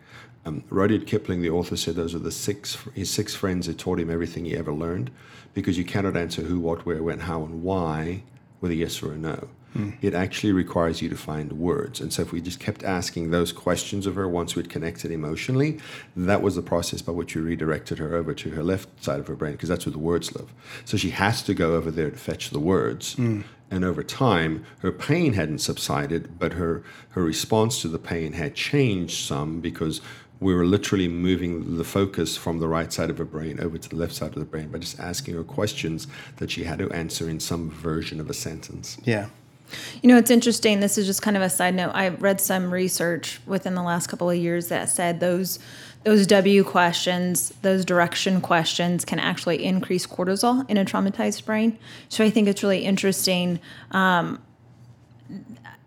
Um, 0.45 0.63
Rudyard 0.71 1.07
Kipling, 1.07 1.43
the 1.43 1.51
author, 1.51 1.77
said 1.77 1.97
those 1.97 2.15
are 2.15 2.21
the 2.21 2.31
six 2.31 2.79
his 2.95 3.11
six 3.11 3.35
friends 3.35 3.67
that 3.67 3.79
taught 3.79 3.99
him 3.99 4.11
everything 4.11 4.45
he 4.45 4.57
ever 4.57 4.73
learned, 4.73 5.11
because 5.53 5.77
you 5.79 5.85
cannot 5.85 6.17
answer 6.17 6.43
who, 6.43 6.61
what, 6.61 6.87
where, 6.87 7.03
when, 7.03 7.21
how, 7.21 7.43
and 7.45 7.63
why 7.63 8.23
with 8.61 8.71
a 8.71 8.77
yes 8.77 9.03
or 9.03 9.13
a 9.13 9.19
no. 9.19 9.49
Mm. 9.75 9.97
It 10.03 10.15
actually 10.15 10.53
requires 10.53 11.01
you 11.01 11.09
to 11.09 11.17
find 11.17 11.53
words. 11.53 12.01
And 12.01 12.13
so, 12.13 12.23
if 12.23 12.33
we 12.33 12.41
just 12.41 12.61
kept 12.61 12.85
asking 12.85 13.31
those 13.31 13.53
questions 13.53 14.07
of 14.07 14.15
her 14.15 14.29
once 14.29 14.55
we'd 14.55 14.69
connected 14.69 15.11
emotionally, 15.11 15.79
that 16.17 16.43
was 16.43 16.57
the 16.57 16.63
process 16.63 17.03
by 17.03 17.13
which 17.13 17.35
we 17.35 17.43
redirected 17.43 17.99
her 17.99 18.15
over 18.15 18.35
to 18.35 18.51
her 18.51 18.63
left 18.63 18.89
side 19.03 19.21
of 19.21 19.27
her 19.27 19.37
brain, 19.37 19.53
because 19.53 19.69
that's 19.69 19.87
where 19.87 19.93
the 19.93 19.99
words 19.99 20.35
live. 20.35 20.53
So, 20.85 20.97
she 20.97 21.11
has 21.11 21.43
to 21.45 21.55
go 21.55 21.75
over 21.75 21.91
there 21.91 22.11
to 22.11 22.17
fetch 22.17 22.51
the 22.51 22.61
words. 22.61 23.17
Mm. 23.17 23.45
And 23.71 23.87
over 23.87 24.03
time, 24.03 24.67
her 24.81 24.93
pain 24.93 25.33
hadn't 25.33 25.61
subsided, 25.61 26.39
but 26.39 26.53
her, 26.53 26.83
her 27.11 27.23
response 27.23 27.81
to 27.81 27.89
the 27.89 27.99
pain 27.99 28.35
had 28.35 28.55
changed 28.55 29.27
some 29.27 29.63
because 29.63 30.03
we 30.43 30.55
were 30.55 30.67
literally 30.67 31.09
moving 31.09 31.79
the 31.79 31.85
focus 31.85 32.37
from 32.37 32.59
the 32.59 32.69
right 32.69 32.93
side 32.93 33.09
of 33.09 33.17
her 33.17 33.25
brain 33.25 33.61
over 33.61 33.79
to 33.79 33.89
the 33.89 33.97
left 33.97 34.13
side 34.13 34.35
of 34.35 34.41
the 34.41 34.45
brain 34.45 34.69
by 34.69 34.79
just 34.79 34.99
asking 34.99 35.35
her 35.35 35.45
questions 35.45 36.07
that 36.37 36.51
she 36.51 36.65
had 36.65 36.81
to 36.81 36.91
answer 36.91 37.29
in 37.29 37.41
some 37.41 37.71
version 37.71 38.21
of 38.21 38.29
a 38.29 38.35
sentence. 38.35 38.99
Yeah. 39.05 39.29
You 40.03 40.09
know, 40.09 40.17
it's 40.17 40.31
interesting. 40.31 40.81
This 40.81 40.99
is 40.99 41.07
just 41.07 41.23
kind 41.23 41.37
of 41.37 41.43
a 41.43 41.51
side 41.51 41.75
note. 41.75 41.93
I 41.95 42.09
read 42.09 42.41
some 42.41 42.73
research 42.73 43.41
within 43.47 43.75
the 43.75 43.83
last 43.83 44.09
couple 44.09 44.29
of 44.29 44.37
years 44.37 44.69
that 44.69 44.89
said 44.89 45.21
those 45.21 45.59
those 46.05 46.27
W 46.27 46.65
questions, 46.65 47.53
those 47.63 47.85
direction 47.85 48.41
questions, 48.41 49.05
can 49.05 49.21
actually 49.21 49.65
increase 49.65 50.05
cortisol 50.05 50.69
in 50.69 50.77
a 50.77 50.85
traumatized 50.85 51.45
brain. 51.45 51.79
So 52.09 52.25
I 52.25 52.31
think 52.31 52.49
it's 52.49 52.63
really 52.63 52.85
interesting. 52.85 53.61
Um, 53.93 54.43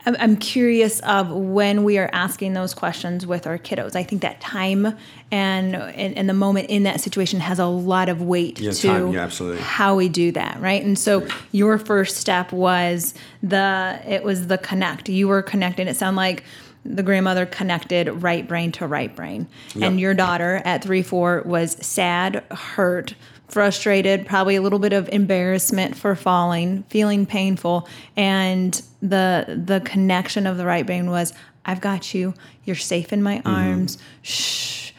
I'm- 0.05 0.15
I'm 0.19 0.37
curious 0.37 0.99
of 1.01 1.31
when 1.31 1.83
we 1.83 1.97
are 1.97 2.09
asking 2.13 2.53
those 2.53 2.73
questions 2.73 3.25
with 3.25 3.47
our 3.47 3.57
kiddos. 3.57 3.95
I 3.95 4.03
think 4.03 4.21
that 4.21 4.39
time 4.39 4.95
and 5.31 5.75
and, 5.75 6.15
and 6.17 6.29
the 6.29 6.33
moment 6.33 6.69
in 6.69 6.83
that 6.83 7.01
situation 7.01 7.39
has 7.39 7.57
a 7.59 7.65
lot 7.65 8.07
of 8.09 8.21
weight 8.21 8.59
Yeah, 8.59 8.71
to 8.71 8.87
time, 8.87 9.11
yeah, 9.13 9.23
absolutely. 9.23 9.61
how 9.61 9.95
we 9.95 10.07
do 10.09 10.31
that, 10.33 10.59
right? 10.61 10.83
And 10.83 10.97
so 10.97 11.25
your 11.51 11.77
first 11.77 12.17
step 12.17 12.51
was 12.51 13.13
the 13.41 13.99
it 14.07 14.23
was 14.23 14.47
the 14.47 14.57
connect. 14.59 15.09
You 15.09 15.27
were 15.27 15.41
connecting. 15.41 15.87
It 15.87 15.95
sounded 15.95 16.17
like 16.17 16.43
the 16.87 17.01
grandmother 17.01 17.47
connected 17.47 18.07
right 18.21 18.47
brain 18.47 18.71
to 18.73 18.85
right 18.85 19.15
brain, 19.15 19.47
and 19.81 19.99
your 19.99 20.13
daughter 20.13 20.61
at 20.65 20.83
three 20.83 21.01
four 21.01 21.41
was 21.43 21.71
sad, 21.83 22.43
hurt, 22.51 23.15
frustrated, 23.55 24.25
probably 24.25 24.57
a 24.57 24.61
little 24.61 24.79
bit 24.79 24.91
of 24.91 25.07
embarrassment 25.13 25.95
for 25.95 26.13
falling, 26.13 26.83
feeling 26.89 27.25
painful, 27.25 27.87
and 28.17 28.81
the 29.01 29.45
the 29.65 29.79
connection 29.79 30.45
of 30.45 30.57
the 30.57 30.65
right 30.65 30.85
brain 30.85 31.09
was 31.09 31.31
I've 31.63 31.79
got 31.79 32.13
you. 32.13 32.33
You're 32.65 32.75
safe 32.75 33.13
in 33.13 33.23
my 33.23 33.37
mm-hmm. 33.37 33.47
arms. 33.47 33.97
Shh 34.23 34.91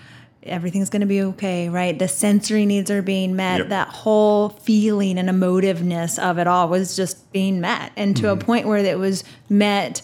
everything's 0.43 0.89
going 0.89 1.01
to 1.01 1.07
be 1.07 1.21
okay, 1.21 1.69
right? 1.69 1.99
The 1.99 2.09
sensory 2.09 2.67
needs 2.67 2.89
are 2.89 3.03
being 3.03 3.35
met. 3.35 3.59
Yep. 3.59 3.69
That 3.69 3.89
whole 3.89 4.51
feeling 4.51 5.19
and 5.19 5.29
emotiveness 5.29 6.19
of 6.23 6.39
it 6.39 6.47
all 6.47 6.69
was 6.69 6.97
just 6.97 7.31
being 7.33 7.61
met, 7.61 7.93
and 7.95 8.17
to 8.17 8.31
a 8.31 8.37
mm-hmm. 8.37 8.47
point 8.47 8.67
where 8.69 8.79
it 8.79 8.99
was 8.99 9.23
met 9.51 10.01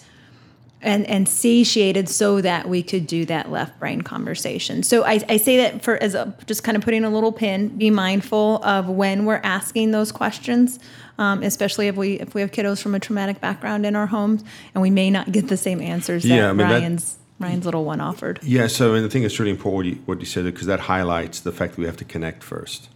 and 0.83 1.07
and 1.07 1.29
satiated 1.29 2.09
so 2.09 2.41
that 2.41 2.69
we 2.69 2.83
could 2.83 3.07
do 3.07 3.25
that 3.27 3.51
left 3.51 3.79
brain 3.79 4.03
conversation. 4.03 4.83
So 4.83 5.05
I, 5.05 5.21
I 5.29 5.37
say 5.37 5.57
that 5.59 5.83
for 5.83 6.03
as 6.03 6.15
a 6.15 6.35
just 6.47 6.65
kind 6.65 6.77
of 6.77 6.83
putting 6.83 7.05
a 7.05 7.11
little 7.11 7.33
pin. 7.33 7.69
Be 7.77 7.91
mindful 7.91 8.63
of 8.65 8.89
when 8.89 9.25
we're 9.25 9.41
asking 9.43 9.93
those 9.93 10.13
questions, 10.13 10.79
um, 11.19 11.43
especially 11.43 11.89
if 11.89 11.97
we 11.97 12.15
if 12.21 12.35
we 12.35 12.41
have 12.41 12.51
kiddos 12.51 12.83
from 12.83 12.95
a 12.95 13.01
traumatic 13.01 13.41
background 13.41 13.87
in 13.87 13.97
our 13.97 14.07
homes, 14.07 14.45
and 14.75 14.83
we 14.83 14.91
may 14.91 15.11
not 15.11 15.33
get 15.33 15.49
the 15.49 15.57
same 15.57 15.81
answers 15.81 16.25
Yeah, 16.25 16.37
that 16.37 16.49
I 16.51 16.53
mean, 16.53 16.69
that- 16.69 16.75
Ryan's 16.75 17.19
Ryan's 17.39 17.65
little 17.65 17.85
one 17.85 18.01
offered. 18.01 18.39
Yeah, 18.43 18.69
so 18.69 18.95
and 18.95 19.05
I 19.05 19.09
think 19.09 19.25
it's 19.25 19.39
really 19.41 19.51
important 19.51 19.75
what 19.75 19.87
you, 19.87 20.03
what 20.07 20.21
you 20.21 20.27
said 20.27 20.45
because 20.45 20.67
that 20.67 20.81
highlights 20.81 21.41
the 21.41 21.51
fact 21.51 21.75
that 21.75 21.81
we 21.81 21.87
have 21.87 21.97
to 21.97 22.05
connect 22.05 22.43
1st 22.45 22.89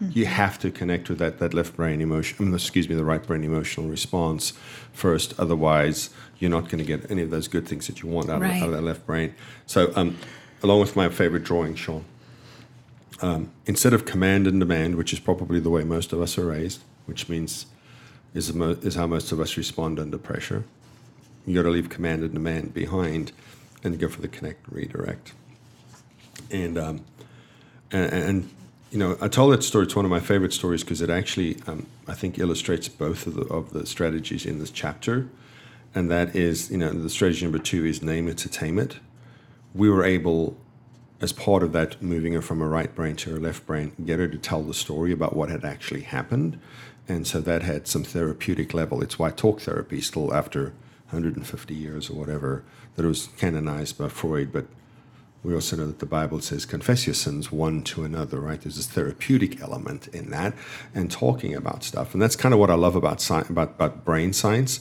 You 0.00 0.26
have 0.26 0.58
to 0.58 0.70
connect 0.70 1.08
with 1.08 1.18
that, 1.18 1.38
that 1.38 1.54
left 1.54 1.76
brain 1.76 2.00
emotion, 2.00 2.48
um, 2.48 2.54
excuse 2.54 2.88
me, 2.88 2.94
the 2.94 3.04
right 3.04 3.24
brain 3.24 3.44
emotional 3.44 3.88
response 3.88 4.52
first. 4.92 5.38
Otherwise, 5.38 6.10
you're 6.38 6.50
not 6.50 6.64
going 6.64 6.78
to 6.78 6.84
get 6.84 7.10
any 7.10 7.22
of 7.22 7.30
those 7.30 7.48
good 7.48 7.66
things 7.66 7.86
that 7.86 8.02
you 8.02 8.08
want 8.08 8.28
out, 8.28 8.42
of, 8.42 8.50
out 8.50 8.62
of 8.62 8.72
that 8.72 8.82
left 8.82 9.06
brain. 9.06 9.34
So, 9.66 9.92
um, 9.94 10.18
along 10.62 10.80
with 10.80 10.96
my 10.96 11.08
favorite 11.08 11.44
drawing, 11.44 11.74
Sean, 11.76 12.04
um, 13.22 13.52
instead 13.66 13.92
of 13.92 14.04
command 14.04 14.46
and 14.46 14.58
demand, 14.58 14.96
which 14.96 15.12
is 15.12 15.20
probably 15.20 15.60
the 15.60 15.70
way 15.70 15.84
most 15.84 16.12
of 16.12 16.20
us 16.20 16.36
are 16.36 16.46
raised, 16.46 16.82
which 17.06 17.28
means 17.28 17.66
is, 18.34 18.52
mo- 18.52 18.76
is 18.82 18.96
how 18.96 19.06
most 19.06 19.30
of 19.30 19.40
us 19.40 19.56
respond 19.56 20.00
under 20.00 20.18
pressure, 20.18 20.64
you 21.46 21.54
got 21.54 21.62
to 21.62 21.70
leave 21.70 21.88
command 21.88 22.22
and 22.22 22.34
demand 22.34 22.74
behind 22.74 23.32
and 23.84 23.98
go 23.98 24.08
for 24.08 24.20
the 24.20 24.28
connect 24.28 24.66
and 24.66 24.76
redirect. 24.76 25.32
And, 26.50 26.76
um, 26.76 27.04
and, 27.92 28.12
and 28.12 28.50
you 28.94 29.00
know, 29.00 29.18
I 29.20 29.26
told 29.26 29.52
that 29.52 29.64
story. 29.64 29.86
It's 29.86 29.96
one 29.96 30.04
of 30.04 30.10
my 30.12 30.20
favorite 30.20 30.52
stories 30.52 30.84
because 30.84 31.02
it 31.02 31.10
actually, 31.10 31.56
um, 31.66 31.88
I 32.06 32.14
think, 32.14 32.38
illustrates 32.38 32.88
both 32.88 33.26
of 33.26 33.34
the, 33.34 33.42
of 33.46 33.72
the 33.72 33.86
strategies 33.86 34.46
in 34.46 34.60
this 34.60 34.70
chapter. 34.70 35.28
And 35.96 36.08
that 36.12 36.36
is, 36.36 36.70
you 36.70 36.78
know, 36.78 36.90
the 36.90 37.10
strategy 37.10 37.44
number 37.44 37.58
two 37.58 37.84
is 37.84 38.02
name 38.02 38.28
it 38.28 38.38
to 38.38 38.48
tame 38.48 38.78
it. 38.78 39.00
We 39.74 39.90
were 39.90 40.04
able, 40.04 40.56
as 41.20 41.32
part 41.32 41.64
of 41.64 41.72
that, 41.72 42.00
moving 42.00 42.34
her 42.34 42.40
from 42.40 42.62
a 42.62 42.68
right 42.68 42.94
brain 42.94 43.16
to 43.16 43.30
her 43.30 43.40
left 43.40 43.66
brain, 43.66 43.90
get 44.04 44.20
her 44.20 44.28
to 44.28 44.38
tell 44.38 44.62
the 44.62 44.72
story 44.72 45.10
about 45.10 45.34
what 45.34 45.48
had 45.48 45.64
actually 45.64 46.02
happened. 46.02 46.60
And 47.08 47.26
so 47.26 47.40
that 47.40 47.62
had 47.62 47.88
some 47.88 48.04
therapeutic 48.04 48.74
level. 48.74 49.02
It's 49.02 49.18
why 49.18 49.30
talk 49.30 49.60
therapy, 49.60 50.00
still 50.02 50.32
after 50.32 50.66
150 51.10 51.74
years 51.74 52.08
or 52.08 52.14
whatever, 52.14 52.62
that 52.94 53.04
it 53.04 53.08
was 53.08 53.28
canonized 53.38 53.98
by 53.98 54.06
Freud. 54.06 54.52
But 54.52 54.66
we 55.44 55.54
also 55.54 55.76
know 55.76 55.86
that 55.86 55.98
the 55.98 56.06
Bible 56.06 56.40
says, 56.40 56.64
confess 56.64 57.06
your 57.06 57.14
sins 57.14 57.52
one 57.52 57.82
to 57.82 58.02
another, 58.02 58.40
right? 58.40 58.60
There's 58.60 58.76
this 58.76 58.86
therapeutic 58.86 59.60
element 59.60 60.08
in 60.08 60.30
that 60.30 60.54
and 60.94 61.10
talking 61.10 61.54
about 61.54 61.84
stuff. 61.84 62.14
And 62.14 62.22
that's 62.22 62.34
kind 62.34 62.54
of 62.54 62.58
what 62.58 62.70
I 62.70 62.74
love 62.74 62.96
about, 62.96 63.20
sci- 63.20 63.46
about, 63.50 63.70
about 63.70 64.04
brain 64.04 64.32
science 64.32 64.80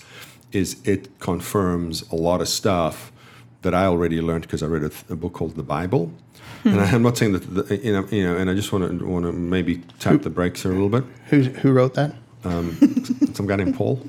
is 0.54 0.78
it 0.86 1.20
confirms 1.20 2.10
a 2.10 2.16
lot 2.16 2.40
of 2.40 2.48
stuff 2.48 3.12
that 3.64 3.74
I 3.74 3.86
already 3.86 4.22
learned 4.22 4.44
because 4.44 4.64
I 4.64 4.68
read 4.68 4.84
a, 4.84 4.90
th- 4.90 5.04
a 5.10 5.16
book 5.18 5.34
called 5.34 5.56
the 5.56 5.64
Bible. 5.64 6.12
Hmm. 6.64 6.70
And 6.70 6.82
I, 6.82 6.92
I'm 6.92 7.02
not 7.02 7.18
saying 7.18 7.34
that, 7.34 7.40
the, 7.40 7.78
you 7.78 7.92
know, 7.92 8.08
you 8.10 8.24
know, 8.24 8.38
and 8.38 8.50
I 8.50 8.54
just 8.54 8.72
want 8.72 9.00
to 9.00 9.06
want 9.06 9.26
to 9.26 9.34
maybe 9.34 9.82
tap 10.00 10.22
the 10.22 10.30
brakes 10.30 10.64
here 10.64 10.72
a 10.72 10.76
little 10.76 10.90
bit. 10.90 11.04
Who 11.28 11.42
who 11.42 11.72
wrote 11.74 11.94
that? 11.96 12.16
Some 13.34 13.48
guy 13.48 13.56
named 13.56 13.76
Paul. 13.76 14.02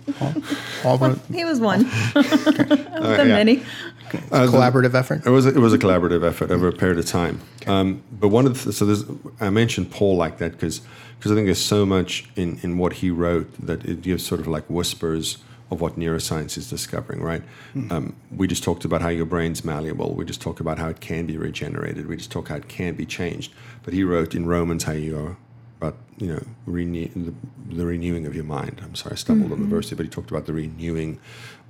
Paul? 0.82 0.98
wrote 0.98 1.18
He 1.32 1.44
was 1.44 1.60
one 1.60 1.80
of 2.14 2.14
the 2.14 3.14
yeah. 3.18 3.24
many. 3.24 3.62
collaborative 4.10 4.94
effort. 4.94 5.24
It 5.26 5.30
was 5.30 5.46
a, 5.46 5.50
it 5.50 5.58
was 5.58 5.72
a 5.72 5.78
collaborative 5.78 6.26
effort 6.26 6.50
over 6.50 6.68
a 6.68 6.72
period 6.72 6.98
of 6.98 7.06
time. 7.06 7.40
Um, 7.66 8.02
but 8.12 8.28
one 8.28 8.46
of 8.46 8.64
the 8.64 8.72
so 8.72 8.84
there's, 8.84 9.04
I 9.40 9.50
mentioned 9.50 9.90
Paul 9.90 10.16
like 10.16 10.38
that 10.38 10.52
because 10.52 10.80
because 11.18 11.32
I 11.32 11.34
think 11.36 11.46
there's 11.46 11.64
so 11.64 11.86
much 11.86 12.28
in, 12.36 12.58
in 12.62 12.76
what 12.76 12.94
he 12.94 13.10
wrote 13.10 13.50
that 13.64 13.84
it 13.84 14.02
gives 14.02 14.26
sort 14.26 14.40
of 14.40 14.46
like 14.46 14.64
whispers 14.68 15.38
of 15.70 15.80
what 15.80 15.98
neuroscience 15.98 16.58
is 16.58 16.68
discovering. 16.68 17.22
Right? 17.22 17.42
Um, 17.90 18.14
we 18.30 18.46
just 18.46 18.62
talked 18.62 18.84
about 18.84 19.00
how 19.00 19.08
your 19.08 19.26
brain's 19.26 19.64
malleable. 19.64 20.14
We 20.14 20.24
just 20.24 20.42
talked 20.42 20.60
about 20.60 20.78
how 20.78 20.88
it 20.88 21.00
can 21.00 21.26
be 21.26 21.36
regenerated. 21.36 22.06
We 22.06 22.16
just 22.16 22.30
talked 22.30 22.48
how 22.48 22.56
it 22.56 22.68
can 22.68 22.94
be 22.94 23.06
changed. 23.06 23.52
But 23.84 23.94
he 23.94 24.04
wrote 24.04 24.34
in 24.34 24.46
Romans 24.46 24.84
how 24.84 24.92
you 24.92 25.18
are 25.18 25.36
about 25.78 25.96
you 26.18 26.28
know 26.28 26.42
renew, 26.66 27.08
the, 27.08 27.34
the 27.74 27.86
renewing 27.86 28.26
of 28.26 28.34
your 28.34 28.44
mind. 28.44 28.80
I'm 28.82 28.94
sorry, 28.94 29.12
I 29.12 29.16
stumbled 29.16 29.52
on 29.52 29.58
the 29.58 29.64
mm-hmm. 29.64 29.74
verse, 29.74 29.90
here, 29.90 29.96
but 29.96 30.06
he 30.06 30.10
talked 30.10 30.30
about 30.30 30.46
the 30.46 30.52
renewing 30.52 31.18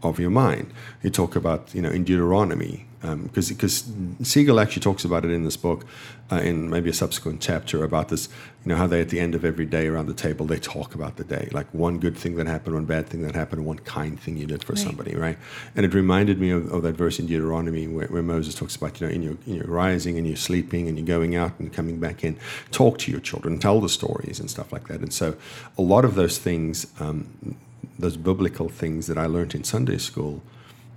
of 0.05 0.19
your 0.19 0.31
mind. 0.31 0.73
You 1.03 1.11
talk 1.11 1.37
about, 1.37 1.75
you 1.75 1.83
know, 1.83 1.91
in 1.91 2.05
Deuteronomy, 2.05 2.87
because 3.01 3.51
um, 3.51 3.57
because 3.57 3.93
Siegel 4.23 4.59
actually 4.59 4.81
talks 4.81 5.05
about 5.05 5.25
it 5.25 5.31
in 5.31 5.45
this 5.45 5.59
book, 5.59 5.85
uh, 6.33 6.37
in 6.37 6.71
maybe 6.71 6.89
a 6.89 6.95
subsequent 6.95 7.43
chapter 7.43 7.85
about 7.85 8.09
this, 8.09 8.31
you 8.65 8.71
know, 8.71 8.77
how 8.77 8.87
they 8.87 9.03
at 9.03 9.11
the 9.11 9.21
end 9.21 9.35
of 9.35 9.45
every 9.45 9.67
day 9.67 9.87
around 9.87 10.07
the 10.07 10.15
table 10.15 10.47
they 10.47 10.59
talk 10.59 10.95
about 10.95 11.17
the 11.17 11.25
day, 11.25 11.49
like 11.53 11.67
one 11.75 11.99
good 11.99 12.17
thing 12.17 12.37
that 12.37 12.47
happened, 12.47 12.75
one 12.75 12.87
bad 12.87 13.07
thing 13.07 13.21
that 13.23 13.35
happened, 13.35 13.67
one 13.67 13.79
kind 13.81 14.19
thing 14.19 14.39
you 14.39 14.47
did 14.47 14.65
for 14.65 14.73
right. 14.73 14.83
somebody, 14.83 15.15
right? 15.15 15.37
And 15.77 15.85
it 15.85 15.93
reminded 15.93 16.41
me 16.41 16.51
of, 16.51 16.73
of 16.73 16.83
that 16.83 16.95
verse 16.95 17.19
in 17.19 17.27
Deuteronomy 17.27 17.87
where, 17.89 18.07
where, 18.07 18.23
Moses 18.23 18.55
talks 18.55 18.75
about, 18.75 18.99
you 19.01 19.07
know, 19.07 19.13
in 19.13 19.23
your 19.23 19.37
in 19.47 19.57
your 19.57 19.67
rising 19.67 20.17
and 20.17 20.27
you're 20.27 20.37
sleeping 20.37 20.89
and 20.89 20.97
you're 20.97 21.07
going 21.07 21.37
out 21.37 21.53
and 21.59 21.71
coming 21.73 22.01
back 22.01 22.25
in, 22.25 22.39
talk 22.71 22.97
to 22.99 23.11
your 23.11 23.21
children, 23.21 23.59
tell 23.59 23.83
the 23.83 23.91
stories 23.91 24.41
and 24.41 24.51
stuff 24.51 24.73
like 24.73 24.89
that. 24.89 25.01
And 25.01 25.13
so, 25.13 25.37
a 25.77 25.83
lot 25.83 26.07
of 26.07 26.15
those 26.15 26.39
things, 26.39 26.87
um, 27.01 27.57
those 27.99 28.17
biblical 28.17 28.69
things 28.69 29.07
that 29.07 29.19
I 29.19 29.27
learned 29.27 29.55
in 29.55 29.65
Sunday 29.65 29.99
school 29.99 30.43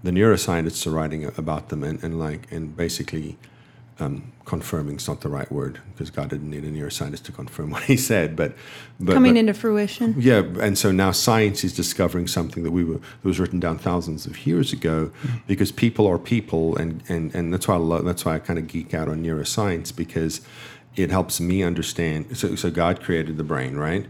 the 0.03 0.12
neuroscientists 0.12 0.86
are 0.86 0.91
writing 0.91 1.25
about 1.38 1.69
them 1.69 1.83
and, 1.83 2.01
and 2.03 2.19
like 2.19 2.51
and 2.51 2.75
basically 2.75 3.38
um, 3.99 4.31
confirming 4.45 4.97
is 4.97 5.07
not 5.07 5.21
the 5.21 5.29
right 5.29 5.51
word 5.51 5.81
because 5.91 6.12
God 6.12 6.29
didn't 6.29 6.51
need 6.51 6.63
a 6.63 6.69
neuroscientist 6.69 7.23
to 7.23 7.31
confirm 7.31 7.71
what 7.71 7.83
He 7.83 7.97
said, 7.97 8.36
but, 8.36 8.53
but 8.99 9.13
coming 9.13 9.33
but, 9.33 9.39
into 9.39 9.53
fruition. 9.55 10.15
Yeah, 10.17 10.43
and 10.60 10.77
so 10.77 10.91
now 10.91 11.12
science 11.12 11.63
is 11.63 11.75
discovering 11.75 12.27
something 12.27 12.63
that 12.63 12.71
we 12.71 12.83
were 12.83 12.99
that 12.99 13.23
was 13.23 13.39
written 13.39 13.60
down 13.60 13.79
thousands 13.79 14.27
of 14.27 14.45
years 14.45 14.71
ago, 14.71 15.12
mm-hmm. 15.23 15.38
because 15.47 15.71
people 15.71 16.05
are 16.05 16.19
people, 16.19 16.75
and 16.77 17.01
and 17.10 17.33
and 17.33 17.51
that's 17.51 17.67
why 17.67 17.75
I 17.75 17.79
love, 17.79 18.05
that's 18.05 18.23
why 18.23 18.36
I 18.36 18.39
kind 18.39 18.60
of 18.60 18.67
geek 18.67 18.93
out 18.93 19.07
on 19.07 19.23
neuroscience 19.23 19.95
because 19.95 20.41
it 20.95 21.10
helps 21.10 21.39
me 21.39 21.63
understand. 21.63 22.38
So 22.38 22.55
so 22.55 22.69
God 22.69 23.01
created 23.01 23.38
the 23.38 23.43
brain, 23.43 23.77
right? 23.77 24.05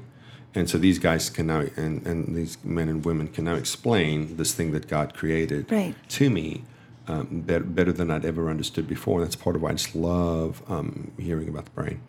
And 0.56 0.70
so 0.70 0.78
these 0.78 1.00
guys 1.00 1.30
can 1.30 1.48
now 1.48 1.66
and, 1.76 2.06
and 2.06 2.36
these 2.36 2.58
men 2.64 2.90
and 2.90 3.06
women 3.06 3.28
can 3.28 3.46
now 3.46 3.56
explain 3.56 4.38
this 4.38 4.54
thing 4.54 4.72
that 4.72 4.88
god 4.88 5.14
created 5.14 5.72
right. 5.72 5.96
to 6.10 6.30
me 6.30 6.64
um, 7.08 7.42
better, 7.46 7.64
better, 7.64 7.92
than 7.92 8.12
i'd 8.12 8.26
ever 8.26 8.50
understood 8.50 8.88
before. 8.88 9.20
And 9.20 9.28
that's 9.28 9.36
part 9.36 9.56
of 9.56 9.62
why 9.62 9.70
i 9.70 9.74
just 9.74 9.96
love 9.96 10.62
um, 10.70 11.12
hearing 11.18 11.48
about 11.48 11.66
the 11.66 11.72
brain. 11.72 12.02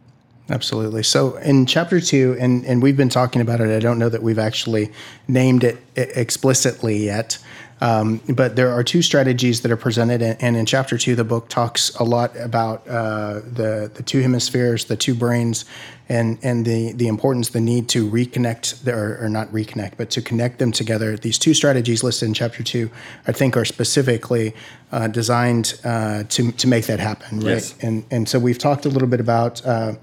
Absolutely. 0.51 1.03
So 1.03 1.37
in 1.37 1.67
chapter 1.67 2.01
two 2.01 2.35
and, 2.41 2.65
and 2.65 2.83
we've 2.83 2.97
been 2.97 3.11
talking 3.11 3.43
about 3.43 3.61
it 3.61 3.75
i 3.75 3.79
don't 3.79 3.99
know 3.99 4.09
that 4.09 4.23
we've 4.23 4.39
actually 4.39 4.91
named 5.27 5.63
it 5.65 5.79
explicitly 5.95 6.97
yet 6.97 7.39
um, 7.81 8.21
but 8.29 8.57
there 8.57 8.73
are 8.73 8.83
two 8.83 9.03
strategies 9.03 9.61
that 9.63 9.71
are 9.71 9.77
presented, 9.77 10.23
and 10.23 10.57
in 10.57 10.67
chapter 10.67 10.99
two, 10.99 11.15
the 11.15 11.25
book 11.25 11.49
talks 11.49 11.95
a 11.97 12.05
lot 12.05 12.37
about 12.37 12.87
uh, 12.89 13.35
the 13.35 13.91
the 13.95 14.03
two 14.03 14.21
hemispheres, 14.21 14.87
the 14.87 14.97
two 14.97 15.15
brains, 15.15 15.65
and 16.09 16.39
and 16.43 16.65
the 16.65 16.93
the 16.93 17.07
importance, 17.07 17.51
the 17.51 17.61
need 17.61 17.89
to 17.91 18.11
reconnect, 18.11 18.87
or, 18.89 19.25
or 19.25 19.29
not 19.29 19.49
reconnect, 19.53 19.93
but 19.97 20.11
to 20.11 20.23
connect 20.23 20.59
them 20.59 20.73
together. 20.73 21.17
These 21.17 21.39
two 21.39 21.55
strategies 21.55 22.03
listed 22.03 22.29
in 22.29 22.35
chapter 22.35 22.63
two, 22.63 22.91
I 23.27 23.33
think, 23.33 23.57
are 23.57 23.65
specifically 23.65 24.55
uh, 24.91 25.09
designed 25.09 25.79
uh, 25.85 26.25
to 26.25 26.53
to 26.53 26.67
make 26.67 26.87
that 26.87 27.01
happen, 27.01 27.41
right? 27.41 27.51
Yes. 27.51 27.75
And 27.81 28.05
and 28.11 28.29
so 28.29 28.39
we've 28.39 28.59
talked 28.59 28.87
a 28.87 28.89
little 28.89 29.09
bit 29.09 29.21
about. 29.21 29.65
Uh, 29.65 29.95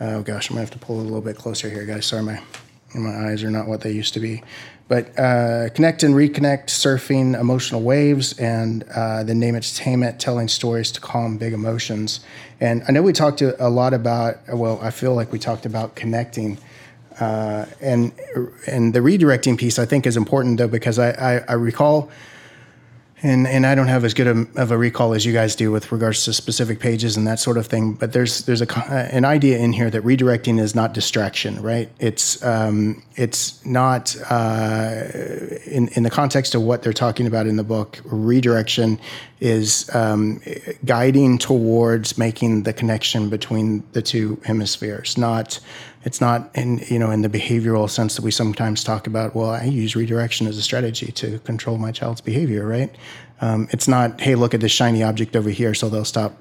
oh 0.00 0.22
gosh, 0.22 0.50
I'm 0.50 0.56
gonna 0.56 0.66
have 0.66 0.70
to 0.72 0.78
pull 0.78 1.00
a 1.00 1.02
little 1.02 1.22
bit 1.22 1.36
closer 1.36 1.70
here, 1.70 1.86
guys. 1.86 2.04
Sorry, 2.06 2.22
my 2.22 2.40
my 2.94 3.30
eyes 3.30 3.42
are 3.42 3.50
not 3.50 3.66
what 3.66 3.80
they 3.80 3.90
used 3.90 4.14
to 4.14 4.20
be. 4.20 4.42
But 4.86 5.18
uh, 5.18 5.70
connect 5.70 6.02
and 6.02 6.14
reconnect, 6.14 6.66
surfing 6.66 7.38
emotional 7.38 7.80
waves, 7.80 8.38
and 8.38 8.84
uh, 8.94 9.24
then 9.24 9.38
name 9.40 9.54
it, 9.56 10.18
telling 10.18 10.48
stories 10.48 10.92
to 10.92 11.00
calm 11.00 11.38
big 11.38 11.54
emotions. 11.54 12.20
And 12.60 12.82
I 12.86 12.92
know 12.92 13.00
we 13.02 13.14
talked 13.14 13.40
a 13.40 13.68
lot 13.68 13.94
about. 13.94 14.38
Well, 14.52 14.78
I 14.82 14.90
feel 14.90 15.14
like 15.14 15.32
we 15.32 15.38
talked 15.38 15.64
about 15.64 15.94
connecting, 15.94 16.58
uh, 17.18 17.64
and 17.80 18.12
and 18.66 18.92
the 18.92 19.00
redirecting 19.00 19.56
piece 19.56 19.78
I 19.78 19.86
think 19.86 20.06
is 20.06 20.18
important 20.18 20.58
though 20.58 20.68
because 20.68 20.98
I, 20.98 21.10
I, 21.12 21.44
I 21.48 21.52
recall 21.54 22.10
and 23.24 23.46
and 23.46 23.66
I 23.66 23.74
don't 23.74 23.88
have 23.88 24.04
as 24.04 24.12
good 24.12 24.26
a, 24.26 24.60
of 24.60 24.70
a 24.70 24.76
recall 24.76 25.14
as 25.14 25.24
you 25.24 25.32
guys 25.32 25.56
do 25.56 25.72
with 25.72 25.90
regards 25.90 26.24
to 26.26 26.34
specific 26.34 26.78
pages 26.78 27.16
and 27.16 27.26
that 27.26 27.40
sort 27.40 27.56
of 27.56 27.66
thing. 27.66 27.94
But 27.94 28.12
there's 28.12 28.42
there's 28.42 28.60
a 28.60 28.88
an 28.88 29.24
idea 29.24 29.58
in 29.58 29.72
here 29.72 29.90
that 29.90 30.02
redirecting 30.02 30.60
is 30.60 30.74
not 30.74 30.92
distraction, 30.92 31.60
right? 31.62 31.88
It's 31.98 32.44
um, 32.44 33.02
it's 33.16 33.64
not 33.64 34.14
uh, 34.30 35.04
in 35.66 35.88
in 35.88 36.02
the 36.02 36.10
context 36.10 36.54
of 36.54 36.62
what 36.62 36.82
they're 36.82 36.92
talking 36.92 37.26
about 37.26 37.46
in 37.46 37.56
the 37.56 37.64
book. 37.64 37.98
Redirection 38.04 39.00
is 39.44 39.94
um, 39.94 40.40
guiding 40.86 41.36
towards 41.36 42.16
making 42.16 42.62
the 42.62 42.72
connection 42.72 43.28
between 43.28 43.84
the 43.92 44.00
two 44.00 44.40
hemispheres, 44.46 45.18
not 45.18 45.60
it's 46.04 46.20
not 46.20 46.50
in 46.54 46.78
you 46.88 46.98
know 46.98 47.10
in 47.10 47.20
the 47.20 47.28
behavioral 47.28 47.88
sense 47.88 48.16
that 48.16 48.22
we 48.22 48.30
sometimes 48.30 48.82
talk 48.82 49.06
about. 49.06 49.34
Well, 49.34 49.50
I 49.50 49.64
use 49.64 49.94
redirection 49.94 50.46
as 50.46 50.56
a 50.56 50.62
strategy 50.62 51.12
to 51.12 51.38
control 51.40 51.76
my 51.76 51.92
child's 51.92 52.22
behavior, 52.22 52.66
right? 52.66 52.94
Um, 53.42 53.68
it's 53.70 53.86
not, 53.86 54.20
hey, 54.20 54.34
look 54.34 54.54
at 54.54 54.60
this 54.60 54.72
shiny 54.72 55.02
object 55.02 55.36
over 55.36 55.50
here, 55.50 55.74
so 55.74 55.90
they'll 55.90 56.04
stop 56.04 56.34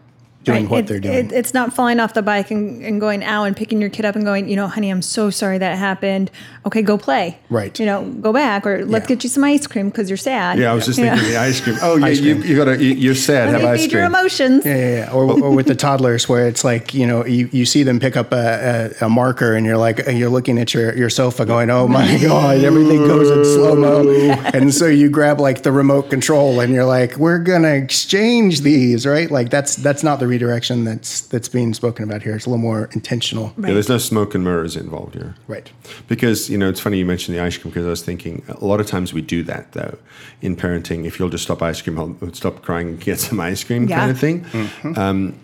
doing 0.43 0.63
right. 0.63 0.71
what 0.71 0.79
it, 0.81 0.87
they're 0.87 0.99
doing. 0.99 1.15
It, 1.15 1.31
it's 1.31 1.53
not 1.53 1.73
falling 1.73 1.99
off 1.99 2.13
the 2.13 2.21
bike 2.21 2.51
and, 2.51 2.83
and 2.83 2.99
going 2.99 3.23
out 3.23 3.45
and 3.45 3.55
picking 3.55 3.79
your 3.81 3.89
kid 3.89 4.05
up 4.05 4.15
and 4.15 4.23
going, 4.23 4.49
you 4.49 4.55
know, 4.55 4.67
honey, 4.67 4.89
I'm 4.89 5.01
so 5.01 5.29
sorry 5.29 5.57
that 5.57 5.77
happened. 5.77 6.31
Okay, 6.65 6.81
go 6.81 6.97
play. 6.97 7.37
Right. 7.49 7.77
You 7.79 7.85
know, 7.85 8.05
go 8.05 8.33
back 8.33 8.65
or 8.65 8.85
let's 8.85 9.03
yeah. 9.03 9.15
get 9.15 9.23
you 9.23 9.29
some 9.29 9.43
ice 9.43 9.67
cream 9.67 9.89
because 9.89 10.09
you're 10.09 10.17
sad. 10.17 10.59
Yeah, 10.59 10.71
I 10.71 10.73
was 10.73 10.85
just 10.85 10.99
thinking 10.99 11.27
the 11.29 11.37
ice 11.37 11.61
cream. 11.61 11.77
Oh, 11.83 11.97
yeah, 11.97 12.07
you, 12.07 12.35
you 12.35 12.55
gotta 12.55 12.81
you, 12.81 13.11
are 13.11 13.15
sad. 13.15 13.49
have 13.49 13.63
ice 13.63 13.81
cream. 13.81 13.91
your 13.91 14.03
emotions. 14.03 14.65
Yeah, 14.65 14.77
yeah, 14.77 14.95
yeah. 14.97 15.11
Or, 15.11 15.23
or 15.43 15.51
with 15.51 15.67
the 15.67 15.75
toddlers 15.75 16.29
where 16.29 16.47
it's 16.47 16.63
like 16.63 16.93
you 16.93 17.05
know 17.05 17.25
you, 17.25 17.49
you 17.51 17.65
see 17.65 17.83
them 17.83 17.99
pick 17.99 18.15
up 18.15 18.31
a, 18.31 18.93
a, 19.01 19.05
a 19.05 19.09
marker 19.09 19.53
and 19.55 19.65
you're 19.65 19.77
like 19.77 20.01
you're 20.07 20.29
looking 20.29 20.59
at 20.59 20.73
your 20.73 20.95
your 20.95 21.09
sofa 21.09 21.45
going, 21.45 21.69
oh 21.69 21.87
my 21.87 22.17
god, 22.21 22.63
everything 22.63 22.99
goes 22.99 23.29
in 23.29 23.43
slow 23.43 23.75
mo, 23.75 24.09
and 24.53 24.73
so 24.73 24.85
you 24.85 25.09
grab 25.09 25.39
like 25.41 25.63
the 25.63 25.71
remote 25.71 26.09
control 26.09 26.59
and 26.59 26.73
you're 26.73 26.85
like, 26.85 27.17
we're 27.17 27.39
gonna 27.39 27.73
exchange 27.73 28.61
these, 28.61 29.05
right? 29.05 29.29
Like 29.29 29.49
that's 29.49 29.75
that's 29.75 30.03
not 30.03 30.19
the 30.19 30.27
redirection 30.33 30.83
that's 30.83 31.21
that's 31.21 31.47
being 31.47 31.73
spoken 31.73 32.03
about 32.03 32.23
here. 32.23 32.35
It's 32.35 32.45
a 32.45 32.49
little 32.49 32.61
more 32.61 32.89
intentional. 32.93 33.53
Right. 33.55 33.69
Yeah, 33.69 33.73
there's 33.75 33.89
no 33.89 33.97
smoke 33.97 34.35
and 34.35 34.43
mirrors 34.43 34.75
involved 34.75 35.13
here. 35.13 35.35
Right. 35.47 35.71
Because 36.07 36.49
you 36.49 36.57
know 36.57 36.69
it's 36.69 36.79
funny 36.79 36.97
you 36.97 37.05
mentioned 37.05 37.37
the 37.37 37.41
ice 37.41 37.57
cream 37.57 37.71
because 37.71 37.85
I 37.85 37.89
was 37.89 38.03
thinking 38.03 38.43
a 38.47 38.65
lot 38.65 38.79
of 38.79 38.87
times 38.87 39.13
we 39.13 39.21
do 39.21 39.43
that 39.43 39.71
though 39.73 39.97
in 40.41 40.55
parenting. 40.55 41.05
If 41.05 41.19
you'll 41.19 41.29
just 41.29 41.43
stop 41.43 41.61
ice 41.61 41.81
cream, 41.81 41.99
I'll 41.99 42.33
stop 42.33 42.61
crying 42.61 42.89
and 42.89 42.99
get 42.99 43.19
some 43.19 43.39
ice 43.39 43.63
cream 43.63 43.87
yeah. 43.87 43.99
kind 43.99 44.11
of 44.11 44.19
thing. 44.19 44.41
Mm-hmm. 44.45 44.99
Um, 44.99 45.39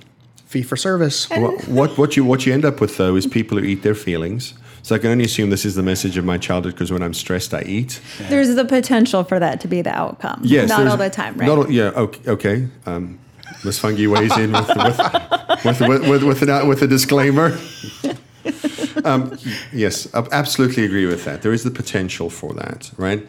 Fee 0.46 0.64
for 0.64 0.78
service. 0.78 1.30
what, 1.30 1.68
what 1.68 1.98
what 1.98 2.18
you 2.18 2.26
what 2.26 2.46
you 2.46 2.54
end 2.54 2.66
up 2.66 2.82
with 2.82 2.98
though 2.98 3.16
is 3.16 3.28
people 3.28 3.58
who 3.58 3.64
eat 3.64 3.84
their 3.84 3.96
feelings. 3.96 4.56
So 4.82 4.96
I 4.96 4.98
can 4.98 5.12
only 5.12 5.26
assume 5.26 5.50
this 5.50 5.66
is 5.66 5.76
the 5.76 5.84
message 5.84 6.18
of 6.18 6.26
my 6.26 6.38
childhood 6.38 6.74
because 6.74 6.92
when 6.92 7.04
I'm 7.04 7.14
stressed, 7.14 7.54
I 7.54 7.62
eat. 7.64 8.02
There's 8.30 8.56
the 8.56 8.66
potential 8.66 9.24
for 9.24 9.38
that 9.38 9.60
to 9.62 9.68
be 9.68 9.82
the 9.82 9.92
outcome. 9.92 10.40
Yes, 10.44 10.70
not 10.70 10.88
all 10.88 10.98
the 10.98 11.10
time, 11.10 11.38
right? 11.38 11.48
Not, 11.48 11.70
yeah, 11.70 11.92
okay. 11.96 12.32
okay. 12.32 12.68
Um, 12.86 13.20
Miss 13.64 13.80
Fungi 13.80 14.08
weighs 14.08 14.38
in 14.38 14.52
with, 14.52 14.68
with, 14.68 14.98
with, 15.66 15.82
with, 15.82 16.10
with, 16.10 16.24
with, 16.24 16.42
an, 16.42 16.68
with 16.68 16.82
a 16.82 16.88
disclaimer. 16.88 17.58
Um, 19.06 19.38
yes, 19.74 20.14
I 20.14 20.26
absolutely 20.32 20.84
agree 20.86 21.06
with 21.06 21.26
that. 21.26 21.42
There 21.42 21.54
is 21.54 21.64
the 21.64 21.72
potential 21.72 22.30
for 22.30 22.54
that, 22.54 22.92
right? 22.98 23.28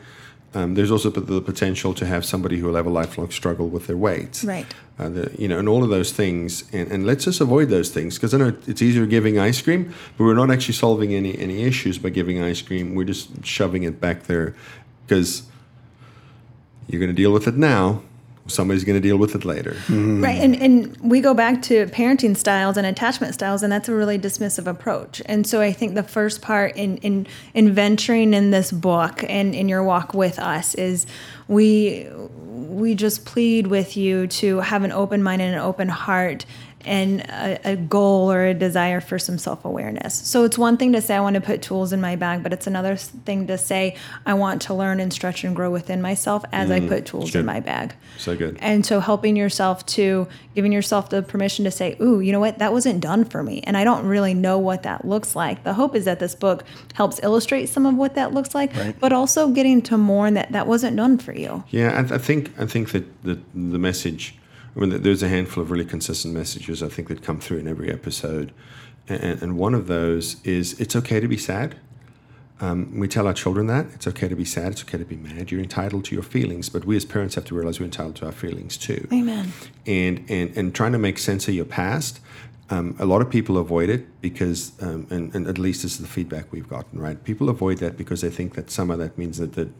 Um, 0.52 0.74
there's 0.74 0.90
also 0.90 1.10
the 1.10 1.40
potential 1.40 1.94
to 1.94 2.04
have 2.04 2.24
somebody 2.24 2.58
who 2.58 2.66
will 2.66 2.74
have 2.74 2.86
a 2.86 2.90
lifelong 2.90 3.30
struggle 3.30 3.68
with 3.68 3.86
their 3.86 3.96
weight, 3.96 4.42
right? 4.44 4.66
Uh, 4.98 5.08
the, 5.08 5.34
you 5.38 5.46
know, 5.46 5.60
and 5.60 5.68
all 5.68 5.84
of 5.84 5.90
those 5.90 6.10
things, 6.12 6.64
and, 6.72 6.90
and 6.90 7.06
let's 7.06 7.24
just 7.24 7.40
avoid 7.40 7.68
those 7.68 7.90
things 7.90 8.16
because 8.16 8.34
I 8.34 8.38
know 8.38 8.52
it's 8.66 8.82
easier 8.82 9.06
giving 9.06 9.38
ice 9.38 9.62
cream, 9.62 9.94
but 10.18 10.24
we're 10.24 10.34
not 10.34 10.50
actually 10.50 10.74
solving 10.74 11.14
any 11.14 11.38
any 11.38 11.62
issues 11.62 11.98
by 11.98 12.08
giving 12.08 12.42
ice 12.42 12.62
cream. 12.62 12.96
We're 12.96 13.04
just 13.04 13.46
shoving 13.46 13.84
it 13.84 14.00
back 14.00 14.24
there 14.24 14.56
because 15.06 15.44
you're 16.88 17.00
going 17.00 17.14
to 17.14 17.22
deal 17.22 17.32
with 17.32 17.46
it 17.46 17.56
now, 17.56 18.02
somebody's 18.50 18.84
going 18.84 19.00
to 19.00 19.06
deal 19.06 19.16
with 19.16 19.34
it 19.34 19.44
later. 19.44 19.72
Mm. 19.86 20.22
Right. 20.22 20.38
And, 20.38 20.56
and 20.56 20.96
we 20.98 21.20
go 21.20 21.34
back 21.34 21.62
to 21.62 21.86
parenting 21.86 22.36
styles 22.36 22.76
and 22.76 22.86
attachment 22.86 23.34
styles, 23.34 23.62
and 23.62 23.72
that's 23.72 23.88
a 23.88 23.94
really 23.94 24.18
dismissive 24.18 24.66
approach. 24.66 25.22
And 25.26 25.46
so 25.46 25.60
I 25.60 25.72
think 25.72 25.94
the 25.94 26.02
first 26.02 26.42
part 26.42 26.76
in, 26.76 26.98
in, 26.98 27.26
in 27.54 27.72
venturing 27.72 28.34
in 28.34 28.50
this 28.50 28.72
book 28.72 29.24
and 29.28 29.54
in 29.54 29.68
your 29.68 29.82
walk 29.82 30.14
with 30.14 30.38
us 30.38 30.74
is 30.74 31.06
we 31.48 32.08
we 32.70 32.94
just 32.94 33.24
plead 33.24 33.66
with 33.66 33.96
you 33.96 34.26
to 34.26 34.60
have 34.60 34.84
an 34.84 34.92
open 34.92 35.22
mind 35.22 35.42
and 35.42 35.54
an 35.54 35.60
open 35.60 35.88
heart 35.88 36.46
and 36.84 37.20
a, 37.20 37.72
a, 37.72 37.76
goal 37.76 38.32
or 38.32 38.46
a 38.46 38.54
desire 38.54 39.00
for 39.00 39.18
some 39.18 39.38
self 39.38 39.64
awareness. 39.64 40.14
So 40.14 40.44
it's 40.44 40.56
one 40.56 40.76
thing 40.76 40.92
to 40.92 41.02
say, 41.02 41.14
I 41.16 41.20
want 41.20 41.34
to 41.34 41.40
put 41.40 41.62
tools 41.62 41.92
in 41.92 42.00
my 42.00 42.16
bag, 42.16 42.42
but 42.42 42.52
it's 42.52 42.66
another 42.66 42.96
thing 42.96 43.46
to 43.48 43.58
say, 43.58 43.96
I 44.24 44.34
want 44.34 44.62
to 44.62 44.74
learn 44.74 45.00
and 45.00 45.12
stretch 45.12 45.44
and 45.44 45.54
grow 45.54 45.70
within 45.70 46.00
myself 46.00 46.44
as 46.52 46.70
mm, 46.70 46.84
I 46.84 46.88
put 46.88 47.06
tools 47.06 47.34
in 47.34 47.44
my 47.44 47.60
bag. 47.60 47.94
So 48.18 48.36
good. 48.36 48.56
And 48.60 48.84
so 48.86 49.00
helping 49.00 49.36
yourself 49.36 49.84
to, 49.86 50.26
giving 50.54 50.72
yourself 50.72 51.10
the 51.10 51.22
permission 51.22 51.64
to 51.64 51.70
say, 51.70 51.96
Ooh, 52.00 52.20
you 52.20 52.32
know 52.32 52.40
what? 52.40 52.58
That 52.58 52.72
wasn't 52.72 53.00
done 53.00 53.24
for 53.24 53.42
me. 53.42 53.60
And 53.64 53.76
I 53.76 53.84
don't 53.84 54.06
really 54.06 54.34
know 54.34 54.58
what 54.58 54.82
that 54.84 55.04
looks 55.04 55.36
like. 55.36 55.64
The 55.64 55.74
hope 55.74 55.94
is 55.94 56.06
that 56.06 56.18
this 56.18 56.34
book 56.34 56.64
helps 56.94 57.20
illustrate 57.22 57.66
some 57.66 57.84
of 57.84 57.94
what 57.94 58.14
that 58.14 58.32
looks 58.32 58.54
like, 58.54 58.74
right. 58.76 58.98
but 58.98 59.12
also 59.12 59.48
getting 59.48 59.82
to 59.82 59.98
mourn 59.98 60.34
that 60.34 60.52
that 60.52 60.66
wasn't 60.66 60.96
done 60.96 61.18
for 61.18 61.32
you. 61.34 61.62
Yeah, 61.70 61.90
I, 61.92 62.14
I 62.14 62.18
think, 62.18 62.58
I 62.58 62.66
think 62.66 62.92
that 62.92 63.22
the, 63.22 63.38
the 63.54 63.78
message 63.78 64.34
I 64.76 64.80
mean, 64.80 65.02
there's 65.02 65.22
a 65.22 65.28
handful 65.28 65.62
of 65.62 65.70
really 65.70 65.84
consistent 65.84 66.34
messages 66.34 66.82
I 66.82 66.88
think 66.88 67.08
that 67.08 67.22
come 67.22 67.40
through 67.40 67.58
in 67.58 67.68
every 67.68 67.90
episode, 67.92 68.52
and, 69.08 69.42
and 69.42 69.58
one 69.58 69.74
of 69.74 69.86
those 69.86 70.40
is 70.44 70.78
it's 70.80 70.94
okay 70.96 71.20
to 71.20 71.28
be 71.28 71.36
sad. 71.36 71.76
Um, 72.62 72.98
we 72.98 73.08
tell 73.08 73.26
our 73.26 73.32
children 73.32 73.68
that 73.68 73.86
it's 73.94 74.06
okay 74.06 74.28
to 74.28 74.36
be 74.36 74.44
sad, 74.44 74.72
it's 74.72 74.82
okay 74.82 74.98
to 74.98 75.04
be 75.04 75.16
mad. 75.16 75.50
You're 75.50 75.62
entitled 75.62 76.04
to 76.06 76.14
your 76.14 76.22
feelings, 76.22 76.68
but 76.68 76.84
we 76.84 76.94
as 76.94 77.06
parents 77.06 77.34
have 77.34 77.46
to 77.46 77.54
realize 77.54 77.80
we're 77.80 77.86
entitled 77.86 78.16
to 78.16 78.26
our 78.26 78.32
feelings 78.32 78.76
too. 78.76 79.08
Amen. 79.12 79.52
And 79.86 80.24
and 80.28 80.54
and 80.56 80.74
trying 80.74 80.92
to 80.92 80.98
make 80.98 81.18
sense 81.18 81.48
of 81.48 81.54
your 81.54 81.64
past. 81.64 82.20
Um, 82.68 82.94
a 83.00 83.06
lot 83.06 83.20
of 83.20 83.28
people 83.28 83.58
avoid 83.58 83.88
it 83.90 84.20
because, 84.20 84.70
um, 84.80 85.04
and, 85.10 85.34
and 85.34 85.48
at 85.48 85.58
least 85.58 85.82
this 85.82 85.94
is 85.94 85.98
the 85.98 86.06
feedback 86.06 86.52
we've 86.52 86.68
gotten, 86.68 87.00
right? 87.00 87.22
People 87.24 87.48
avoid 87.48 87.78
that 87.78 87.96
because 87.96 88.20
they 88.20 88.30
think 88.30 88.54
that 88.54 88.70
somehow 88.70 88.94
that 88.96 89.18
means 89.18 89.38
that 89.38 89.54
that, 89.54 89.70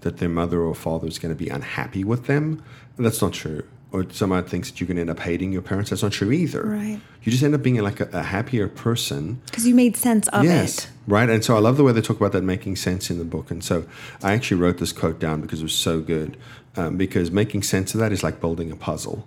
that 0.00 0.16
their 0.16 0.28
mother 0.28 0.60
or 0.60 0.74
father 0.74 1.06
is 1.06 1.20
going 1.20 1.32
to 1.32 1.38
be 1.38 1.48
unhappy 1.48 2.02
with 2.02 2.26
them. 2.26 2.60
And 2.96 3.06
that's 3.06 3.22
not 3.22 3.32
true. 3.32 3.62
Or 3.92 4.06
someone 4.10 4.44
thinks 4.44 4.70
that 4.70 4.80
you're 4.80 4.86
going 4.88 4.96
to 4.96 5.02
end 5.02 5.10
up 5.10 5.20
hating 5.20 5.52
your 5.52 5.60
parents. 5.60 5.90
That's 5.90 6.02
not 6.02 6.12
true 6.12 6.32
either. 6.32 6.62
Right. 6.64 6.98
You 7.22 7.30
just 7.30 7.44
end 7.44 7.54
up 7.54 7.62
being 7.62 7.76
like 7.82 8.00
a, 8.00 8.08
a 8.12 8.22
happier 8.22 8.66
person 8.66 9.40
Because 9.46 9.66
you 9.66 9.74
made 9.74 9.96
sense 9.98 10.28
of 10.28 10.44
it. 10.44 10.48
yes, 10.48 10.86
it. 10.86 10.90
right. 11.06 11.28
And 11.28 11.44
so 11.44 11.54
I 11.56 11.58
love 11.60 11.76
the 11.76 11.84
way 11.84 11.92
they 11.92 12.00
talk 12.00 12.16
about 12.16 12.32
that 12.32 12.42
making 12.42 12.76
sense 12.76 13.10
in 13.10 13.18
the 13.18 13.24
book. 13.24 13.50
And 13.50 13.62
so 13.62 13.84
I 14.22 14.32
actually 14.32 14.60
wrote 14.62 14.78
this 14.78 14.92
quote 14.92 15.18
down 15.18 15.42
because 15.42 15.60
it 15.60 15.64
was 15.64 15.74
so 15.74 16.00
good. 16.00 16.38
Um, 16.74 16.96
because 16.96 17.30
making 17.30 17.64
sense 17.64 17.92
of 17.92 18.00
that 18.00 18.12
is 18.12 18.22
like 18.22 18.40
building 18.40 18.72
a 18.72 18.76
puzzle, 18.76 19.26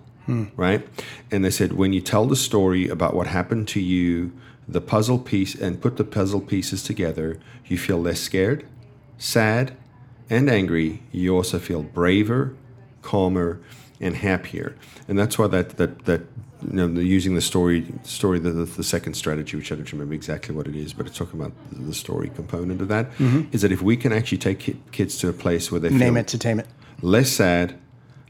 right? 0.56 0.84
And 1.30 1.44
they 1.44 1.50
said 1.50 1.74
when 1.74 1.92
you 1.92 2.00
tell 2.00 2.26
the 2.26 2.34
story 2.34 2.88
about 2.88 3.14
what 3.14 3.28
happened 3.28 3.68
to 3.68 3.80
you, 3.80 4.32
the 4.66 4.80
puzzle 4.80 5.20
piece, 5.20 5.54
and 5.54 5.80
put 5.80 5.96
the 5.96 6.02
puzzle 6.02 6.40
pieces 6.40 6.82
together, 6.82 7.38
you 7.66 7.78
feel 7.78 7.98
less 7.98 8.18
scared, 8.20 8.66
sad, 9.16 9.76
and 10.28 10.50
angry. 10.50 11.02
You 11.12 11.36
also 11.36 11.60
feel 11.60 11.84
braver, 11.84 12.56
calmer, 13.02 13.60
and 14.00 14.16
happier. 14.16 14.76
And 15.08 15.18
that's 15.18 15.38
why 15.38 15.46
that 15.48 15.76
that 15.76 16.04
that 16.06 16.22
you 16.62 16.72
know 16.72 16.88
the, 16.88 17.04
using 17.04 17.34
the 17.34 17.40
story 17.40 17.86
story 18.02 18.38
the, 18.38 18.50
the, 18.50 18.64
the 18.64 18.84
second 18.84 19.14
strategy, 19.14 19.56
which 19.56 19.70
I 19.72 19.76
don't 19.76 19.90
remember 19.92 20.14
exactly 20.14 20.54
what 20.54 20.66
it 20.66 20.74
is, 20.76 20.92
but 20.92 21.06
it's 21.06 21.16
talking 21.16 21.38
about 21.40 21.52
the, 21.70 21.82
the 21.82 21.94
story 21.94 22.30
component 22.34 22.80
of 22.80 22.88
that. 22.88 23.10
Mm-hmm. 23.18 23.42
Is 23.52 23.62
that 23.62 23.72
if 23.72 23.82
we 23.82 23.96
can 23.96 24.12
actually 24.12 24.38
take 24.38 24.60
ki- 24.60 24.80
kids 24.92 25.18
to 25.18 25.28
a 25.28 25.32
place 25.32 25.70
where 25.70 25.80
they 25.80 25.90
Name 25.90 26.14
feel 26.14 26.16
it 26.18 26.28
to 26.28 26.38
tame 26.38 26.60
it. 26.60 26.66
less 27.02 27.30
sad, 27.30 27.78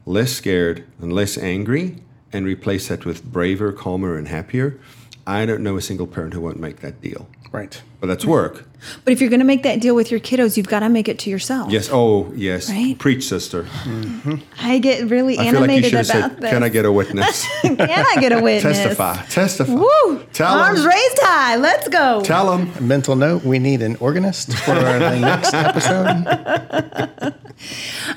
less 0.05 0.31
scared, 0.33 0.85
and 1.01 1.13
less 1.13 1.37
angry, 1.37 1.97
and 2.33 2.45
replace 2.45 2.89
that 2.89 3.05
with 3.05 3.23
braver, 3.23 3.71
calmer, 3.71 4.17
and 4.17 4.27
happier, 4.27 4.79
I 5.25 5.45
don't 5.45 5.63
know 5.63 5.77
a 5.77 5.81
single 5.81 6.07
parent 6.07 6.33
who 6.33 6.41
won't 6.41 6.59
make 6.59 6.77
that 6.81 7.01
deal. 7.01 7.27
Right. 7.51 7.81
But 7.99 8.07
that's 8.07 8.25
work. 8.25 8.63
But 9.03 9.11
if 9.11 9.21
you're 9.21 9.29
going 9.31 9.39
to 9.39 9.45
make 9.45 9.63
that 9.63 9.81
deal 9.81 9.95
with 9.95 10.11
your 10.11 10.19
kiddos, 10.19 10.55
you've 10.55 10.67
got 10.67 10.81
to 10.81 10.89
make 10.89 11.07
it 11.09 11.17
to 11.19 11.31
yourself. 11.31 11.71
Yes. 11.71 11.89
Oh, 11.91 12.31
yes. 12.35 12.69
Right? 12.69 12.95
Preach, 12.99 13.27
sister. 13.27 13.63
Mm-hmm. 13.63 14.35
I 14.61 14.77
get 14.77 15.09
really 15.09 15.39
I 15.39 15.49
feel 15.49 15.61
like 15.61 15.69
you 15.69 15.75
animated 15.77 15.93
about 15.93 16.05
said, 16.05 16.39
this. 16.41 16.49
"Can 16.51 16.61
I 16.61 16.69
get 16.69 16.85
a 16.85 16.91
witness? 16.91 17.47
Can 17.63 17.79
I 17.81 18.17
get 18.19 18.31
a 18.33 18.39
witness? 18.39 18.77
Testify. 18.77 19.15
Testify. 19.25 19.73
Woo! 19.73 20.23
Tell 20.31 20.53
'em. 20.53 20.59
Arms 20.59 20.85
raised 20.85 21.17
high. 21.21 21.55
Let's 21.55 21.87
go. 21.87 22.21
Tell 22.23 22.55
them." 22.55 22.71
Mental 22.87 23.15
note: 23.15 23.43
We 23.43 23.57
need 23.57 23.81
an 23.81 23.95
organist 23.95 24.53
for 24.55 24.75
the 24.75 25.19
next 25.19 25.55
episode. 25.55 27.33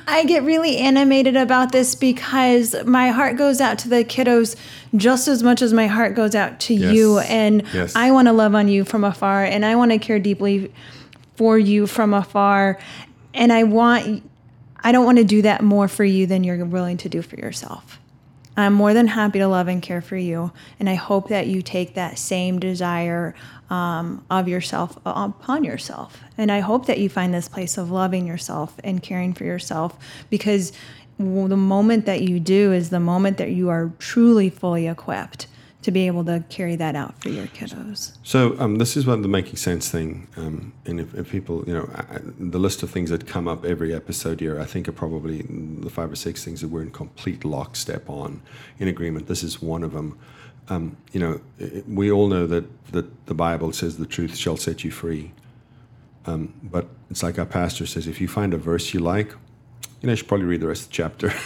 I 0.06 0.24
get 0.24 0.42
really 0.42 0.76
animated 0.76 1.36
about 1.36 1.72
this 1.72 1.94
because 1.94 2.74
my 2.84 3.08
heart 3.08 3.36
goes 3.38 3.60
out 3.60 3.78
to 3.80 3.88
the 3.88 4.04
kiddos 4.04 4.56
just 4.96 5.28
as 5.28 5.42
much 5.42 5.62
as 5.62 5.72
my 5.72 5.86
heart 5.86 6.14
goes 6.14 6.34
out 6.34 6.60
to 6.60 6.74
Yes. 6.74 6.94
you. 6.94 7.18
And 7.20 7.62
Yes. 7.72 7.94
I 7.96 8.10
want 8.10 8.26
to 8.28 8.32
love 8.32 8.54
on 8.54 8.68
you 8.68 8.84
from 8.84 9.04
afar 9.04 9.44
and 9.44 9.64
I 9.64 9.69
want 9.76 9.92
to 9.92 9.98
care 9.98 10.18
deeply 10.18 10.72
for 11.36 11.58
you 11.58 11.86
from 11.86 12.14
afar. 12.14 12.78
And 13.34 13.52
I 13.52 13.64
want, 13.64 14.22
I 14.82 14.92
don't 14.92 15.04
want 15.04 15.18
to 15.18 15.24
do 15.24 15.42
that 15.42 15.62
more 15.62 15.88
for 15.88 16.04
you 16.04 16.26
than 16.26 16.44
you're 16.44 16.64
willing 16.64 16.96
to 16.98 17.08
do 17.08 17.22
for 17.22 17.36
yourself. 17.36 17.98
I'm 18.56 18.74
more 18.74 18.92
than 18.92 19.06
happy 19.06 19.38
to 19.38 19.48
love 19.48 19.68
and 19.68 19.80
care 19.80 20.02
for 20.02 20.16
you. 20.16 20.52
And 20.78 20.88
I 20.88 20.94
hope 20.94 21.28
that 21.28 21.46
you 21.46 21.62
take 21.62 21.94
that 21.94 22.18
same 22.18 22.58
desire 22.58 23.34
um, 23.70 24.24
of 24.28 24.48
yourself 24.48 24.98
upon 25.06 25.64
yourself. 25.64 26.20
And 26.36 26.50
I 26.50 26.60
hope 26.60 26.86
that 26.86 26.98
you 26.98 27.08
find 27.08 27.32
this 27.32 27.48
place 27.48 27.78
of 27.78 27.90
loving 27.90 28.26
yourself 28.26 28.74
and 28.82 29.02
caring 29.02 29.32
for 29.32 29.44
yourself 29.44 29.96
because 30.28 30.72
the 31.18 31.24
moment 31.24 32.06
that 32.06 32.22
you 32.22 32.40
do 32.40 32.72
is 32.72 32.90
the 32.90 33.00
moment 33.00 33.36
that 33.38 33.50
you 33.50 33.68
are 33.68 33.92
truly 33.98 34.50
fully 34.50 34.88
equipped 34.88 35.46
to 35.82 35.90
be 35.90 36.06
able 36.06 36.24
to 36.26 36.44
carry 36.50 36.76
that 36.76 36.94
out 36.94 37.18
for 37.22 37.30
your 37.30 37.46
kiddos. 37.46 38.12
So 38.22 38.54
um, 38.60 38.76
this 38.76 38.96
is 38.96 39.06
one 39.06 39.16
of 39.16 39.22
the 39.22 39.28
making 39.28 39.56
sense 39.56 39.88
thing, 39.88 40.28
um, 40.36 40.72
and 40.84 41.00
if, 41.00 41.14
if 41.14 41.30
people, 41.30 41.64
you 41.66 41.72
know, 41.72 41.88
I, 41.94 42.18
the 42.38 42.58
list 42.58 42.82
of 42.82 42.90
things 42.90 43.08
that 43.10 43.26
come 43.26 43.48
up 43.48 43.64
every 43.64 43.94
episode 43.94 44.40
here, 44.40 44.60
I 44.60 44.64
think 44.66 44.88
are 44.88 44.92
probably 44.92 45.42
the 45.42 45.88
five 45.90 46.12
or 46.12 46.16
six 46.16 46.44
things 46.44 46.60
that 46.60 46.68
we're 46.68 46.82
in 46.82 46.90
complete 46.90 47.44
lockstep 47.44 48.10
on, 48.10 48.42
in 48.78 48.88
agreement. 48.88 49.26
This 49.26 49.42
is 49.42 49.62
one 49.62 49.82
of 49.82 49.92
them. 49.92 50.18
Um, 50.68 50.96
you 51.12 51.18
know, 51.20 51.40
i- 51.60 51.82
we 51.88 52.10
all 52.12 52.28
know 52.28 52.46
that 52.46 52.64
that 52.92 53.26
the 53.26 53.34
Bible 53.34 53.72
says 53.72 53.96
the 53.96 54.06
truth 54.06 54.36
shall 54.36 54.56
set 54.58 54.84
you 54.84 54.90
free, 54.90 55.32
um, 56.26 56.52
but 56.62 56.88
it's 57.10 57.22
like 57.22 57.38
our 57.38 57.46
pastor 57.46 57.86
says: 57.86 58.06
if 58.06 58.20
you 58.20 58.28
find 58.28 58.52
a 58.52 58.58
verse 58.58 58.92
you 58.92 59.00
like, 59.00 59.28
you 60.00 60.06
know, 60.06 60.10
you 60.12 60.16
should 60.16 60.28
probably 60.28 60.46
read 60.46 60.60
the 60.60 60.66
rest 60.68 60.82
of 60.82 60.88
the 60.90 60.94
chapter. 60.94 61.32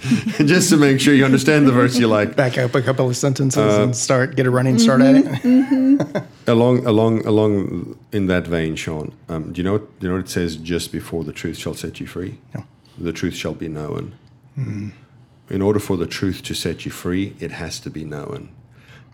Just 0.44 0.70
to 0.70 0.76
make 0.76 1.00
sure 1.00 1.14
you 1.14 1.24
understand 1.24 1.66
the 1.66 1.72
verse 1.72 1.98
you 1.98 2.06
like. 2.06 2.36
Back 2.36 2.56
up 2.58 2.74
a 2.74 2.82
couple 2.82 3.08
of 3.08 3.16
sentences 3.16 3.78
Uh, 3.78 3.82
and 3.82 3.96
start 3.96 4.36
get 4.36 4.46
a 4.46 4.50
running 4.50 4.78
start 4.78 5.00
at 5.00 5.14
it. 5.16 6.24
along 6.46 6.86
along 6.86 7.26
along 7.26 7.98
in 8.12 8.26
that 8.26 8.46
vein, 8.46 8.76
Sean, 8.76 9.12
um, 9.28 9.52
do 9.52 9.58
you 9.60 9.64
know 9.64 9.72
what, 9.72 9.98
do 9.98 10.06
you 10.06 10.08
know 10.12 10.18
what 10.18 10.26
it 10.26 10.30
says 10.30 10.56
just 10.56 10.92
before 10.92 11.24
the 11.24 11.32
truth 11.32 11.56
shall 11.58 11.74
set 11.74 12.00
you 12.00 12.06
free? 12.06 12.38
No. 12.54 12.64
The 12.98 13.12
truth 13.12 13.34
shall 13.34 13.54
be 13.54 13.68
known. 13.68 14.14
In 14.56 15.62
order 15.62 15.78
for 15.78 15.96
the 15.96 16.06
truth 16.06 16.42
to 16.44 16.54
set 16.54 16.84
you 16.84 16.90
free, 16.90 17.34
it 17.38 17.52
has 17.52 17.78
to 17.80 17.90
be 17.90 18.04
known. 18.04 18.48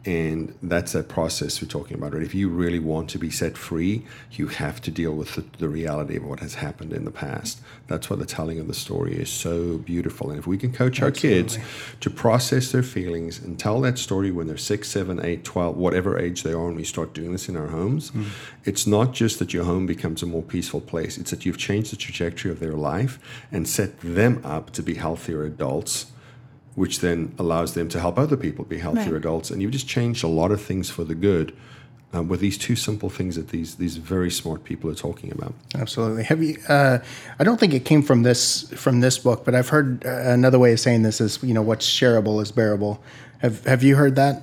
And 0.06 0.54
that's 0.62 0.92
that 0.92 1.08
process 1.08 1.62
we're 1.62 1.68
talking 1.68 1.96
about. 1.96 2.12
Right? 2.12 2.22
If 2.22 2.34
you 2.34 2.50
really 2.50 2.78
want 2.78 3.08
to 3.10 3.18
be 3.18 3.30
set 3.30 3.56
free, 3.56 4.04
you 4.32 4.48
have 4.48 4.82
to 4.82 4.90
deal 4.90 5.14
with 5.14 5.34
the, 5.34 5.44
the 5.58 5.68
reality 5.68 6.16
of 6.16 6.24
what 6.24 6.40
has 6.40 6.54
happened 6.54 6.92
in 6.92 7.06
the 7.06 7.10
past. 7.10 7.60
That's 7.86 8.10
why 8.10 8.16
the 8.16 8.26
telling 8.26 8.58
of 8.58 8.66
the 8.66 8.74
story 8.74 9.14
is 9.14 9.30
so 9.30 9.78
beautiful. 9.78 10.28
And 10.28 10.38
if 10.38 10.46
we 10.46 10.58
can 10.58 10.72
coach 10.72 11.00
our 11.00 11.10
kids 11.10 11.58
to 12.00 12.10
process 12.10 12.70
their 12.70 12.82
feelings 12.82 13.38
and 13.38 13.58
tell 13.58 13.80
that 13.80 13.98
story 13.98 14.30
when 14.30 14.46
they're 14.46 14.58
six, 14.58 14.88
seven, 14.88 15.24
eight, 15.24 15.42
12, 15.44 15.76
whatever 15.76 16.18
age 16.18 16.42
they 16.42 16.52
are, 16.52 16.68
and 16.68 16.76
we 16.76 16.84
start 16.84 17.14
doing 17.14 17.32
this 17.32 17.48
in 17.48 17.56
our 17.56 17.68
homes, 17.68 18.10
hmm. 18.10 18.24
it's 18.64 18.86
not 18.86 19.12
just 19.12 19.38
that 19.38 19.54
your 19.54 19.64
home 19.64 19.86
becomes 19.86 20.22
a 20.22 20.26
more 20.26 20.42
peaceful 20.42 20.80
place, 20.80 21.16
it's 21.16 21.30
that 21.30 21.46
you've 21.46 21.58
changed 21.58 21.92
the 21.92 21.96
trajectory 21.96 22.50
of 22.50 22.60
their 22.60 22.74
life 22.74 23.18
and 23.50 23.66
set 23.66 23.98
them 24.00 24.40
up 24.44 24.70
to 24.72 24.82
be 24.82 24.94
healthier 24.94 25.44
adults 25.44 26.06
which 26.74 27.00
then 27.00 27.34
allows 27.38 27.74
them 27.74 27.88
to 27.88 28.00
help 28.00 28.18
other 28.18 28.37
people 28.37 28.64
be 28.64 28.78
healthier 28.78 29.04
Right. 29.12 29.14
adults. 29.24 29.50
And 29.50 29.62
you've 29.62 29.70
just 29.72 29.88
changed 29.88 30.24
a 30.24 30.28
lot 30.28 30.50
of 30.50 30.60
things 30.60 30.90
for 30.90 31.04
the 31.04 31.14
good 31.14 31.52
um, 32.12 32.28
with 32.28 32.40
these 32.40 32.56
two 32.56 32.76
simple 32.76 33.10
things 33.10 33.34
that 33.37 33.48
these 33.48 33.74
these 33.76 33.96
very 33.96 34.30
smart 34.30 34.62
people 34.64 34.88
are 34.90 34.94
talking 34.94 35.32
about. 35.32 35.52
Absolutely. 35.74 36.22
Have 36.24 36.42
you? 36.42 36.56
Uh, 36.68 36.98
I 37.38 37.44
don't 37.44 37.58
think 37.58 37.74
it 37.74 37.84
came 37.84 38.02
from 38.02 38.22
this 38.22 38.70
from 38.74 39.00
this 39.00 39.18
book, 39.18 39.44
but 39.44 39.54
I've 39.54 39.68
heard 39.70 40.04
uh, 40.06 40.10
another 40.10 40.58
way 40.58 40.72
of 40.72 40.80
saying 40.80 41.02
this 41.02 41.20
is 41.20 41.42
you 41.42 41.54
know 41.54 41.62
what's 41.62 41.87
shareable 41.88 42.40
is 42.42 42.52
bearable. 42.52 43.02
Have 43.38 43.64
Have 43.66 43.82
you 43.82 43.96
heard 43.96 44.14
that? 44.16 44.42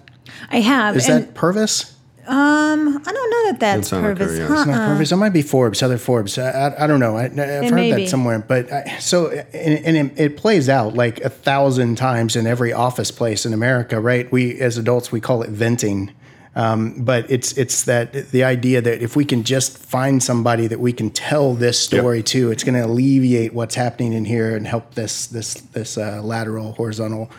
I 0.50 0.60
have. 0.60 0.96
Is 0.98 1.08
and 1.10 1.24
that 1.28 1.34
Purvis? 1.34 1.96
Um, 2.28 3.04
I 3.06 3.12
don't 3.12 3.30
know 3.30 3.52
that 3.52 3.58
that's 3.60 3.88
sound 3.90 4.06
like 4.06 4.18
her, 4.18 4.26
Purvis. 4.26 4.40
yeah. 4.40 4.48
huh? 4.48 4.54
It's 4.54 4.66
not 4.68 4.88
Purvis. 4.88 5.10
That 5.10 5.18
might 5.18 5.34
be 5.34 5.42
Forbes. 5.42 5.84
Other 5.84 5.98
Forbes. 5.98 6.38
I, 6.38 6.50
I, 6.50 6.84
I 6.84 6.88
don't 6.88 7.00
know. 7.00 7.18
I, 7.18 7.26
I've 7.26 7.36
heard 7.36 7.74
may 7.74 7.94
be. 7.94 8.04
that 8.04 8.10
somewhere. 8.10 8.40
But 8.40 8.72
I, 8.72 8.98
so 9.00 9.30
and, 9.30 9.86
and 9.86 10.12
it, 10.12 10.20
it 10.20 10.38
plays 10.38 10.70
out 10.70 10.94
like 10.94 11.20
a 11.22 11.30
thousand 11.30 11.98
times 11.98 12.36
in 12.36 12.48
every 12.48 12.74
office 12.74 13.12
place 13.12 13.46
in 13.46 13.54
America, 13.54 14.00
right? 14.00 14.32
We 14.32 14.60
as 14.60 14.78
adults 14.78 15.12
we 15.12 15.20
call 15.22 15.42
it 15.44 15.50
venting. 15.50 16.12
Um, 16.54 17.04
but 17.06 17.32
it's 17.32 17.58
it's 17.58 17.86
that 17.86 18.12
the 18.32 18.44
idea 18.44 18.82
that 18.82 19.02
if 19.02 19.16
we 19.16 19.24
can 19.24 19.44
just 19.44 19.78
find 19.78 20.22
somebody 20.22 20.68
that 20.68 20.82
we 20.82 20.92
can 20.92 21.10
tell 21.10 21.54
this 21.54 21.80
story 21.80 22.22
to, 22.24 22.52
it's 22.52 22.66
going 22.66 22.76
to 22.76 22.86
alleviate 22.86 23.54
what's 23.54 23.76
happening 23.76 24.12
in 24.12 24.26
here 24.26 24.56
and 24.56 24.68
help 24.68 24.96
this 24.96 25.28
this 25.28 25.54
this 25.54 25.98
uh, 25.98 26.22
lateral 26.22 26.74
horizontal 26.74 27.32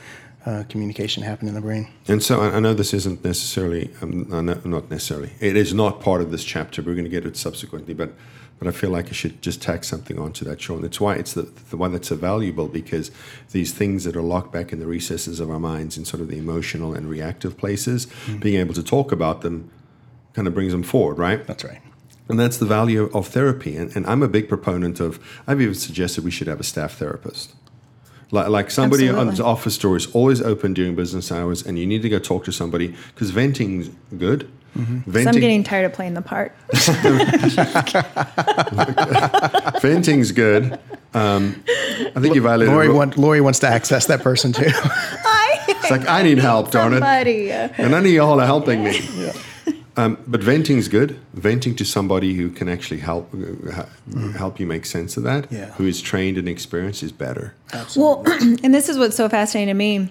uh, 0.47 0.65
communication 0.69 1.23
happen 1.23 1.49
in 1.49 1.55
the 1.55 1.61
brain. 1.61 1.89
And 2.09 2.23
so 2.23 2.41
I, 2.41 2.57
I 2.57 2.61
know 2.61 2.75
this 2.75 2.95
isn't 2.95 3.25
necessarily, 3.25 3.91
um, 4.01 4.29
I 4.33 4.41
not 4.41 4.91
necessarily, 4.91 5.33
it 5.41 5.57
is 5.57 5.73
not 5.73 6.01
part 6.01 6.21
of 6.21 6.31
this 6.31 6.45
chapter. 6.45 6.83
We're 6.83 6.95
going 6.95 7.05
to 7.05 7.11
get 7.11 7.27
it 7.27 7.37
subsequently, 7.37 7.95
but 7.95 8.13
but 8.63 8.69
I 8.73 8.79
feel 8.79 8.91
like 8.91 9.09
I 9.09 9.13
should 9.13 9.43
just 9.43 9.61
tack 9.61 9.83
something 9.83 10.21
onto 10.21 10.45
that, 10.45 10.61
Sean. 10.61 10.83
That's 10.83 11.01
why 11.01 11.17
it's 11.17 11.33
the, 11.33 11.43
the 11.71 11.77
one 11.77 11.91
that's 11.91 12.11
so 12.11 12.15
valuable 12.15 12.69
because 12.69 13.11
these 13.51 13.73
things 13.73 14.05
that 14.05 14.15
are 14.15 14.23
locked 14.23 14.53
back 14.53 14.73
in 14.73 14.79
the 14.79 14.87
recesses 14.87 15.41
of 15.41 15.51
our 15.51 15.59
minds 15.59 15.99
in 15.99 16.05
sort 16.05 16.21
of 16.21 16.29
the 16.29 16.39
emotional 16.39 16.95
and 16.95 17.11
reactive 17.11 17.59
places, 17.59 18.07
being 18.39 18.61
able 18.61 18.73
to 18.75 18.83
talk 18.85 19.11
about 19.11 19.41
them 19.41 19.69
kind 20.35 20.47
of 20.47 20.55
brings 20.55 20.71
them 20.71 20.85
forward, 20.85 21.19
right? 21.19 21.45
That's 21.45 21.65
right. 21.65 21.81
And 22.29 22.39
that's 22.39 22.57
the 22.57 22.65
value 22.65 23.11
of 23.13 23.27
therapy. 23.27 23.77
And, 23.77 23.97
and 23.97 24.07
I'm 24.07 24.23
a 24.23 24.29
big 24.29 24.49
proponent 24.49 25.01
of, 25.01 25.19
I've 25.45 25.61
even 25.61 25.75
suggested 25.75 26.23
we 26.23 26.31
should 26.31 26.47
have 26.47 26.61
a 26.61 26.65
staff 26.65 26.95
therapist. 26.95 27.57
Like, 28.33 28.49
like 28.49 28.71
somebody 28.71 29.09
on 29.09 29.15
Absolutely. 29.15 29.37
the 29.37 29.45
office 29.45 29.79
door 29.79 29.97
is 29.97 30.07
always 30.15 30.41
open 30.41 30.75
during 30.75 30.97
business 30.97 31.31
hours, 31.31 31.65
and 31.65 31.79
you 31.79 31.87
need 31.87 32.03
to 32.03 32.09
go 32.09 32.19
talk 32.19 32.45
to 32.47 32.53
somebody 32.53 32.95
because 33.15 33.31
venting's 33.31 33.91
good. 34.17 34.49
So 34.75 34.81
I'm 34.81 35.33
getting 35.33 35.63
tired 35.63 35.85
of 35.85 35.93
playing 35.93 36.15
the 36.15 36.23
part. 36.23 36.57
venting's 39.83 40.33
good. 40.33 40.79
Um, 41.13 41.63
I 42.17 42.21
think 42.21 42.35
you 42.35 42.41
violated. 42.41 42.73
Lori, 42.73 42.89
want, 42.89 43.19
Lori 43.19 43.43
wants 43.43 43.59
to 43.59 43.69
access 43.69 44.07
that 44.07 44.23
person 44.23 44.53
too. 44.53 44.71
It's 45.65 45.91
like 45.91 46.09
I 46.09 46.23
need 46.23 46.39
help, 46.39 46.71
darn 46.71 46.93
it, 46.93 47.01
Somebody. 47.01 47.51
and 47.51 47.91
none 47.91 48.05
of 48.05 48.11
y'all 48.13 48.41
are 48.41 48.47
helping 48.47 48.85
me. 48.85 49.01
Um, 49.97 50.19
but 50.27 50.43
is 50.47 50.89
good. 50.89 51.19
Venting 51.35 51.75
to 51.77 51.85
somebody 51.85 52.35
who 52.35 52.49
can 52.49 52.69
actually 52.69 53.01
help 53.01 53.31
uh, 53.35 53.73
ha- 53.73 53.89
help 54.39 54.59
you 54.59 54.67
make 54.67 54.87
sense 54.87 55.17
of 55.19 55.23
that, 55.25 55.53
Yeah. 55.53 55.67
who 55.73 55.87
is 55.87 56.01
trained 56.01 56.39
and 56.39 56.49
experienced, 56.49 57.03
is 57.03 57.13
better. 57.13 57.55
Well, 57.97 58.23
and 58.27 58.75
this 58.75 58.89
is 58.89 58.97
what's 58.99 59.17
so 59.17 59.29
fascinating 59.29 59.69
to 59.69 59.75
me. 59.75 60.09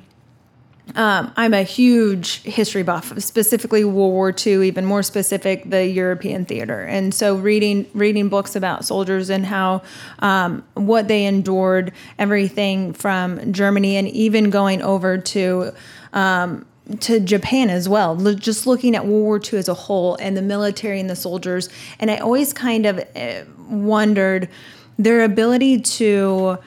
Um, 0.96 1.32
I'm 1.38 1.54
a 1.54 1.64
huge 1.64 2.42
history 2.42 2.84
buff, 2.84 3.18
specifically 3.20 3.86
World 3.86 4.12
War 4.12 4.34
II, 4.46 4.68
even 4.68 4.84
more 4.86 5.04
specific, 5.04 5.70
the 5.70 5.86
European 5.88 6.44
theater. 6.46 6.82
And 6.82 7.14
so, 7.14 7.36
reading 7.36 7.86
reading 7.94 8.30
books 8.30 8.56
about 8.56 8.84
soldiers 8.84 9.30
and 9.30 9.46
how 9.46 9.84
um, 10.20 10.64
what 10.74 11.08
they 11.08 11.26
endured, 11.26 11.94
everything 12.20 12.94
from 12.94 13.54
Germany, 13.54 13.96
and 13.96 14.08
even 14.10 14.50
going 14.50 14.82
over 14.82 15.18
to 15.18 15.72
um, 16.14 16.66
to 17.00 17.20
Japan 17.20 17.70
as 17.70 17.88
well. 17.88 18.16
Just 18.36 18.68
looking 18.68 18.96
at 18.96 19.06
World 19.06 19.24
War 19.24 19.42
II 19.42 19.60
as 19.60 19.68
a 19.68 19.74
whole 19.74 20.16
and 20.16 20.36
the 20.36 20.42
military 20.42 21.00
and 21.00 21.10
the 21.10 21.16
soldiers, 21.16 21.70
and 22.00 22.12
I 22.12 22.18
always 22.18 22.54
kind 22.54 22.86
of 22.86 23.00
uh, 23.16 23.44
wondered 23.70 24.50
their 24.98 25.24
ability 25.24 25.82
to 25.82 26.58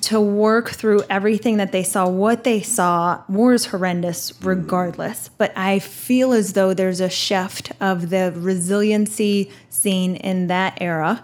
to 0.00 0.18
work 0.18 0.70
through 0.70 1.02
everything 1.10 1.58
that 1.58 1.70
they 1.70 1.82
saw. 1.82 2.08
What 2.08 2.44
they 2.44 2.62
saw, 2.62 3.22
war 3.28 3.52
is 3.52 3.66
horrendous 3.66 4.32
regardless, 4.42 5.28
but 5.36 5.52
I 5.56 5.80
feel 5.80 6.32
as 6.32 6.54
though 6.54 6.72
there's 6.72 7.00
a 7.00 7.10
shift 7.10 7.72
of 7.80 8.08
the 8.08 8.32
resiliency 8.34 9.50
seen 9.68 10.16
in 10.16 10.46
that 10.46 10.78
era 10.80 11.22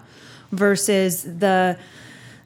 versus 0.51 1.23
the 1.23 1.79